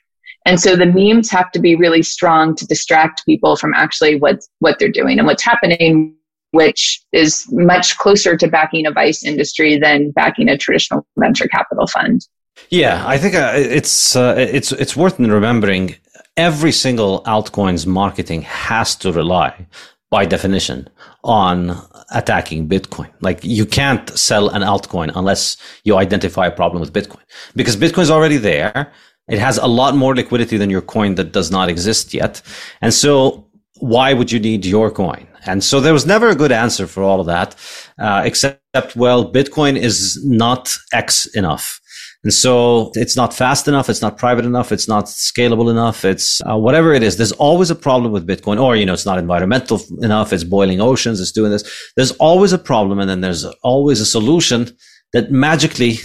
[0.47, 4.41] And so the memes have to be really strong to distract people from actually what,
[4.61, 6.17] what they're doing and what's happening,
[6.53, 11.87] which is much closer to backing a vice industry than backing a traditional venture capital
[11.87, 12.27] fund.
[12.69, 15.97] Yeah, I think uh, it's uh, it's it's worth remembering.
[16.37, 19.67] Every single altcoin's marketing has to rely,
[20.11, 20.89] by definition,
[21.23, 21.81] on
[22.13, 23.11] attacking Bitcoin.
[23.21, 27.23] Like you can't sell an altcoin unless you identify a problem with Bitcoin,
[27.55, 28.93] because Bitcoin is already there.
[29.29, 32.43] It has a lot more liquidity than your coin that does not exist yet.
[32.81, 33.47] And so
[33.79, 35.29] why would you need your coin?
[35.47, 37.55] And so there was never a good answer for all of that,
[37.99, 41.80] uh, except, well, Bitcoin is not X enough.
[42.23, 43.89] And so it's not fast enough.
[43.89, 44.73] It's not private enough.
[44.73, 46.05] It's not scalable enough.
[46.05, 47.17] It's uh, whatever it is.
[47.17, 50.33] There's always a problem with Bitcoin or, you know, it's not environmental enough.
[50.33, 51.19] It's boiling oceans.
[51.19, 51.65] It's doing this.
[51.97, 52.99] There's always a problem.
[52.99, 54.77] And then there's always a solution
[55.15, 55.99] that magically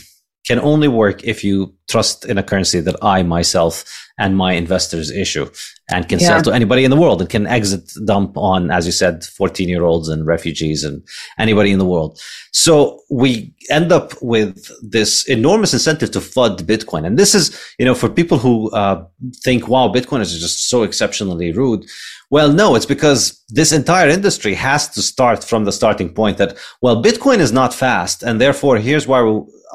[0.47, 3.83] can only work if you trust in a currency that I myself
[4.17, 5.49] and my investors issue
[5.91, 6.27] and can yeah.
[6.27, 9.67] sell to anybody in the world and can exit dump on, as you said, 14
[9.69, 11.03] year olds and refugees and
[11.37, 12.19] anybody in the world.
[12.51, 17.05] So we end up with this enormous incentive to FUD Bitcoin.
[17.05, 19.05] And this is, you know, for people who uh,
[19.43, 21.85] think, wow, Bitcoin is just so exceptionally rude.
[22.31, 26.57] Well, no, it's because this entire industry has to start from the starting point that,
[26.81, 28.23] well, Bitcoin is not fast.
[28.23, 29.21] And therefore, here's why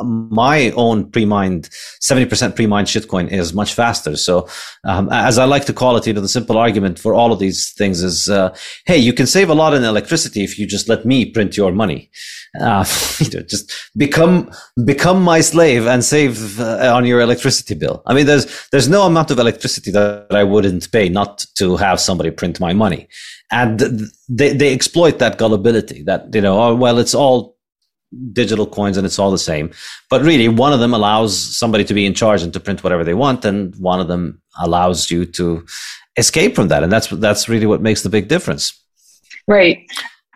[0.05, 1.69] my own pre-mined
[2.01, 4.17] 70% pre-mined shitcoin is much faster.
[4.17, 4.49] So
[4.85, 7.39] um, as i like to call it you know the simple argument for all of
[7.39, 8.55] these things is uh,
[8.87, 11.73] hey you can save a lot in electricity if you just let me print your
[11.73, 12.11] money.
[12.61, 12.85] Uh,
[13.21, 14.51] you know, just become
[14.85, 18.03] become my slave and save uh, on your electricity bill.
[18.07, 22.01] I mean there's there's no amount of electricity that i wouldn't pay not to have
[22.01, 23.09] somebody print my money.
[23.53, 23.81] And
[24.29, 27.57] they, they exploit that gullibility that you know oh, well it's all
[28.33, 29.71] digital coins and it's all the same.
[30.09, 33.05] But really, one of them allows somebody to be in charge and to print whatever
[33.05, 35.65] they want, and one of them allows you to
[36.17, 36.83] escape from that.
[36.83, 38.73] And that's that's really what makes the big difference.
[39.47, 39.79] Right.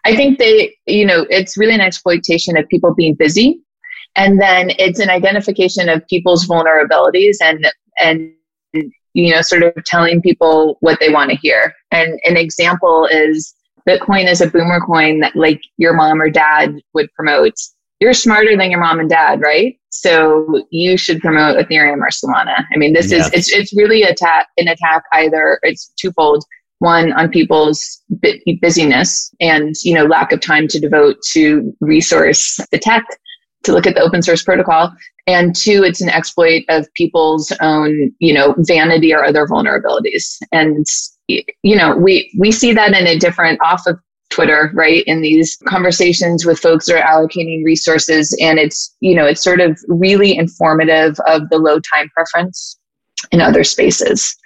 [0.04, 3.60] I think they, you know, it's really an exploitation of people being busy.
[4.16, 7.66] And then it's an identification of people's vulnerabilities and
[7.98, 8.32] and
[9.14, 11.72] you know, sort of telling people what they want to hear.
[11.92, 13.54] And an example is
[13.88, 17.54] Bitcoin is a boomer coin that like your mom or dad would promote.
[18.00, 19.78] You're smarter than your mom and dad, right?
[19.90, 22.64] So you should promote Ethereum or Solana.
[22.72, 26.44] I mean, this is it's it's really attack an attack either it's twofold.
[26.80, 28.02] One on people's
[28.60, 33.04] busyness and you know lack of time to devote to resource the tech
[33.62, 34.92] to look at the open source protocol
[35.26, 40.84] and two it's an exploit of people's own you know vanity or other vulnerabilities and
[41.28, 43.98] you know, we, we see that in a different off of
[44.30, 45.04] Twitter, right?
[45.06, 48.36] In these conversations with folks that are allocating resources.
[48.40, 52.78] And it's, you know, it's sort of really informative of the low time preference
[53.30, 54.36] in other spaces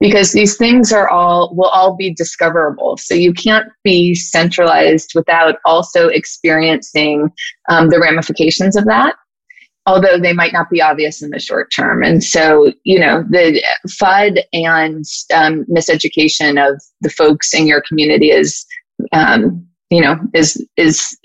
[0.00, 5.56] because these things are all will all be discoverable so you can't be centralized without
[5.64, 7.28] also experiencing
[7.68, 9.16] um, the ramifications of that
[9.86, 12.02] although they might not be obvious in the short term.
[12.02, 18.30] And so, you know, the FUD and um, miseducation of the folks in your community
[18.30, 18.66] is,
[19.12, 21.16] um, you know, is is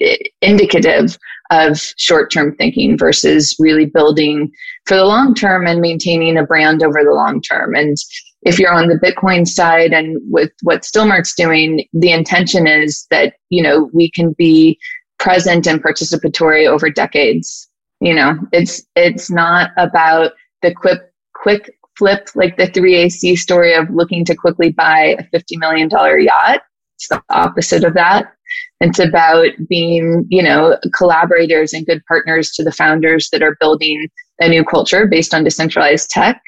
[0.41, 1.17] indicative
[1.49, 4.51] of short term thinking versus really building
[4.85, 7.73] for the long term and maintaining a brand over the long term.
[7.75, 7.97] And
[8.43, 13.33] if you're on the Bitcoin side and with what Stillmark's doing, the intention is that
[13.49, 14.77] you know we can be
[15.17, 17.70] present and participatory over decades
[18.01, 20.99] you know, it's it's not about the quick
[21.35, 26.61] quick flip like the 3AC story of looking to quickly buy a $50 million yacht.
[26.95, 28.33] It's the opposite of that.
[28.79, 34.07] It's about being, you know, collaborators and good partners to the founders that are building
[34.39, 36.41] a new culture based on decentralized tech.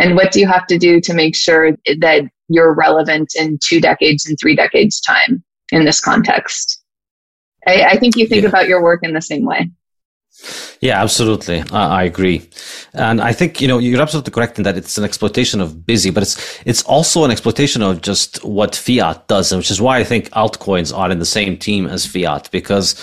[0.00, 3.80] And what do you have to do to make sure that you're relevant in two
[3.80, 6.82] decades and three decades time in this context?
[7.66, 8.48] I, I think you think yeah.
[8.48, 9.70] about your work in the same way.
[10.80, 11.62] Yeah, absolutely.
[11.72, 12.48] I, I agree,
[12.92, 16.10] and I think you know you're absolutely correct in that it's an exploitation of busy,
[16.10, 20.04] but it's it's also an exploitation of just what fiat does, which is why I
[20.04, 22.94] think altcoins are in the same team as fiat because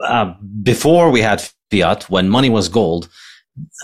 [0.00, 3.08] uh, before we had fiat, when money was gold,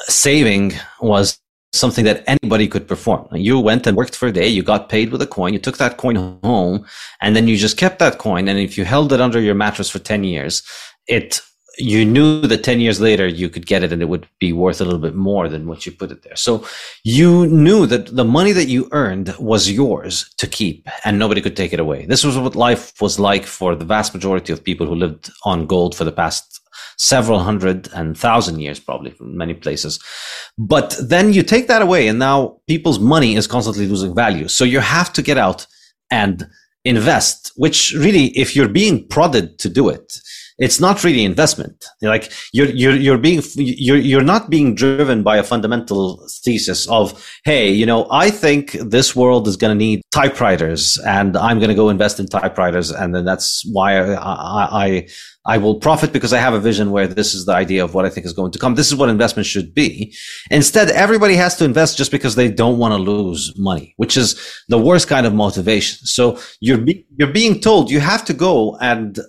[0.09, 1.39] saving was
[1.73, 3.29] something that anybody could perform.
[3.33, 5.77] You went and worked for a day, you got paid with a coin, you took
[5.79, 6.87] that coin home,
[7.21, 8.49] and then you just kept that coin.
[8.49, 10.63] And if you held it under your mattress for 10 years,
[11.07, 11.41] it
[11.79, 14.81] you knew that 10 years later you could get it and it would be worth
[14.81, 16.37] a little bit more than what you put it there.
[16.37, 16.67] So
[17.05, 21.57] you knew that the money that you earned was yours to keep and nobody could
[21.57, 22.07] take it away.
[22.07, 25.67] This was what life was like for the vast majority of people who lived on
[25.67, 26.61] gold for the past
[26.99, 30.03] several hundred and thousand years, probably from many places.
[30.57, 34.49] But then you take that away and now people's money is constantly losing value.
[34.49, 35.67] So you have to get out
[36.11, 36.49] and
[36.85, 40.19] invest, which really, if you're being prodded to do it,
[40.59, 41.85] it's not really investment.
[42.01, 47.25] Like you're you're you're being you're you're not being driven by a fundamental thesis of
[47.45, 51.69] hey, you know, I think this world is going to need typewriters, and I'm going
[51.69, 55.09] to go invest in typewriters, and then that's why I, I, I
[55.49, 58.05] I will profit because I have a vision where this is the idea of what
[58.05, 58.75] I think is going to come.
[58.75, 60.15] This is what investment should be.
[60.51, 64.41] Instead, everybody has to invest just because they don't want to lose money, which is
[64.69, 66.05] the worst kind of motivation.
[66.07, 69.21] So you're be, you're being told you have to go and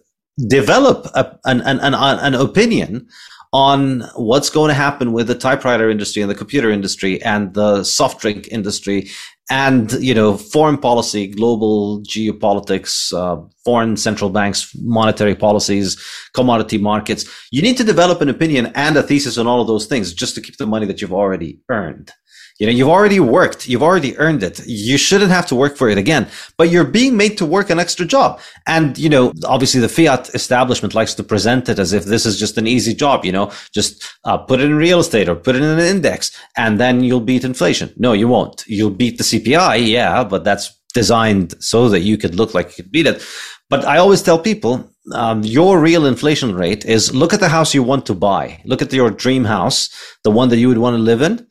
[0.45, 3.07] develop a, an, an, an, an opinion
[3.53, 7.83] on what's going to happen with the typewriter industry and the computer industry and the
[7.83, 9.09] soft drink industry
[9.49, 15.97] and you know foreign policy global geopolitics uh, foreign central banks monetary policies
[16.33, 17.25] commodity markets.
[17.51, 20.35] You need to develop an opinion and a thesis on all of those things just
[20.35, 22.11] to keep the money that you've already earned
[22.60, 24.66] you know, you've already worked, you've already earned it.
[24.66, 26.28] You shouldn't have to work for it again,
[26.58, 28.39] but you're being made to work an extra job.
[28.66, 32.39] And, you know, obviously the fiat establishment likes to present it as if this is
[32.39, 35.55] just an easy job, you know, just uh, put it in real estate or put
[35.55, 37.93] it in an index and then you'll beat inflation.
[37.97, 38.64] No, you won't.
[38.66, 39.88] You'll beat the CPI.
[39.88, 43.24] Yeah, but that's designed so that you could look like you could beat it.
[43.70, 47.74] But I always tell people, um, your real inflation rate is look at the house
[47.74, 48.62] you want to buy.
[48.66, 49.89] Look at your dream house,
[50.24, 51.45] the one that you would want to live in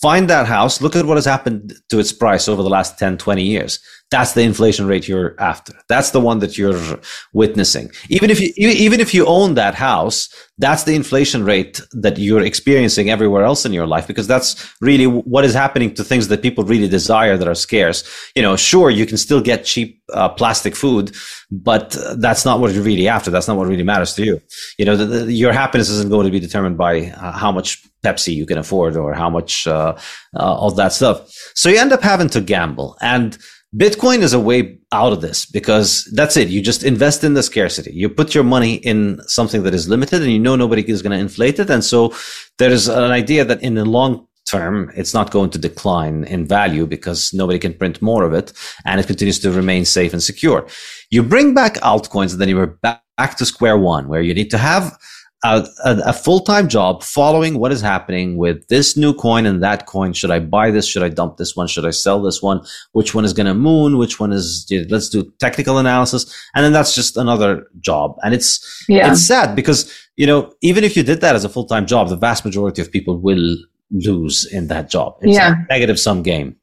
[0.00, 3.18] find that house, look at what has happened to its price over the last 10,
[3.18, 3.78] 20 years.
[4.10, 5.72] That's the inflation rate you're after.
[5.88, 6.98] That's the one that you're
[7.32, 7.92] witnessing.
[8.08, 10.28] Even if you, even if you own that house,
[10.58, 15.06] that's the inflation rate that you're experiencing everywhere else in your life because that's really
[15.06, 18.02] what is happening to things that people really desire that are scarce.
[18.34, 21.14] You know, sure, you can still get cheap uh, plastic food,
[21.52, 23.30] but that's not what you're really after.
[23.30, 24.40] That's not what really matters to you.
[24.76, 27.86] You know, the, the, your happiness isn't going to be determined by uh, how much
[28.04, 29.94] Pepsi you can afford or how much uh,
[30.36, 31.30] uh of that stuff.
[31.54, 33.38] So you end up having to gamble and
[33.76, 36.48] Bitcoin is a way out of this because that's it.
[36.48, 37.92] You just invest in the scarcity.
[37.92, 41.16] You put your money in something that is limited and you know nobody is going
[41.16, 41.70] to inflate it.
[41.70, 42.12] And so
[42.58, 46.84] there's an idea that in the long term, it's not going to decline in value
[46.84, 48.52] because nobody can print more of it
[48.84, 50.66] and it continues to remain safe and secure.
[51.10, 54.58] You bring back altcoins and then you're back to square one where you need to
[54.58, 54.98] have
[55.42, 59.86] a, a, a full-time job following what is happening with this new coin and that
[59.86, 60.12] coin.
[60.12, 60.86] Should i buy this?
[60.86, 61.66] Should i dump this one?
[61.66, 62.60] Should i sell this one?
[62.92, 63.96] Which one is going to moon?
[63.96, 66.34] Which one is let's do technical analysis.
[66.54, 68.16] And then that's just another job.
[68.22, 69.10] And it's yeah.
[69.10, 72.16] it's sad because you know even if you did that as a full-time job the
[72.16, 73.56] vast majority of people will
[73.90, 75.16] lose in that job.
[75.22, 75.54] It's yeah.
[75.54, 76.56] a negative sum game.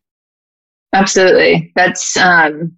[0.94, 1.72] Absolutely.
[1.76, 2.76] That's um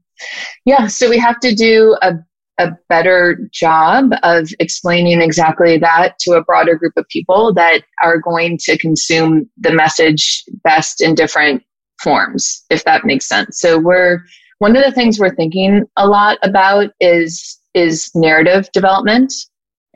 [0.64, 0.88] yeah.
[0.88, 2.14] So we have to do a
[2.60, 8.20] a better job of explaining exactly that to a broader group of people that are
[8.20, 11.64] going to consume the message best in different
[12.02, 13.60] forms, if that makes sense.
[13.60, 14.20] So we're
[14.60, 19.34] one of the things we're thinking a lot about is is narrative development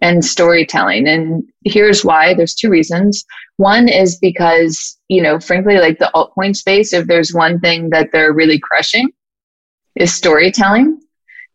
[0.02, 1.08] and storytelling.
[1.08, 2.34] And here's why.
[2.34, 3.26] There's two reasons.
[3.58, 8.10] One is because, you know, frankly, like the altcoin space, if there's one thing that
[8.12, 9.10] they're really crushing
[9.96, 11.00] is storytelling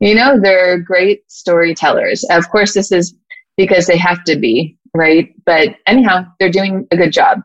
[0.01, 2.25] you know, they're great storytellers.
[2.31, 3.15] Of course, this is
[3.57, 5.35] because they have to be, right?
[5.45, 7.41] But anyhow, they're doing a good job.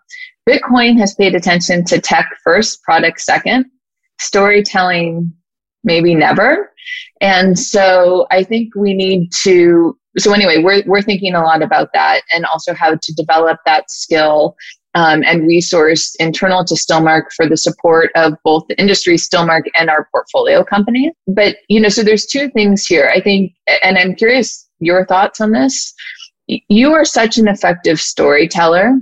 [0.47, 3.65] Bitcoin has paid attention to tech first, product second,
[4.19, 5.33] storytelling
[5.83, 6.71] maybe never.
[7.21, 11.89] And so I think we need to so anyway, we're we're thinking a lot about
[11.93, 14.55] that and also how to develop that skill
[14.95, 19.89] um, and resource internal to Stillmark for the support of both the industry Stillmark and
[19.89, 21.11] our portfolio company.
[21.27, 23.11] But, you know, so there's two things here.
[23.13, 23.53] I think,
[23.83, 25.93] and I'm curious your thoughts on this.
[26.47, 28.99] You are such an effective storyteller.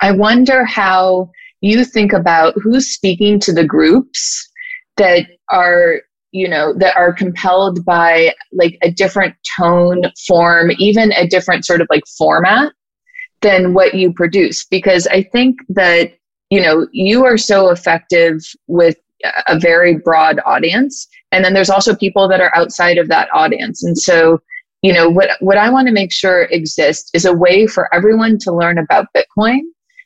[0.00, 1.30] I wonder how
[1.60, 4.48] you think about who's speaking to the groups
[4.96, 11.26] that are you know that are compelled by like a different tone form even a
[11.26, 12.72] different sort of like format
[13.40, 16.12] than what you produce because i think that
[16.50, 18.96] you know you are so effective with
[19.48, 23.82] a very broad audience and then there's also people that are outside of that audience.
[23.82, 24.40] And so
[24.82, 28.38] you know what what i want to make sure exists is a way for everyone
[28.38, 29.58] to learn about bitcoin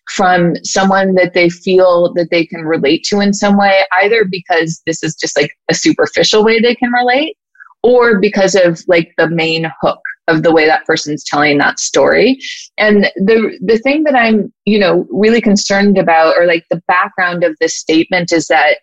[0.09, 4.81] from someone that they feel that they can relate to in some way either because
[4.87, 7.37] this is just like a superficial way they can relate
[7.83, 12.39] or because of like the main hook of the way that person's telling that story.
[12.78, 17.44] And the the thing that I'm, you know, really concerned about or like the background
[17.44, 18.78] of this statement is that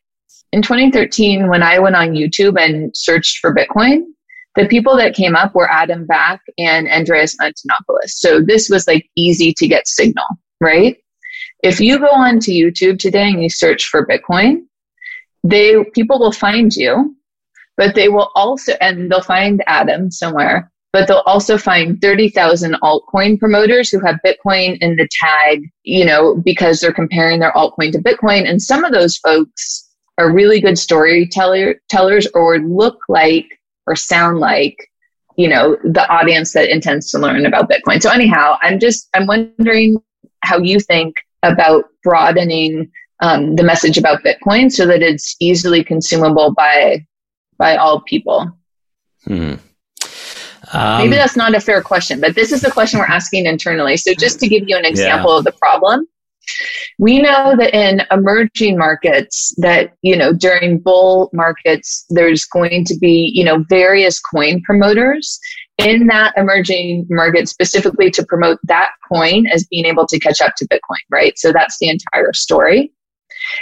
[0.52, 4.04] in 2013 when I went on YouTube and searched for Bitcoin,
[4.56, 8.10] the people that came up were Adam Back and Andreas Antonopoulos.
[8.10, 10.26] So this was like easy to get signal,
[10.60, 10.98] right?
[11.64, 14.64] If you go onto YouTube today and you search for Bitcoin,
[15.44, 17.16] they people will find you,
[17.78, 23.40] but they will also and they'll find Adam somewhere but they'll also find 30,000 altcoin
[23.40, 28.00] promoters who have Bitcoin in the tag, you know, because they're comparing their altcoin to
[28.00, 28.50] Bitcoin.
[28.50, 29.88] And some of those folks
[30.18, 33.46] are really good storytellers or look like
[33.86, 34.90] or sound like,
[35.38, 38.02] you know, the audience that intends to learn about Bitcoin.
[38.02, 39.98] So anyhow, I'm just, I'm wondering
[40.42, 42.92] how you think about broadening
[43.22, 47.06] um, the message about Bitcoin so that it's easily consumable by,
[47.58, 48.52] by all people.
[49.26, 49.56] Hmm.
[50.74, 53.98] Um, Maybe that's not a fair question, but this is the question we're asking internally.
[53.98, 55.38] So, just to give you an example yeah.
[55.40, 56.06] of the problem,
[56.98, 62.98] we know that in emerging markets that you know during bull markets there's going to
[62.98, 65.40] be you know various coin promoters
[65.78, 70.54] in that emerging market specifically to promote that coin as being able to catch up
[70.58, 72.92] to bitcoin right so that's the entire story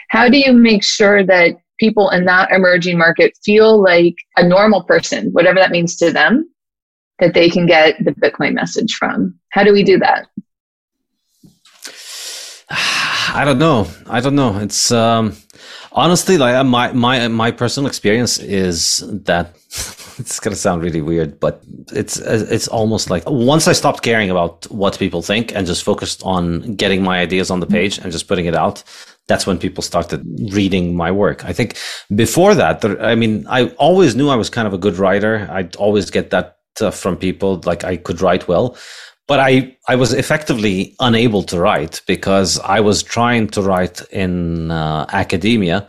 [0.10, 4.84] how do you make sure that people in that emerging market feel like a normal
[4.84, 6.50] person whatever that means to them
[7.20, 9.38] that they can get the Bitcoin message from?
[9.50, 10.28] How do we do that?
[12.70, 13.88] I don't know.
[14.08, 14.58] I don't know.
[14.60, 15.36] It's um,
[15.92, 19.56] honestly like uh, my my my personal experience is that
[20.20, 21.62] it's gonna sound really weird, but
[21.92, 26.22] it's it's almost like once I stopped caring about what people think and just focused
[26.24, 28.84] on getting my ideas on the page and just putting it out.
[29.28, 31.44] That's when people started reading my work.
[31.44, 31.76] I think
[32.16, 35.46] before that, I mean, I always knew I was kind of a good writer.
[35.52, 38.78] I'd always get that uh, from people like I could write well,
[39.28, 44.72] but I I was effectively unable to write because I was trying to write in
[44.72, 45.88] uh, academia,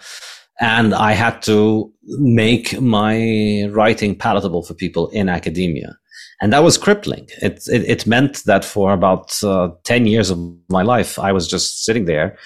[0.61, 5.97] and I had to make my writing palatable for people in academia.
[6.41, 7.29] And that was crippling.
[7.43, 10.39] It, it, it meant that for about uh, 10 years of
[10.69, 12.39] my life, I was just sitting there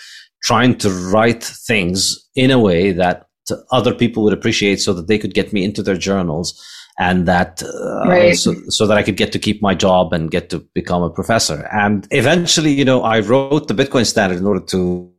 [0.43, 3.27] trying to write things in a way that
[3.70, 6.60] other people would appreciate so that they could get me into their journals
[6.98, 8.36] and that uh, right.
[8.36, 11.10] so, so that I could get to keep my job and get to become a
[11.10, 11.69] professor.
[11.73, 15.10] And eventually, you know, I wrote the Bitcoin standard in order to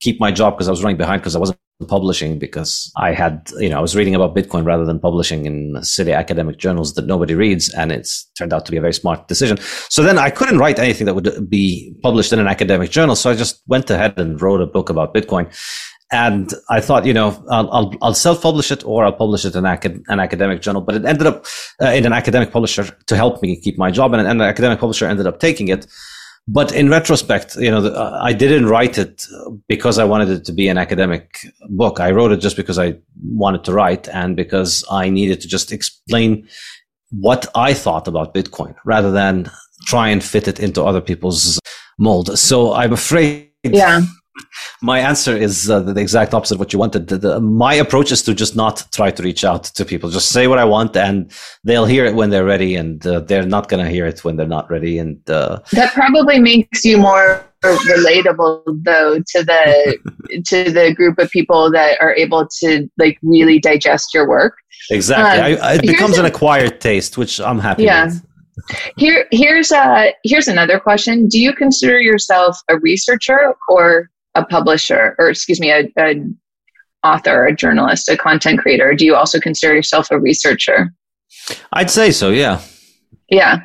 [0.00, 1.58] keep my job because I was running behind because I wasn't
[1.88, 5.82] publishing because I had, you know, I was reading about Bitcoin rather than publishing in
[5.82, 7.72] city academic journals that nobody reads.
[7.74, 9.58] And it's turned out to be a very smart decision.
[9.88, 13.16] So then I couldn't write anything that would be published in an academic journal.
[13.16, 15.52] So I just went ahead and wrote a book about Bitcoin
[16.12, 19.64] and I thought, you know, I'll, I'll, I'll self-publish it or I'll publish it in
[19.64, 20.82] acad- an academic journal.
[20.82, 21.46] But it ended up
[21.80, 25.06] uh, in an academic publisher to help me keep my job, and, an academic publisher
[25.06, 25.86] ended up taking it.
[26.46, 29.24] But in retrospect, you know, the, uh, I didn't write it
[29.66, 31.38] because I wanted it to be an academic
[31.70, 32.00] book.
[32.00, 35.72] I wrote it just because I wanted to write and because I needed to just
[35.72, 36.46] explain
[37.10, 39.50] what I thought about Bitcoin rather than
[39.86, 41.58] try and fit it into other people's
[41.98, 42.38] mold.
[42.38, 43.48] So I'm afraid.
[43.64, 44.02] Yeah
[44.82, 47.08] my answer is uh, the exact opposite of what you wanted.
[47.08, 50.10] The, the, my approach is to just not try to reach out to people.
[50.10, 51.30] Just say what I want, and
[51.62, 54.36] they'll hear it when they're ready, and uh, they're not going to hear it when
[54.36, 54.98] they're not ready.
[54.98, 61.30] And uh, that probably makes you more relatable, though, to the to the group of
[61.30, 64.56] people that are able to like really digest your work.
[64.90, 67.84] Exactly, um, I, it becomes an acquired taste, which I'm happy.
[67.84, 68.06] Yeah.
[68.06, 68.26] With.
[68.96, 71.26] Here, here's a here's another question.
[71.26, 76.14] Do you consider yourself a researcher or a publisher or excuse me a, a
[77.04, 80.92] author a journalist a content creator do you also consider yourself a researcher
[81.74, 82.60] i'd say so yeah
[83.30, 83.58] yeah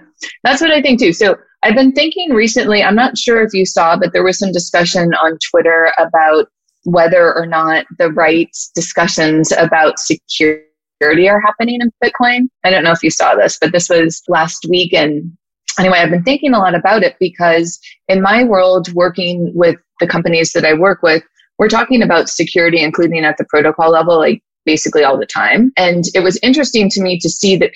[0.43, 3.65] that's what i think too so I've been thinking recently, I'm not sure if you
[3.65, 6.47] saw, but there was some discussion on Twitter about
[6.83, 10.63] whether or not the right discussions about security
[11.01, 12.47] are happening in Bitcoin.
[12.63, 14.93] I don't know if you saw this, but this was last week.
[14.93, 15.37] And
[15.77, 20.07] anyway, I've been thinking a lot about it because in my world, working with the
[20.07, 21.23] companies that I work with,
[21.57, 25.71] we're talking about security, including at the protocol level, like basically all the time.
[25.77, 27.71] And it was interesting to me to see that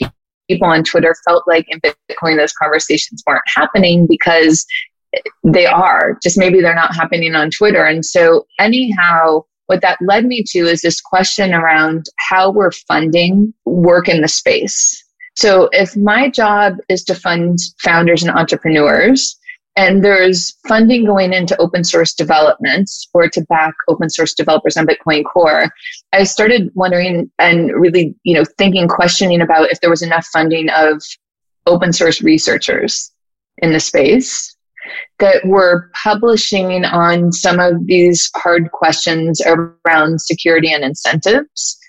[0.48, 4.66] people on Twitter felt like in Bitcoin those conversations weren't happening because
[5.44, 7.84] they are, just maybe they're not happening on Twitter.
[7.84, 13.54] And so, anyhow, what that led me to is this question around how we're funding
[13.66, 15.03] work in the space.
[15.36, 19.40] So, if my job is to fund founders and entrepreneurs,
[19.76, 24.86] and there's funding going into open source development or to back open source developers on
[24.86, 25.72] Bitcoin Core.
[26.12, 30.70] I started wondering and really, you know, thinking, questioning about if there was enough funding
[30.70, 31.02] of
[31.66, 33.12] open source researchers
[33.60, 34.56] in the space
[35.20, 41.80] that were publishing on some of these hard questions around security and incentives,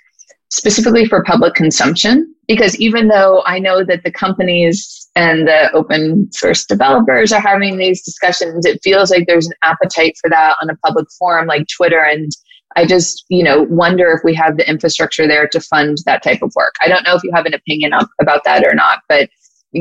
[0.50, 2.33] specifically for public consumption.
[2.46, 7.76] Because even though I know that the companies and the open source developers are having
[7.76, 11.66] these discussions, it feels like there's an appetite for that on a public forum like
[11.74, 12.00] Twitter.
[12.00, 12.30] And
[12.76, 16.42] I just, you know, wonder if we have the infrastructure there to fund that type
[16.42, 16.74] of work.
[16.80, 19.30] I don't know if you have an opinion about that or not, but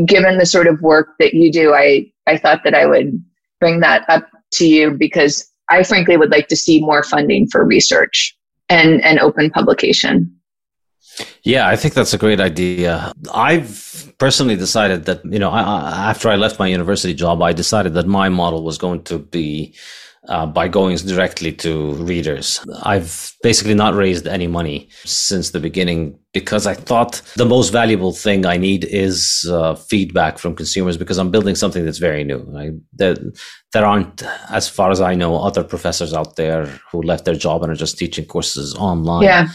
[0.05, 3.23] given the sort of work that you do, I, I thought that I would
[3.59, 7.65] bring that up to you because I frankly would like to see more funding for
[7.65, 8.35] research
[8.69, 10.35] and, and open publication.
[11.43, 13.11] Yeah, I think that's a great idea.
[13.33, 17.93] I've personally decided that, you know, I, after I left my university job, I decided
[17.93, 19.75] that my model was going to be
[20.29, 22.63] uh, by going directly to readers.
[22.83, 28.13] I've basically not raised any money since the beginning because I thought the most valuable
[28.13, 32.41] thing I need is uh, feedback from consumers because I'm building something that's very new.
[32.57, 33.17] I, there,
[33.73, 37.61] there aren't, as far as I know, other professors out there who left their job
[37.61, 39.23] and are just teaching courses online.
[39.23, 39.47] Yeah.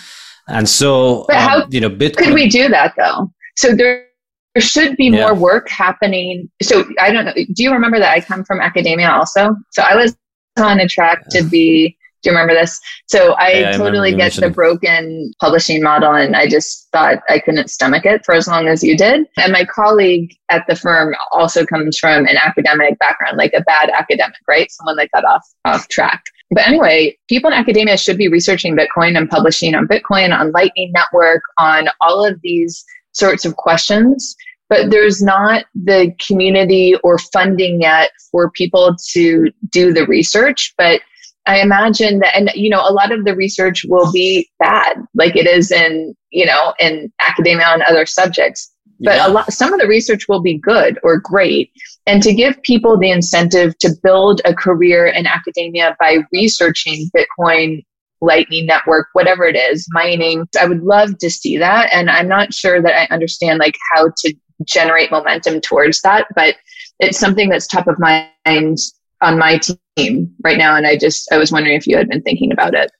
[0.48, 3.30] And so, but how um, you know, Bitcoin, could we do that though?
[3.56, 4.06] So there,
[4.54, 5.20] there should be yeah.
[5.20, 6.50] more work happening.
[6.62, 7.34] So I don't know.
[7.34, 9.54] Do you remember that I come from academia also?
[9.70, 10.16] So I was
[10.58, 12.80] on a track to be do you remember this?
[13.06, 17.38] So I yeah, totally I get the broken publishing model, and I just thought I
[17.38, 19.26] couldn't stomach it for as long as you did.
[19.36, 23.90] And my colleague at the firm also comes from an academic background, like a bad
[23.90, 24.70] academic, right?
[24.70, 26.24] Someone that got off off track.
[26.50, 30.92] But anyway, people in academia should be researching Bitcoin and publishing on Bitcoin, on Lightning
[30.94, 34.36] Network, on all of these sorts of questions
[34.68, 40.74] but there's not the community or funding yet for people to do the research.
[40.76, 41.00] But
[41.46, 45.34] I imagine that, and you know, a lot of the research will be bad, like
[45.36, 48.70] it is in, you know, in academia and other subjects.
[49.00, 49.28] But yeah.
[49.28, 51.70] a lot, some of the research will be good or great.
[52.06, 57.84] And to give people the incentive to build a career in academia by researching Bitcoin
[58.20, 60.46] Lightning Network, whatever it is, mining.
[60.60, 61.90] I would love to see that.
[61.92, 64.34] And I'm not sure that I understand like how to
[64.64, 66.26] generate momentum towards that.
[66.34, 66.56] But
[66.98, 68.78] it's something that's top of mind
[69.20, 69.60] on my
[69.96, 70.76] team right now.
[70.76, 72.90] And I just, I was wondering if you had been thinking about it.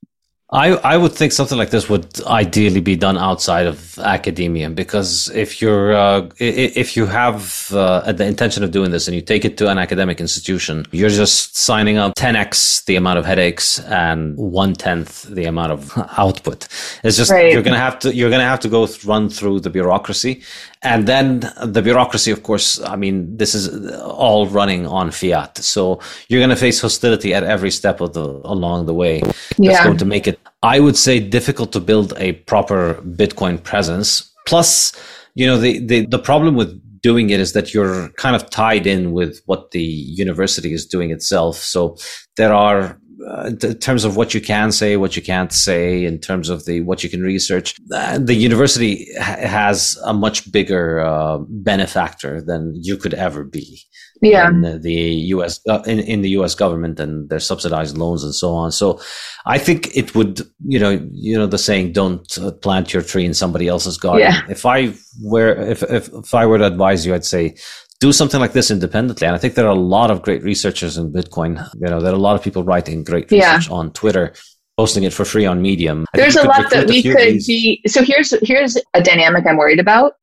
[0.51, 5.29] I, I would think something like this would ideally be done outside of academia because
[5.35, 9.45] if you're uh, if you have uh, the intention of doing this and you take
[9.45, 14.39] it to an academic institution, you're just signing up 10x the amount of headaches and
[14.39, 16.67] one tenth the amount of output.
[17.05, 17.53] It's just right.
[17.53, 20.41] you're gonna have to you're gonna have to go run through the bureaucracy,
[20.83, 22.31] and then the bureaucracy.
[22.31, 27.35] Of course, I mean this is all running on fiat, so you're gonna face hostility
[27.35, 29.21] at every step of the along the way.
[29.21, 29.85] That's yeah.
[29.85, 34.33] going to make it I would say difficult to build a proper Bitcoin presence.
[34.47, 34.93] Plus,
[35.35, 38.87] you know, the, the, the problem with doing it is that you're kind of tied
[38.87, 41.57] in with what the university is doing itself.
[41.57, 41.97] So
[42.37, 42.99] there are
[43.29, 46.65] uh, in terms of what you can say, what you can't say, in terms of
[46.65, 52.41] the what you can research, uh, the university ha- has a much bigger uh, benefactor
[52.41, 53.83] than you could ever be.
[54.21, 54.93] Yeah, in the
[55.35, 55.61] U.S.
[55.69, 56.55] Uh, in, in the U.S.
[56.55, 58.73] government and their subsidized loans and so on.
[58.73, 59.01] So,
[59.47, 63.25] I think it would, you know, you know, the saying, "Don't uh, plant your tree
[63.25, 64.41] in somebody else's garden." Yeah.
[64.49, 67.57] If I were, if, if if I were to advise you, I'd say
[68.01, 69.27] do something like this independently.
[69.27, 71.67] And I think there are a lot of great researchers in Bitcoin.
[71.81, 73.75] You know, there are a lot of people writing great research yeah.
[73.75, 74.33] on Twitter,
[74.77, 76.07] posting it for free on Medium.
[76.15, 77.83] I There's a lot that we could be.
[77.87, 80.15] So here's here's a dynamic I'm worried about.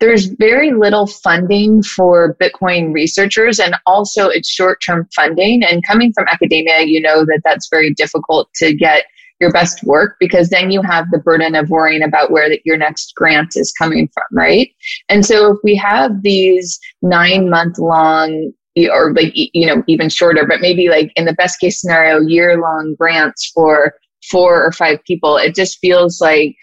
[0.00, 5.62] There's very little funding for Bitcoin researchers, and also it's short-term funding.
[5.62, 9.04] And coming from academia, you know that that's very difficult to get
[9.42, 12.78] your best work because then you have the burden of worrying about where the, your
[12.78, 14.70] next grant is coming from, right?
[15.10, 18.52] And so if we have these nine month long
[18.90, 22.58] or like you know even shorter but maybe like in the best case scenario year
[22.58, 23.92] long grants for
[24.30, 26.56] four or five people it just feels like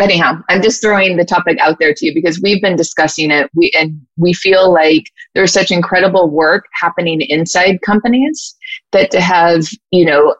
[0.00, 3.50] anyhow i'm just throwing the topic out there to you because we've been discussing it.
[3.54, 8.56] We and we feel like there's such incredible work happening inside companies
[8.92, 10.34] that to have you know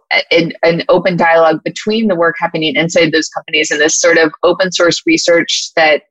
[0.62, 4.72] an open dialogue between the work happening inside those companies and this sort of open
[4.72, 6.02] source research that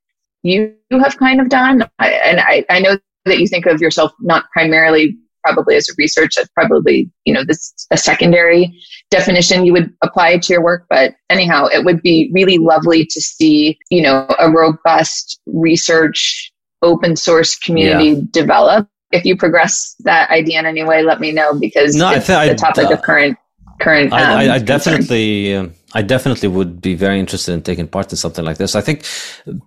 [0.44, 1.84] you have kind of done.
[1.98, 5.94] I, and I, I know that you think of yourself not primarily probably as a
[5.98, 8.76] research that's probably you know this a secondary
[9.12, 13.22] definition you would apply to your work but anyhow it would be really lovely to
[13.22, 16.52] see you know a robust research
[16.82, 18.22] open source community yeah.
[18.32, 22.26] develop if you progress that idea in any way let me know because no, it's
[22.26, 23.38] th- the topic uh, of current
[23.80, 27.88] current um, I, I, I definitely um, I definitely would be very interested in taking
[27.88, 28.76] part in something like this.
[28.76, 29.06] I think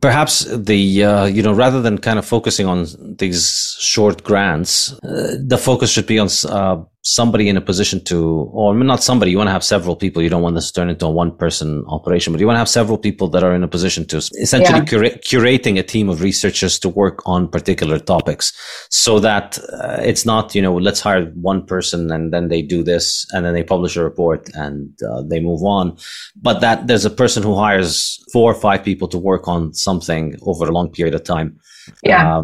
[0.02, 2.86] perhaps the uh, you know rather than kind of focusing on
[3.18, 8.50] these short grants, uh, the focus should be on uh, somebody in a position to,
[8.52, 10.22] or not somebody, you want to have several people.
[10.22, 12.60] You don't want this to turn into a one person operation, but you want to
[12.60, 14.84] have several people that are in a position to essentially yeah.
[14.84, 18.52] cura- curating a team of researchers to work on particular topics
[18.90, 22.82] so that uh, it's not, you know, let's hire one person and then they do
[22.82, 25.96] this and then they publish a report and uh, they move on.
[26.36, 30.36] But that there's a person who hires four or five people to work on something
[30.42, 31.58] over a long period of time.
[32.02, 32.38] Yeah.
[32.38, 32.42] Uh,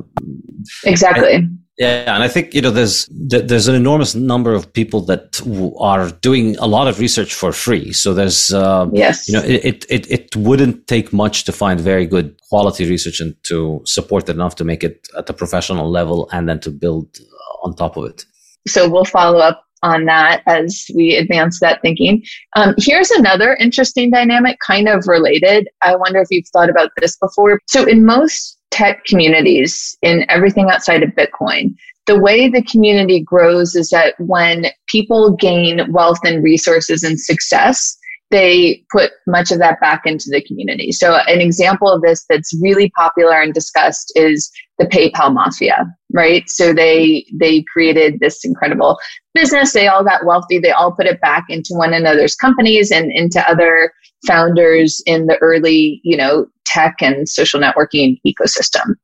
[0.85, 1.35] exactly.
[1.35, 5.41] And, yeah, and I think you know there's there's an enormous number of people that
[5.81, 7.93] are doing a lot of research for free.
[7.93, 12.07] So there's uh, yes, you know it, it it wouldn't take much to find very
[12.07, 16.29] good quality research and to support it enough to make it at a professional level
[16.33, 17.19] and then to build
[17.65, 18.25] on top of it.
[18.69, 22.23] So we'll follow up on that as we advance that thinking.
[22.57, 25.69] Um, here's another interesting dynamic, kind of related.
[25.83, 27.61] I wonder if you've thought about this before.
[27.67, 31.75] So in most tech communities in everything outside of Bitcoin,
[32.07, 37.97] the way the community grows is that when people gain wealth and resources and success,
[38.31, 40.91] they put much of that back into the community.
[40.91, 46.43] So an example of this that's really popular and discussed is the PayPal mafia, right?
[46.51, 48.99] So they they created this incredible
[49.35, 49.73] business.
[49.73, 50.59] They all got wealthy.
[50.59, 53.93] They all put it back into one another's companies and into other
[54.27, 58.95] founders in the early, you know, tech and social networking ecosystem.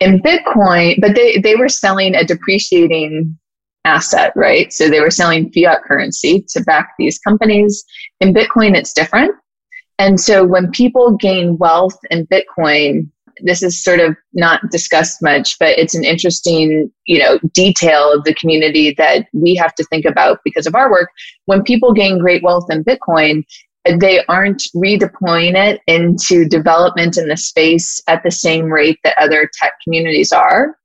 [0.00, 3.38] In Bitcoin, but they, they were selling a depreciating
[3.86, 4.72] asset, right?
[4.72, 7.84] So they were selling fiat currency to back these companies.
[8.20, 9.32] In Bitcoin, it's different.
[9.98, 13.08] And so when people gain wealth in Bitcoin,
[13.42, 18.24] this is sort of not discussed much, but it's an interesting, you know, detail of
[18.24, 21.10] the community that we have to think about because of our work.
[21.44, 23.44] When people gain great wealth in Bitcoin,
[23.94, 29.50] they aren't redeploying it into development in the space at the same rate that other
[29.60, 30.76] tech communities are.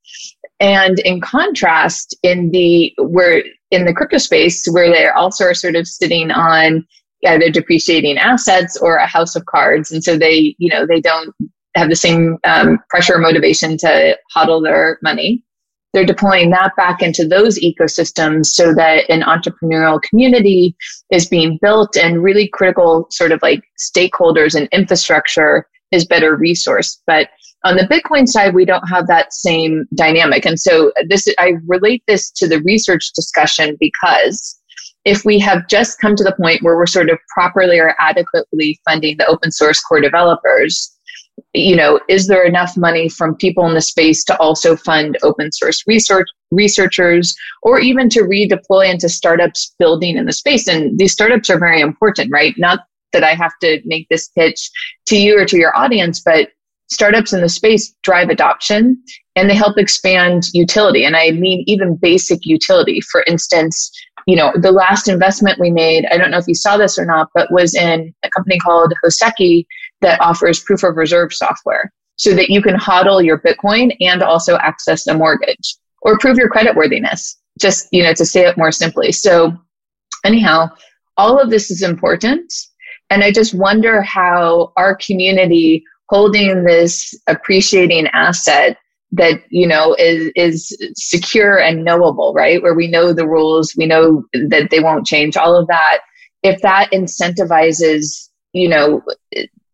[0.60, 5.76] And in contrast, in the where in the crypto space, where they also are sort
[5.76, 6.86] of sitting on
[7.26, 11.34] either depreciating assets or a house of cards, and so they, you know, they don't
[11.76, 15.44] have the same um, pressure or motivation to hodl their money
[15.94, 20.76] they're deploying that back into those ecosystems so that an entrepreneurial community
[21.12, 27.00] is being built and really critical sort of like stakeholders and infrastructure is better resourced.
[27.06, 27.30] But
[27.64, 30.46] on the Bitcoin side, we don't have that same dynamic.
[30.46, 34.58] And so this, I relate this to the research discussion because
[35.04, 38.80] if we have just come to the point where we're sort of properly or adequately
[38.86, 40.96] funding the open source core developers,
[41.54, 45.52] you know, is there enough money from people in the space to also fund open
[45.52, 50.68] source research researchers or even to redeploy into startups building in the space?
[50.68, 52.54] And these startups are very important, right?
[52.58, 52.82] Not
[53.14, 54.70] that I have to make this pitch
[55.08, 56.50] to you or to your audience, but
[56.90, 59.02] startups in the space drive adoption
[59.36, 61.06] and they help expand utility.
[61.06, 63.00] And I mean even basic utility.
[63.12, 63.92] For instance,
[64.28, 67.06] you know, the last investment we made, I don't know if you saw this or
[67.06, 69.66] not, but was in a company called Hoseki
[70.02, 74.58] that offers proof of reserve software so that you can hodl your Bitcoin and also
[74.58, 78.72] access a mortgage or prove your credit worthiness, just, you know, to say it more
[78.72, 79.12] simply.
[79.12, 79.56] So
[80.26, 80.70] anyhow,
[81.18, 82.52] all of this is important.
[83.10, 88.78] And I just wonder how our community holding this appreciating asset
[89.14, 93.86] that you know is is secure and knowable right where we know the rules we
[93.86, 96.00] know that they won't change all of that
[96.44, 99.02] if that incentivizes you know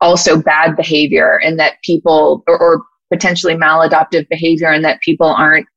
[0.02, 5.68] also bad behavior and that people or, or potentially maladaptive behavior and that people aren't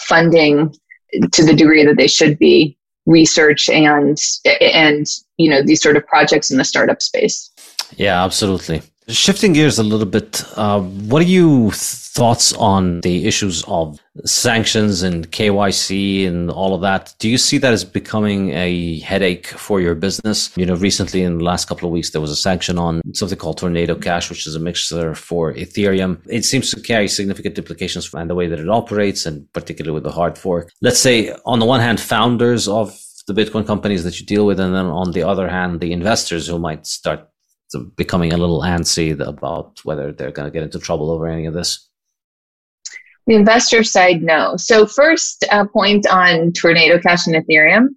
[0.00, 0.74] funding
[1.32, 2.76] to the degree that they should be
[3.06, 4.18] research and
[4.60, 5.06] and
[5.38, 7.50] you know these sort of projects in the startup space.
[7.96, 13.64] Yeah absolutely Shifting gears a little bit, uh, what are you thoughts on the issues
[13.66, 17.14] of sanctions and KYC and all of that?
[17.18, 20.54] Do you see that as becoming a headache for your business?
[20.58, 23.38] You know, recently in the last couple of weeks, there was a sanction on something
[23.38, 26.20] called Tornado Cash, which is a mixer for Ethereum.
[26.28, 30.04] It seems to carry significant implications and the way that it operates, and particularly with
[30.04, 30.70] the hard fork.
[30.82, 32.94] Let's say, on the one hand, founders of
[33.26, 36.46] the Bitcoin companies that you deal with, and then on the other hand, the investors
[36.46, 37.26] who might start
[37.96, 41.54] becoming a little antsy about whether they're going to get into trouble over any of
[41.54, 41.88] this?
[43.26, 44.56] The investor side, no.
[44.56, 47.88] So, first uh, point on Tornado Cash and Ethereum.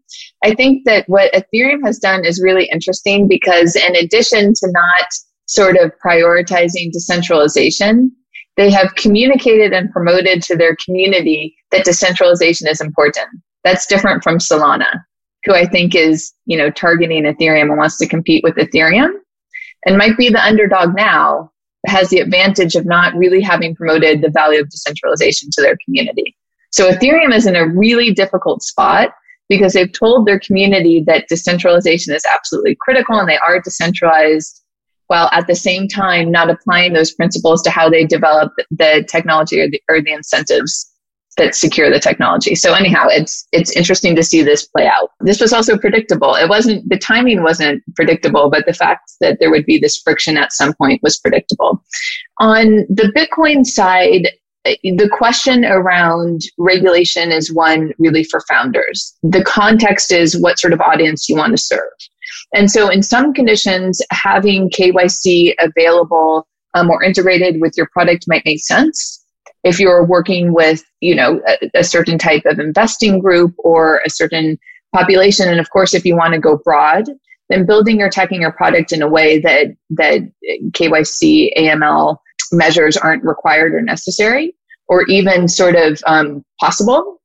[0.44, 5.08] I think that what Ethereum has done is really interesting because, in addition to not
[5.46, 8.12] sort of prioritizing decentralization,
[8.58, 13.30] they have communicated and promoted to their community that decentralization is important.
[13.64, 15.02] That's different from Solana,
[15.46, 19.14] who I think is, you know, targeting Ethereum and wants to compete with Ethereum
[19.86, 21.52] and might be the underdog now,
[21.88, 26.36] has the advantage of not really having promoted the value of decentralization to their community.
[26.72, 29.14] So Ethereum is in a really difficult spot
[29.50, 34.62] because they've told their community that decentralization is absolutely critical and they are decentralized
[35.08, 39.60] while at the same time not applying those principles to how they develop the technology
[39.60, 40.91] or the, or the incentives
[41.38, 42.56] that secure the technology.
[42.56, 45.12] So anyhow, it's it's interesting to see this play out.
[45.22, 46.36] This was also predictable.
[46.36, 50.38] It wasn't the timing wasn't predictable, but the fact that there would be this friction
[50.38, 51.84] at some point was predictable.
[52.40, 54.28] On the Bitcoin side,
[54.66, 59.18] the question around regulation is one really for founders.
[59.24, 61.90] The context is what sort of audience you want to serve.
[62.54, 68.46] And so in some conditions, having KYC available um, or integrated with your product might
[68.46, 69.21] make sense
[69.64, 74.10] if you're working with you know a, a, certain type of investing group or a
[74.10, 74.58] certain
[74.94, 77.06] population and of course if you want to go broad
[77.50, 80.22] then building your tech and your product in a way that that
[80.72, 82.18] kyc aml
[82.52, 84.54] measures aren't required or necessary
[84.88, 87.18] or even sort of um, possible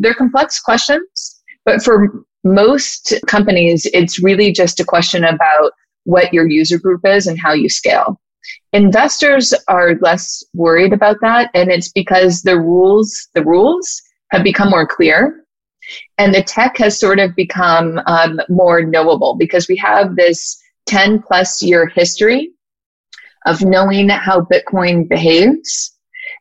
[0.00, 1.42] they're complex questions.
[1.64, 5.72] But for most companies it's really just a question about
[6.04, 8.20] what your user group is and how you scale
[8.72, 14.00] Investors are less worried about that, and it's because the rules the rules
[14.30, 15.44] have become more clear,
[16.16, 21.20] and the tech has sort of become um, more knowable because we have this ten
[21.20, 22.52] plus year history
[23.46, 25.94] of knowing how Bitcoin behaves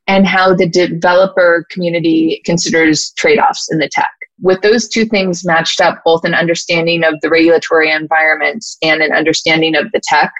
[0.07, 4.09] and how the developer community considers trade offs in the tech.
[4.39, 9.11] With those two things matched up, both an understanding of the regulatory environment and an
[9.11, 10.31] understanding of the tech,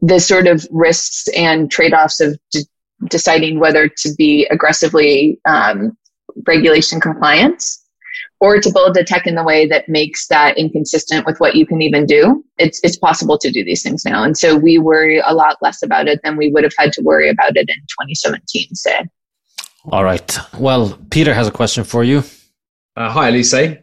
[0.00, 2.66] the sort of risks and trade-offs of d-
[3.08, 5.96] deciding whether to be aggressively um,
[6.46, 7.64] regulation compliant
[8.40, 11.64] or to build a tech in the way that makes that inconsistent with what you
[11.64, 12.44] can even do.
[12.58, 14.22] It's, it's possible to do these things now.
[14.22, 17.02] And so we worry a lot less about it than we would have had to
[17.02, 19.00] worry about it in 2017, say.
[19.90, 20.38] All right.
[20.58, 22.22] Well, Peter has a question for you.
[22.96, 23.82] Uh, hi, Alyse.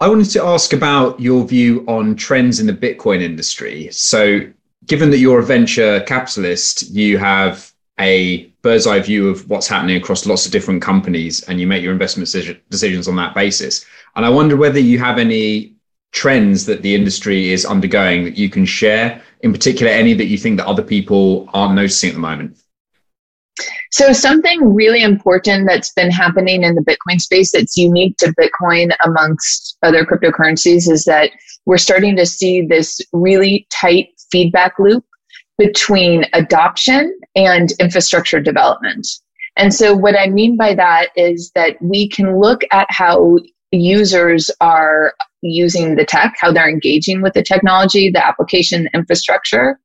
[0.00, 3.88] I wanted to ask about your view on trends in the Bitcoin industry.
[3.92, 4.40] So
[4.90, 9.96] given that you're a venture capitalist, you have a bird's eye view of what's happening
[9.96, 12.28] across lots of different companies and you make your investment
[12.70, 13.86] decisions on that basis.
[14.16, 15.76] And I wonder whether you have any
[16.10, 20.36] trends that the industry is undergoing that you can share, in particular, any that you
[20.36, 22.56] think that other people aren't noticing at the moment.
[23.92, 28.90] So, something really important that's been happening in the Bitcoin space that's unique to Bitcoin
[29.04, 31.30] amongst other cryptocurrencies is that
[31.66, 35.04] we're starting to see this really tight feedback loop
[35.58, 39.06] between adoption and infrastructure development.
[39.56, 43.36] And so, what I mean by that is that we can look at how
[43.72, 49.78] users are using the tech, how they're engaging with the technology, the application infrastructure.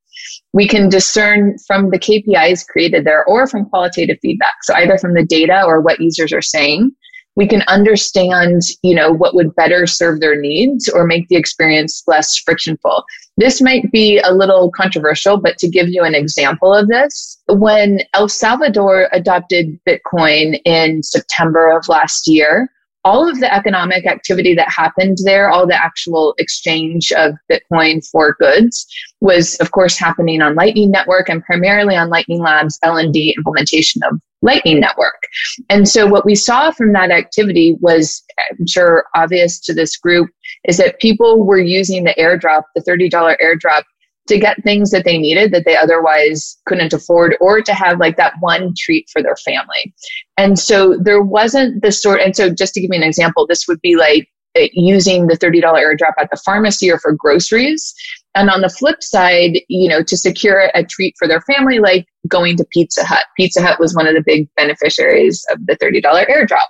[0.53, 4.53] We can discern from the KPIs created there or from qualitative feedback.
[4.63, 6.91] So, either from the data or what users are saying,
[7.35, 12.03] we can understand, you know, what would better serve their needs or make the experience
[12.07, 13.03] less frictionful.
[13.37, 17.99] This might be a little controversial, but to give you an example of this, when
[18.13, 22.71] El Salvador adopted Bitcoin in September of last year,
[23.05, 28.35] all of the economic activity that happened there, all the actual exchange of Bitcoin for
[28.39, 28.87] goods
[29.21, 34.19] was, of course, happening on Lightning Network and primarily on Lightning Labs LND implementation of
[34.41, 35.21] Lightning Network.
[35.69, 38.23] And so what we saw from that activity was,
[38.59, 40.29] I'm sure obvious to this group,
[40.67, 43.83] is that people were using the airdrop, the $30 airdrop
[44.27, 48.17] to get things that they needed that they otherwise couldn't afford or to have like
[48.17, 49.93] that one treat for their family.
[50.37, 53.67] And so there wasn't the sort, and so just to give you an example, this
[53.67, 54.27] would be like
[54.57, 57.93] uh, using the $30 airdrop at the pharmacy or for groceries.
[58.35, 62.05] And on the flip side, you know, to secure a treat for their family, like
[62.27, 63.25] going to Pizza Hut.
[63.37, 66.67] Pizza Hut was one of the big beneficiaries of the $30 airdrop.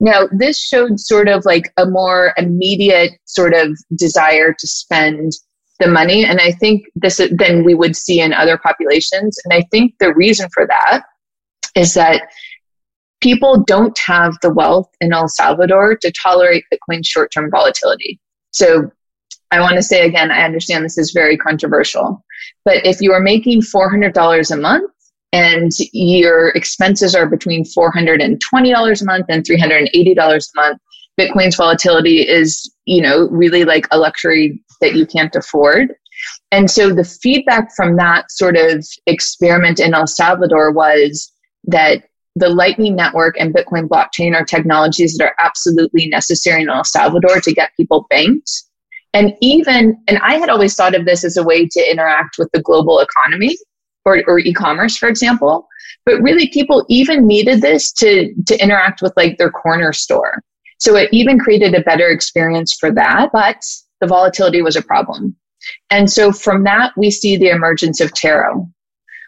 [0.00, 5.32] Now, this showed sort of like a more immediate sort of desire to spend
[5.82, 6.24] the money.
[6.24, 9.38] And I think this than we would see in other populations.
[9.44, 11.02] And I think the reason for that
[11.74, 12.28] is that
[13.20, 18.20] people don't have the wealth in El Salvador to tolerate Bitcoin's short term volatility.
[18.50, 18.90] So
[19.50, 22.24] I want to say again, I understand this is very controversial,
[22.64, 24.90] but if you are making $400 a month
[25.32, 30.78] and your expenses are between $420 a month and $380 a month,
[31.20, 35.94] Bitcoin's volatility is, you know, really like a luxury that you can't afford.
[36.50, 41.32] And so the feedback from that sort of experiment in El Salvador was
[41.64, 42.04] that
[42.36, 47.40] the Lightning Network and Bitcoin blockchain are technologies that are absolutely necessary in El Salvador
[47.40, 48.50] to get people banked.
[49.14, 52.48] And even, and I had always thought of this as a way to interact with
[52.52, 53.56] the global economy
[54.04, 55.68] or, or e-commerce, for example.
[56.06, 60.42] But really people even needed this to, to interact with like their corner store.
[60.78, 63.62] So it even created a better experience for that, but
[64.02, 65.36] the volatility was a problem.
[65.88, 68.68] And so from that, we see the emergence of Taro,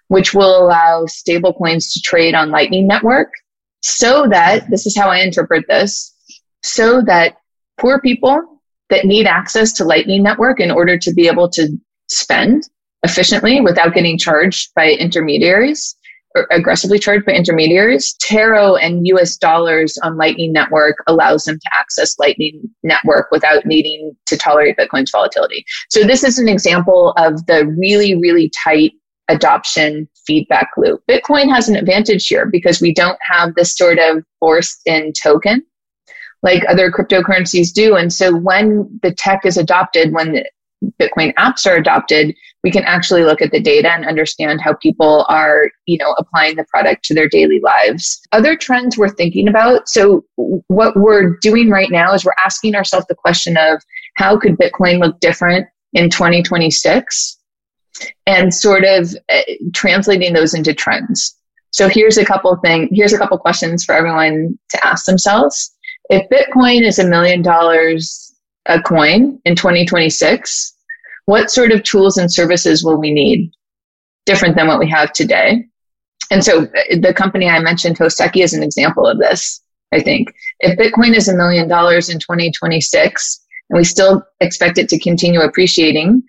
[0.09, 3.29] which will allow stablecoins to trade on Lightning Network
[3.83, 6.13] so that this is how I interpret this
[6.65, 7.37] so that
[7.79, 8.61] poor people
[8.91, 11.69] that need access to Lightning Network in order to be able to
[12.11, 12.65] spend
[13.05, 15.95] efficiently without getting charged by intermediaries
[16.51, 18.15] aggressively charged by intermediaries.
[18.15, 24.17] Taro and US dollars on Lightning Network allows them to access Lightning Network without needing
[24.27, 25.65] to tolerate Bitcoin's volatility.
[25.91, 28.93] So this is an example of the really, really tight
[29.29, 31.03] adoption feedback loop.
[31.09, 35.65] Bitcoin has an advantage here because we don't have this sort of forced in token
[36.45, 37.97] like other cryptocurrencies do.
[37.97, 40.45] And so when the tech is adopted, when
[41.01, 45.27] Bitcoin apps are adopted, we can actually look at the data and understand how people
[45.29, 48.23] are, you know, applying the product to their daily lives.
[48.33, 49.87] Other trends we're thinking about.
[49.87, 53.83] So what we're doing right now is we're asking ourselves the question of
[54.17, 57.39] how could Bitcoin look different in 2026
[58.27, 59.43] and sort of uh,
[59.75, 61.37] translating those into trends.
[61.71, 65.71] So here's a couple of things, here's a couple questions for everyone to ask themselves.
[66.09, 68.35] If Bitcoin is a million dollars
[68.67, 70.74] a coin in 2026,
[71.27, 73.53] what sort of tools and services will we need
[74.27, 75.65] different than what we have today?
[76.31, 80.35] And so uh, the company I mentioned, Hoseki, is an example of this, I think.
[80.61, 83.41] If Bitcoin is a million dollars in 2026,
[83.71, 86.23] and we still expect it to continue appreciating,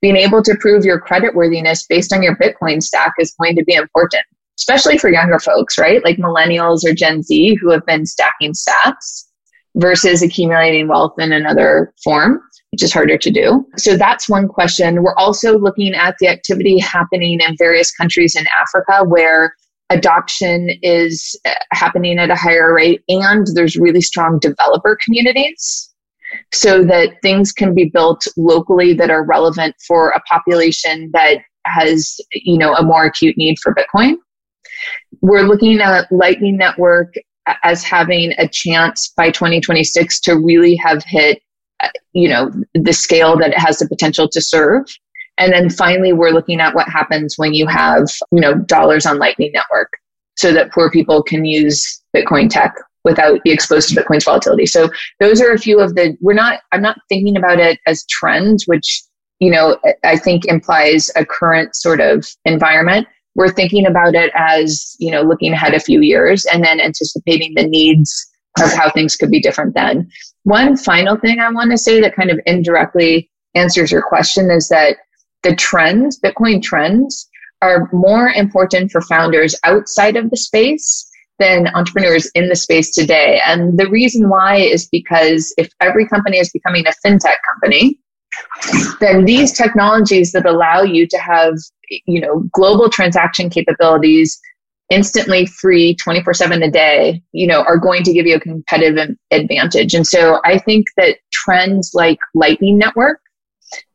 [0.00, 3.64] being able to prove your credit worthiness based on your Bitcoin stack is going to
[3.64, 4.24] be important,
[4.58, 6.04] especially for younger folks, right?
[6.04, 9.28] Like millennials or Gen Z who have been stacking sats
[9.76, 12.42] versus accumulating wealth in another form,
[12.72, 13.66] which is harder to do.
[13.76, 15.02] So that's one question.
[15.02, 19.54] We're also looking at the activity happening in various countries in Africa where
[19.90, 25.90] adoption is uh, happening at a higher rate and there's really strong developer communities
[26.50, 32.16] so that things can be built locally that are relevant for a population that has
[32.32, 34.14] you know a more acute need for bitcoin
[35.20, 37.14] we're looking at lightning network
[37.62, 41.42] as having a chance by 2026 to really have hit
[42.12, 44.84] you know the scale that it has the potential to serve
[45.38, 49.18] and then finally we're looking at what happens when you have you know dollars on
[49.18, 49.92] lightning network
[50.36, 54.66] so that poor people can use bitcoin tech without be exposed to Bitcoin's volatility.
[54.66, 54.90] So
[55.20, 58.64] those are a few of the, we're not, I'm not thinking about it as trends,
[58.66, 59.02] which,
[59.40, 63.08] you know, I think implies a current sort of environment.
[63.34, 67.54] We're thinking about it as, you know, looking ahead a few years and then anticipating
[67.56, 68.28] the needs
[68.60, 70.10] of how things could be different then.
[70.44, 74.68] One final thing I want to say that kind of indirectly answers your question is
[74.68, 74.96] that
[75.42, 77.28] the trends, Bitcoin trends,
[77.62, 81.08] are more important for founders outside of the space
[81.38, 83.40] than entrepreneurs in the space today.
[83.46, 87.98] And the reason why is because if every company is becoming a fintech company,
[89.00, 91.54] then these technologies that allow you to have,
[92.06, 94.40] you know, global transaction capabilities
[94.92, 99.94] instantly free 24/7 a day, you know, are going to give you a competitive advantage.
[99.94, 103.20] And so I think that trends like Lightning Network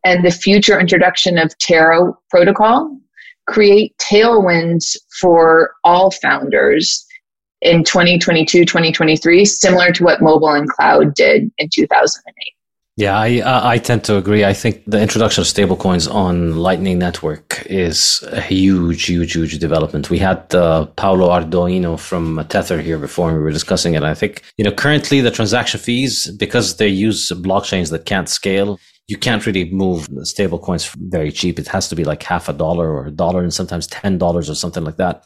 [0.03, 2.99] and the future introduction of Taro protocol
[3.45, 7.05] create tailwinds for all founders
[7.61, 12.56] in 2022, 2023, similar to what mobile and cloud did in 2008.
[12.97, 14.43] Yeah, I I tend to agree.
[14.43, 20.09] I think the introduction of stablecoins on Lightning Network is a huge, huge, huge development.
[20.09, 24.01] We had uh, Paolo Ardoino from Tether here before, and we were discussing it.
[24.03, 28.79] I think you know currently the transaction fees because they use blockchains that can't scale
[29.07, 31.59] you can't really move stablecoins very cheap.
[31.59, 34.55] It has to be like half a dollar or a dollar and sometimes $10 or
[34.55, 35.25] something like that.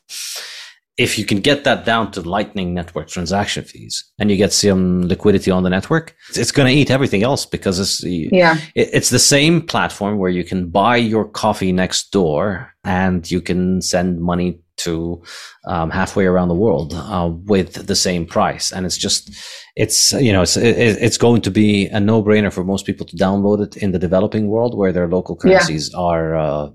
[0.97, 5.07] If you can get that down to Lightning Network transaction fees and you get some
[5.07, 8.57] liquidity on the network, it's going to eat everything else because it's, yeah.
[8.75, 13.81] it's the same platform where you can buy your coffee next door and you can
[13.81, 15.21] send money to
[15.67, 18.71] um, halfway around the world uh, with the same price.
[18.71, 19.31] And it's just,
[19.75, 23.15] it's you know, it's it's going to be a no brainer for most people to
[23.15, 25.99] download it in the developing world where their local currencies yeah.
[25.99, 26.69] are uh,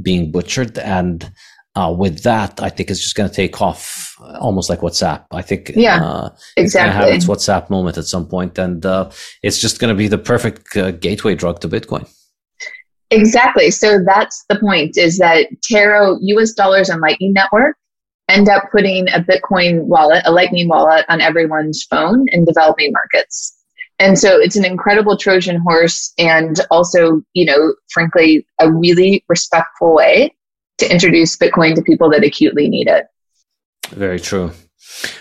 [0.00, 1.32] being butchered and.
[1.76, 5.24] Uh, with that, I think it's just going to take off almost like WhatsApp.
[5.32, 6.62] I think yeah, uh, exactly.
[6.64, 9.10] it's going to have its WhatsApp moment at some point, and uh,
[9.42, 12.08] it's just going to be the perfect uh, gateway drug to Bitcoin.
[13.10, 13.70] Exactly.
[13.70, 17.76] So that's the point is that Taro US dollars and Lightning Network
[18.28, 23.56] end up putting a Bitcoin wallet, a Lightning wallet on everyone's phone in developing markets.
[23.98, 29.94] And so it's an incredible Trojan horse and also, you know, frankly, a really respectful
[29.94, 30.34] way
[30.78, 33.06] to introduce Bitcoin to people that acutely need it.
[33.90, 34.52] Very true.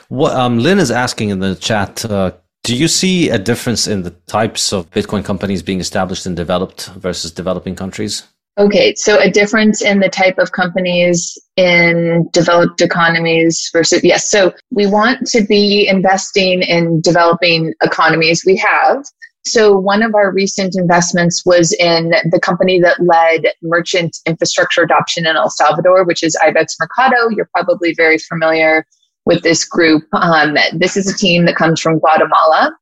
[0.09, 2.31] What um, Lynn is asking in the chat, uh,
[2.63, 6.87] do you see a difference in the types of Bitcoin companies being established in developed
[6.95, 8.23] versus developing countries?
[8.57, 14.29] Okay, so a difference in the type of companies in developed economies versus, yes.
[14.29, 18.43] So we want to be investing in developing economies.
[18.45, 19.03] We have.
[19.45, 25.27] So one of our recent investments was in the company that led merchant infrastructure adoption
[25.27, 27.29] in El Salvador, which is Ibex Mercado.
[27.29, 28.85] You're probably very familiar
[29.25, 30.03] with this group.
[30.13, 32.73] Um, this is a team that comes from Guatemala.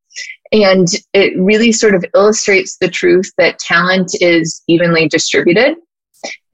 [0.51, 5.77] And it really sort of illustrates the truth that talent is evenly distributed,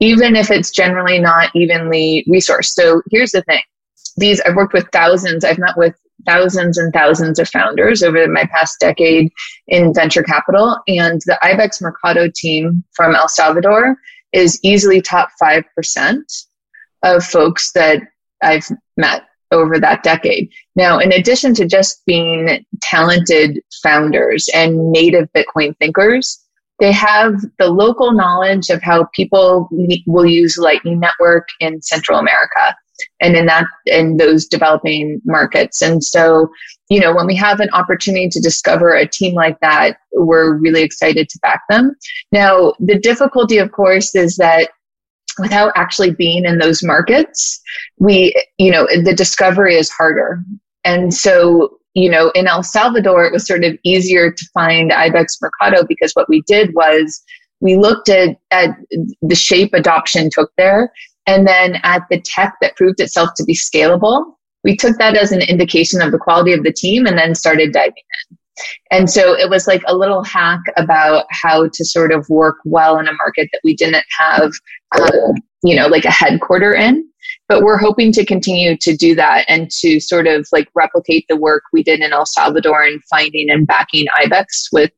[0.00, 2.70] even if it's generally not evenly resourced.
[2.72, 3.60] So here's the thing.
[4.16, 5.96] These, I've worked with thousands, I've met with
[6.26, 9.30] thousands and thousands of founders over my past decade
[9.68, 10.78] in venture capital.
[10.86, 13.96] And the Ibex Mercado team from El Salvador
[14.32, 15.64] is easily top 5%
[17.02, 18.02] of folks that
[18.42, 18.66] I've
[18.96, 20.50] met over that decade.
[20.76, 26.44] Now, in addition to just being talented founders and native Bitcoin thinkers,
[26.80, 29.68] they have the local knowledge of how people
[30.06, 32.76] will use Lightning Network in Central America
[33.20, 35.82] and in that in those developing markets.
[35.82, 36.48] And so,
[36.88, 40.82] you know, when we have an opportunity to discover a team like that, we're really
[40.82, 41.94] excited to back them.
[42.32, 44.70] Now, the difficulty, of course, is that
[45.38, 47.60] without actually being in those markets,
[47.98, 50.42] we, you know, the discovery is harder.
[50.84, 55.38] And so, you know, in El Salvador, it was sort of easier to find Ibex
[55.40, 57.22] Mercado because what we did was
[57.60, 58.70] we looked at, at
[59.22, 60.92] the shape adoption took there
[61.28, 64.34] and then at the tech that proved itself to be scalable.
[64.64, 67.72] We took that as an indication of the quality of the team and then started
[67.72, 67.92] diving
[68.30, 68.38] in.
[68.90, 72.98] And so it was like a little hack about how to sort of work well
[72.98, 74.50] in a market that we didn't have,
[74.98, 77.06] um, you know, like a headquarter in.
[77.46, 81.36] But we're hoping to continue to do that and to sort of like replicate the
[81.36, 84.90] work we did in El Salvador and finding and backing IBEX with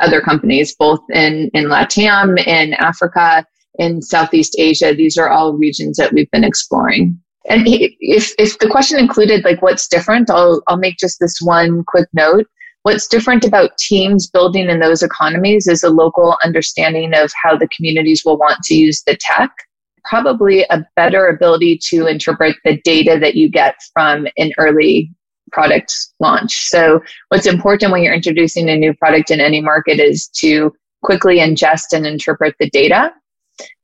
[0.00, 3.44] other companies, both in, in LATAM, in Africa,
[3.78, 4.92] in Southeast Asia.
[4.94, 7.18] These are all regions that we've been exploring.
[7.48, 11.84] And if, if the question included like what's different, I'll, I'll make just this one
[11.84, 12.46] quick note.
[12.82, 17.68] What's different about teams building in those economies is a local understanding of how the
[17.68, 19.50] communities will want to use the tech.
[20.04, 25.10] Probably a better ability to interpret the data that you get from an early
[25.52, 26.68] product launch.
[26.68, 30.72] So, what's important when you're introducing a new product in any market is to
[31.02, 33.12] quickly ingest and interpret the data.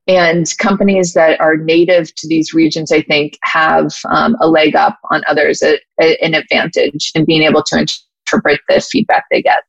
[0.07, 4.99] And companies that are native to these regions, I think, have um, a leg up
[5.09, 9.63] on others, a, a, an advantage in being able to interpret the feedback they get.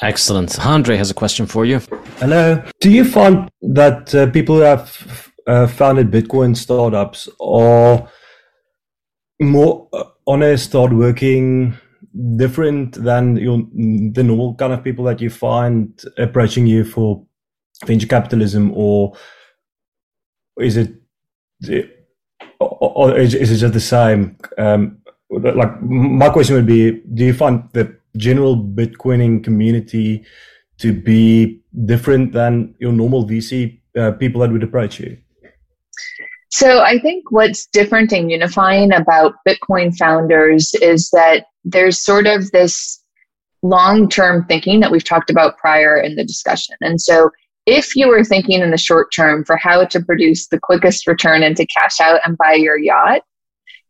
[0.00, 0.58] Excellent.
[0.66, 1.80] Andre has a question for you.
[2.18, 2.60] Hello.
[2.80, 8.08] Do you find that uh, people who have uh, founded Bitcoin startups are
[9.40, 11.76] more uh, honest, start working
[12.36, 13.58] different than your,
[14.12, 17.24] the normal kind of people that you find approaching you for
[17.86, 19.14] venture capitalism, or
[20.58, 20.94] is it,
[22.60, 24.36] or is, it just the same?
[24.58, 25.02] Um,
[25.32, 30.24] like my question would be do you find the general bitcoining community
[30.78, 35.16] to be different than your normal vc uh, people that would approach you
[36.50, 42.50] so i think what's different and unifying about bitcoin founders is that there's sort of
[42.50, 43.02] this
[43.62, 47.30] long-term thinking that we've talked about prior in the discussion and so
[47.66, 51.42] if you were thinking in the short term for how to produce the quickest return
[51.42, 53.22] and to cash out and buy your yacht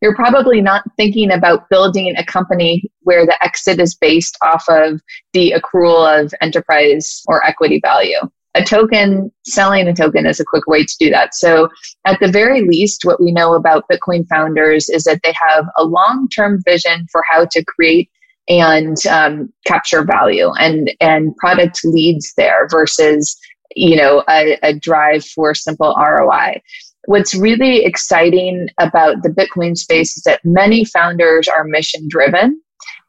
[0.03, 5.01] you're probably not thinking about building a company where the exit is based off of
[5.33, 8.19] the accrual of enterprise or equity value.
[8.55, 11.35] A token, selling a token is a quick way to do that.
[11.35, 11.71] So,
[12.05, 15.85] at the very least, what we know about Bitcoin founders is that they have a
[15.85, 18.11] long term vision for how to create
[18.49, 23.39] and um, capture value and and product leads there versus
[23.77, 26.61] you know a, a drive for simple roi
[27.07, 32.61] what's really exciting about the bitcoin space is that many founders are mission driven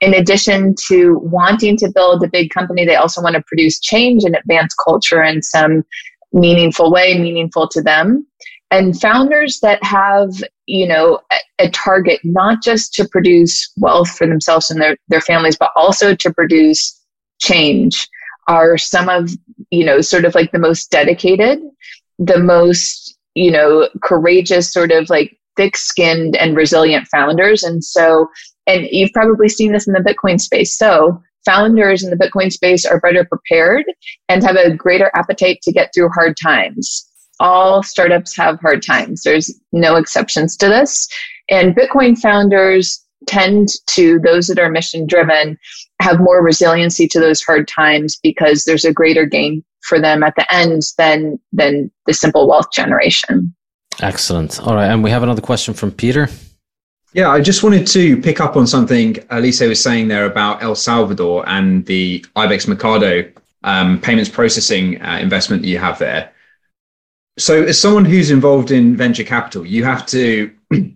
[0.01, 4.23] in addition to wanting to build a big company they also want to produce change
[4.23, 5.83] and advance culture in some
[6.33, 8.25] meaningful way meaningful to them.
[8.71, 10.31] And founders that have
[10.65, 15.21] you know a, a, target not just to produce wealth for themselves and their, their
[15.21, 16.99] families but also to produce
[17.39, 18.07] change
[18.47, 19.29] are some of
[19.73, 21.59] you know sort of like the most dedicated
[22.19, 28.27] the most you know courageous sort of like thick-skinned and resilient founders and so
[28.67, 32.85] and you've probably seen this in the bitcoin space so founders in the bitcoin space
[32.85, 33.85] are better prepared
[34.29, 37.09] and have a greater appetite to get through hard times
[37.39, 39.23] all startups have hard times.
[39.23, 41.07] There's no exceptions to this.
[41.49, 45.57] And Bitcoin founders tend to, those that are mission driven,
[46.03, 50.35] have more resiliency to those hard times because there's a greater gain for them at
[50.35, 53.53] the end than than the simple wealth generation.
[54.01, 54.59] Excellent.
[54.61, 56.29] All right, and we have another question from Peter.
[57.13, 60.73] Yeah, I just wanted to pick up on something Alyse was saying there about El
[60.73, 63.31] Salvador and the Ibex Mercado
[63.63, 66.31] um, payments processing uh, investment that you have there.
[67.37, 70.51] So, as someone who's involved in venture capital, you have to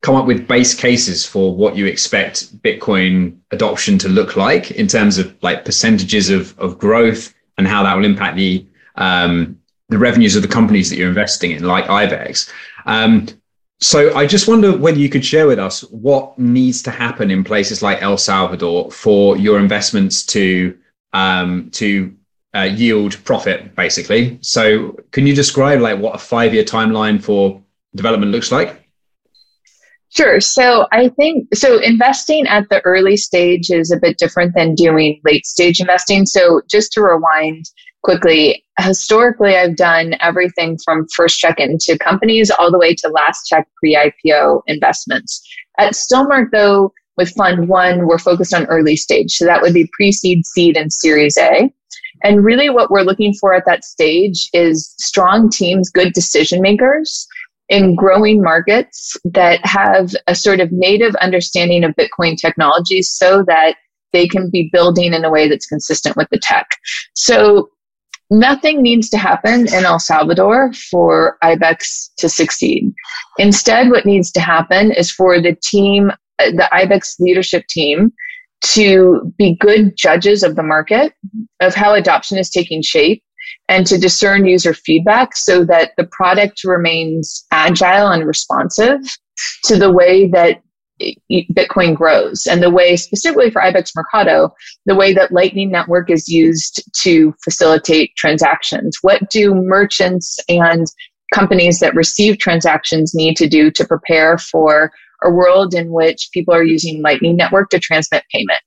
[0.00, 4.86] come up with base cases for what you expect Bitcoin adoption to look like in
[4.86, 8.64] terms of like percentages of, of growth and how that will impact the
[8.96, 9.58] um,
[9.88, 12.52] the revenues of the companies that you're investing in, like Ibex.
[12.84, 13.26] Um,
[13.80, 17.44] so I just wonder whether you could share with us what needs to happen in
[17.44, 20.76] places like El Salvador for your investments to
[21.12, 22.14] um, to
[22.54, 24.38] uh, yield profit, basically.
[24.42, 27.62] So, can you describe like what a five-year timeline for
[27.94, 28.87] development looks like?
[30.10, 30.40] Sure.
[30.40, 35.20] So I think so investing at the early stage is a bit different than doing
[35.24, 36.24] late stage investing.
[36.24, 37.66] So just to rewind
[38.02, 43.46] quickly, historically I've done everything from first check into companies all the way to last
[43.46, 45.46] check pre-IPO investments.
[45.78, 49.32] At Stillmark though, with Fund One, we're focused on early stage.
[49.32, 51.70] So that would be pre-seed, seed, and Series A.
[52.22, 57.26] And really, what we're looking for at that stage is strong teams, good decision makers
[57.68, 63.76] in growing markets that have a sort of native understanding of Bitcoin technology so that
[64.12, 66.66] they can be building in a way that's consistent with the tech.
[67.14, 67.70] So,
[68.30, 72.92] nothing needs to happen in El Salvador for IBEX to succeed.
[73.38, 78.12] Instead, what needs to happen is for the team, the IBEX leadership team,
[78.60, 81.12] to be good judges of the market,
[81.60, 83.22] of how adoption is taking shape,
[83.68, 89.00] and to discern user feedback so that the product remains agile and responsive
[89.64, 90.62] to the way that
[91.30, 94.52] Bitcoin grows and the way, specifically for IBEX Mercado,
[94.86, 98.98] the way that Lightning Network is used to facilitate transactions.
[99.02, 100.86] What do merchants and
[101.32, 104.90] companies that receive transactions need to do to prepare for
[105.22, 108.60] a world in which people are using Lightning Network to transmit payment.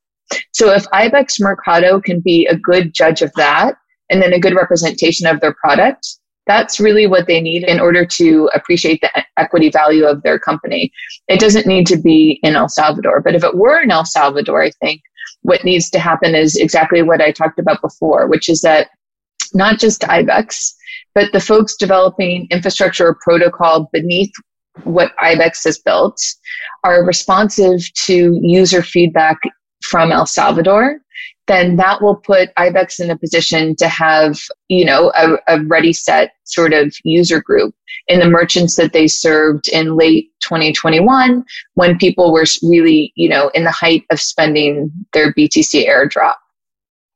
[0.53, 3.75] So if IBEX Mercado can be a good judge of that
[4.11, 6.07] and then a good representation of their product,
[6.47, 10.91] that's really what they need in order to appreciate the equity value of their company.
[11.27, 14.61] It doesn't need to be in El Salvador, but if it were in El Salvador,
[14.61, 15.01] I think
[15.43, 18.89] what needs to happen is exactly what I talked about before, which is that
[19.53, 20.73] not just IBEX,
[21.13, 24.31] but the folks developing infrastructure or protocol beneath
[24.83, 26.21] what IBEX has built
[26.83, 29.37] are responsive to user feedback
[29.83, 30.99] from El Salvador,
[31.51, 35.91] then that will put IBEX in a position to have, you know, a, a ready
[35.91, 37.75] set sort of user group
[38.07, 43.49] in the merchants that they served in late 2021 when people were really, you know,
[43.53, 46.35] in the height of spending their BTC airdrop.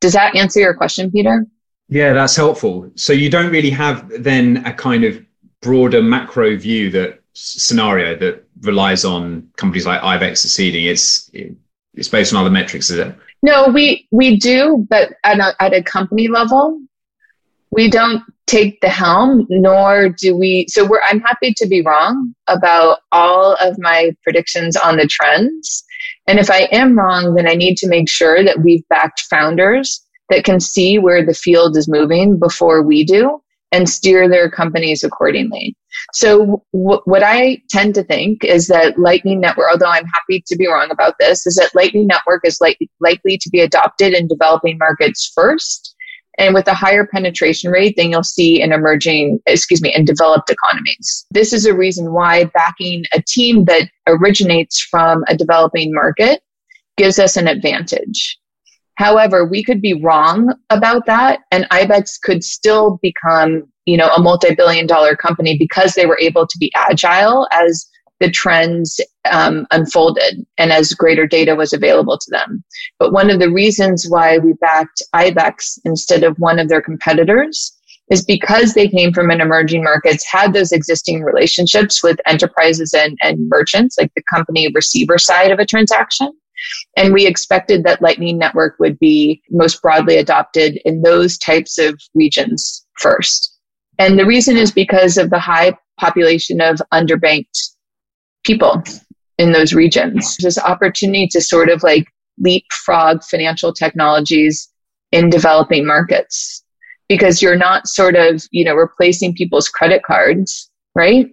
[0.00, 1.46] Does that answer your question, Peter?
[1.88, 2.90] Yeah, that's helpful.
[2.96, 5.24] So you don't really have then a kind of
[5.62, 10.86] broader macro view that scenario that relies on companies like IBEX succeeding.
[10.86, 11.30] It's
[11.94, 13.16] it's based on other metrics, is it?
[13.42, 16.80] No, we we do, but at a, at a company level,
[17.70, 20.66] we don't take the helm, nor do we.
[20.68, 21.02] So we're.
[21.04, 25.84] I'm happy to be wrong about all of my predictions on the trends,
[26.26, 30.02] and if I am wrong, then I need to make sure that we've backed founders
[30.30, 33.40] that can see where the field is moving before we do
[33.72, 35.76] and steer their companies accordingly.
[36.12, 40.68] So, what I tend to think is that Lightning Network, although I'm happy to be
[40.68, 44.78] wrong about this, is that Lightning Network is li- likely to be adopted in developing
[44.78, 45.94] markets first.
[46.38, 50.50] And with a higher penetration rate than you'll see in emerging, excuse me, in developed
[50.50, 51.24] economies.
[51.30, 56.42] This is a reason why backing a team that originates from a developing market
[56.98, 58.38] gives us an advantage.
[58.96, 64.20] However, we could be wrong about that and IBEX could still become, you know, a
[64.20, 67.86] multi-billion dollar company because they were able to be agile as
[68.20, 68.98] the trends
[69.30, 72.64] um, unfolded and as greater data was available to them.
[72.98, 77.76] But one of the reasons why we backed IBEX instead of one of their competitors
[78.10, 83.18] is because they came from an emerging markets, had those existing relationships with enterprises and,
[83.20, 86.30] and merchants, like the company receiver side of a transaction.
[86.96, 92.00] And we expected that Lightning Network would be most broadly adopted in those types of
[92.14, 93.58] regions first.
[93.98, 97.70] And the reason is because of the high population of underbanked
[98.44, 98.82] people
[99.38, 100.36] in those regions.
[100.38, 102.06] This opportunity to sort of like
[102.38, 104.68] leapfrog financial technologies
[105.12, 106.62] in developing markets
[107.08, 111.28] because you're not sort of, you know, replacing people's credit cards, right?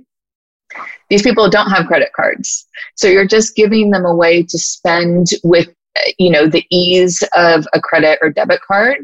[1.10, 2.68] These people don't have credit cards.
[2.96, 5.74] So you're just giving them a way to spend with,
[6.18, 9.00] you know, the ease of a credit or debit card.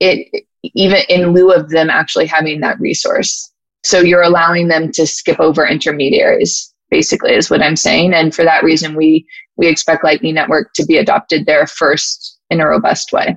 [0.00, 3.52] It, even in lieu of them actually having that resource.
[3.84, 8.14] So you're allowing them to skip over intermediaries, basically, is what I'm saying.
[8.14, 9.26] And for that reason, we,
[9.56, 13.36] we expect Lightning Network to be adopted there first in a robust way.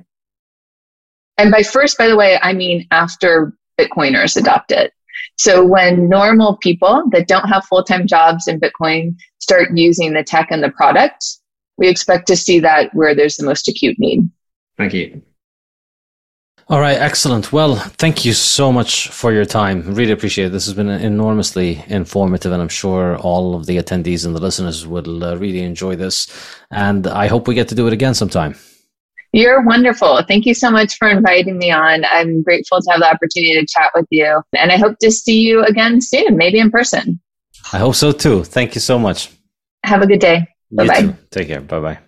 [1.38, 4.92] And by first, by the way, I mean after Bitcoiners adopt it.
[5.40, 10.22] So when normal people that don't have full time jobs in Bitcoin start using the
[10.22, 11.24] tech and the product,
[11.78, 14.28] we expect to see that where there's the most acute need.
[14.76, 15.22] Thank you.
[16.68, 17.54] All right, excellent.
[17.54, 19.94] Well, thank you so much for your time.
[19.94, 20.52] Really appreciate it.
[20.52, 24.86] This has been enormously informative, and I'm sure all of the attendees and the listeners
[24.86, 26.28] will uh, really enjoy this.
[26.70, 28.56] And I hope we get to do it again sometime.
[29.32, 30.22] You're wonderful.
[30.26, 32.04] Thank you so much for inviting me on.
[32.10, 34.42] I'm grateful to have the opportunity to chat with you.
[34.56, 37.20] And I hope to see you again soon, maybe in person.
[37.72, 38.42] I hope so too.
[38.44, 39.30] Thank you so much.
[39.84, 40.46] Have a good day.
[40.70, 41.14] Bye bye.
[41.30, 41.60] Take care.
[41.60, 41.98] Bye bye.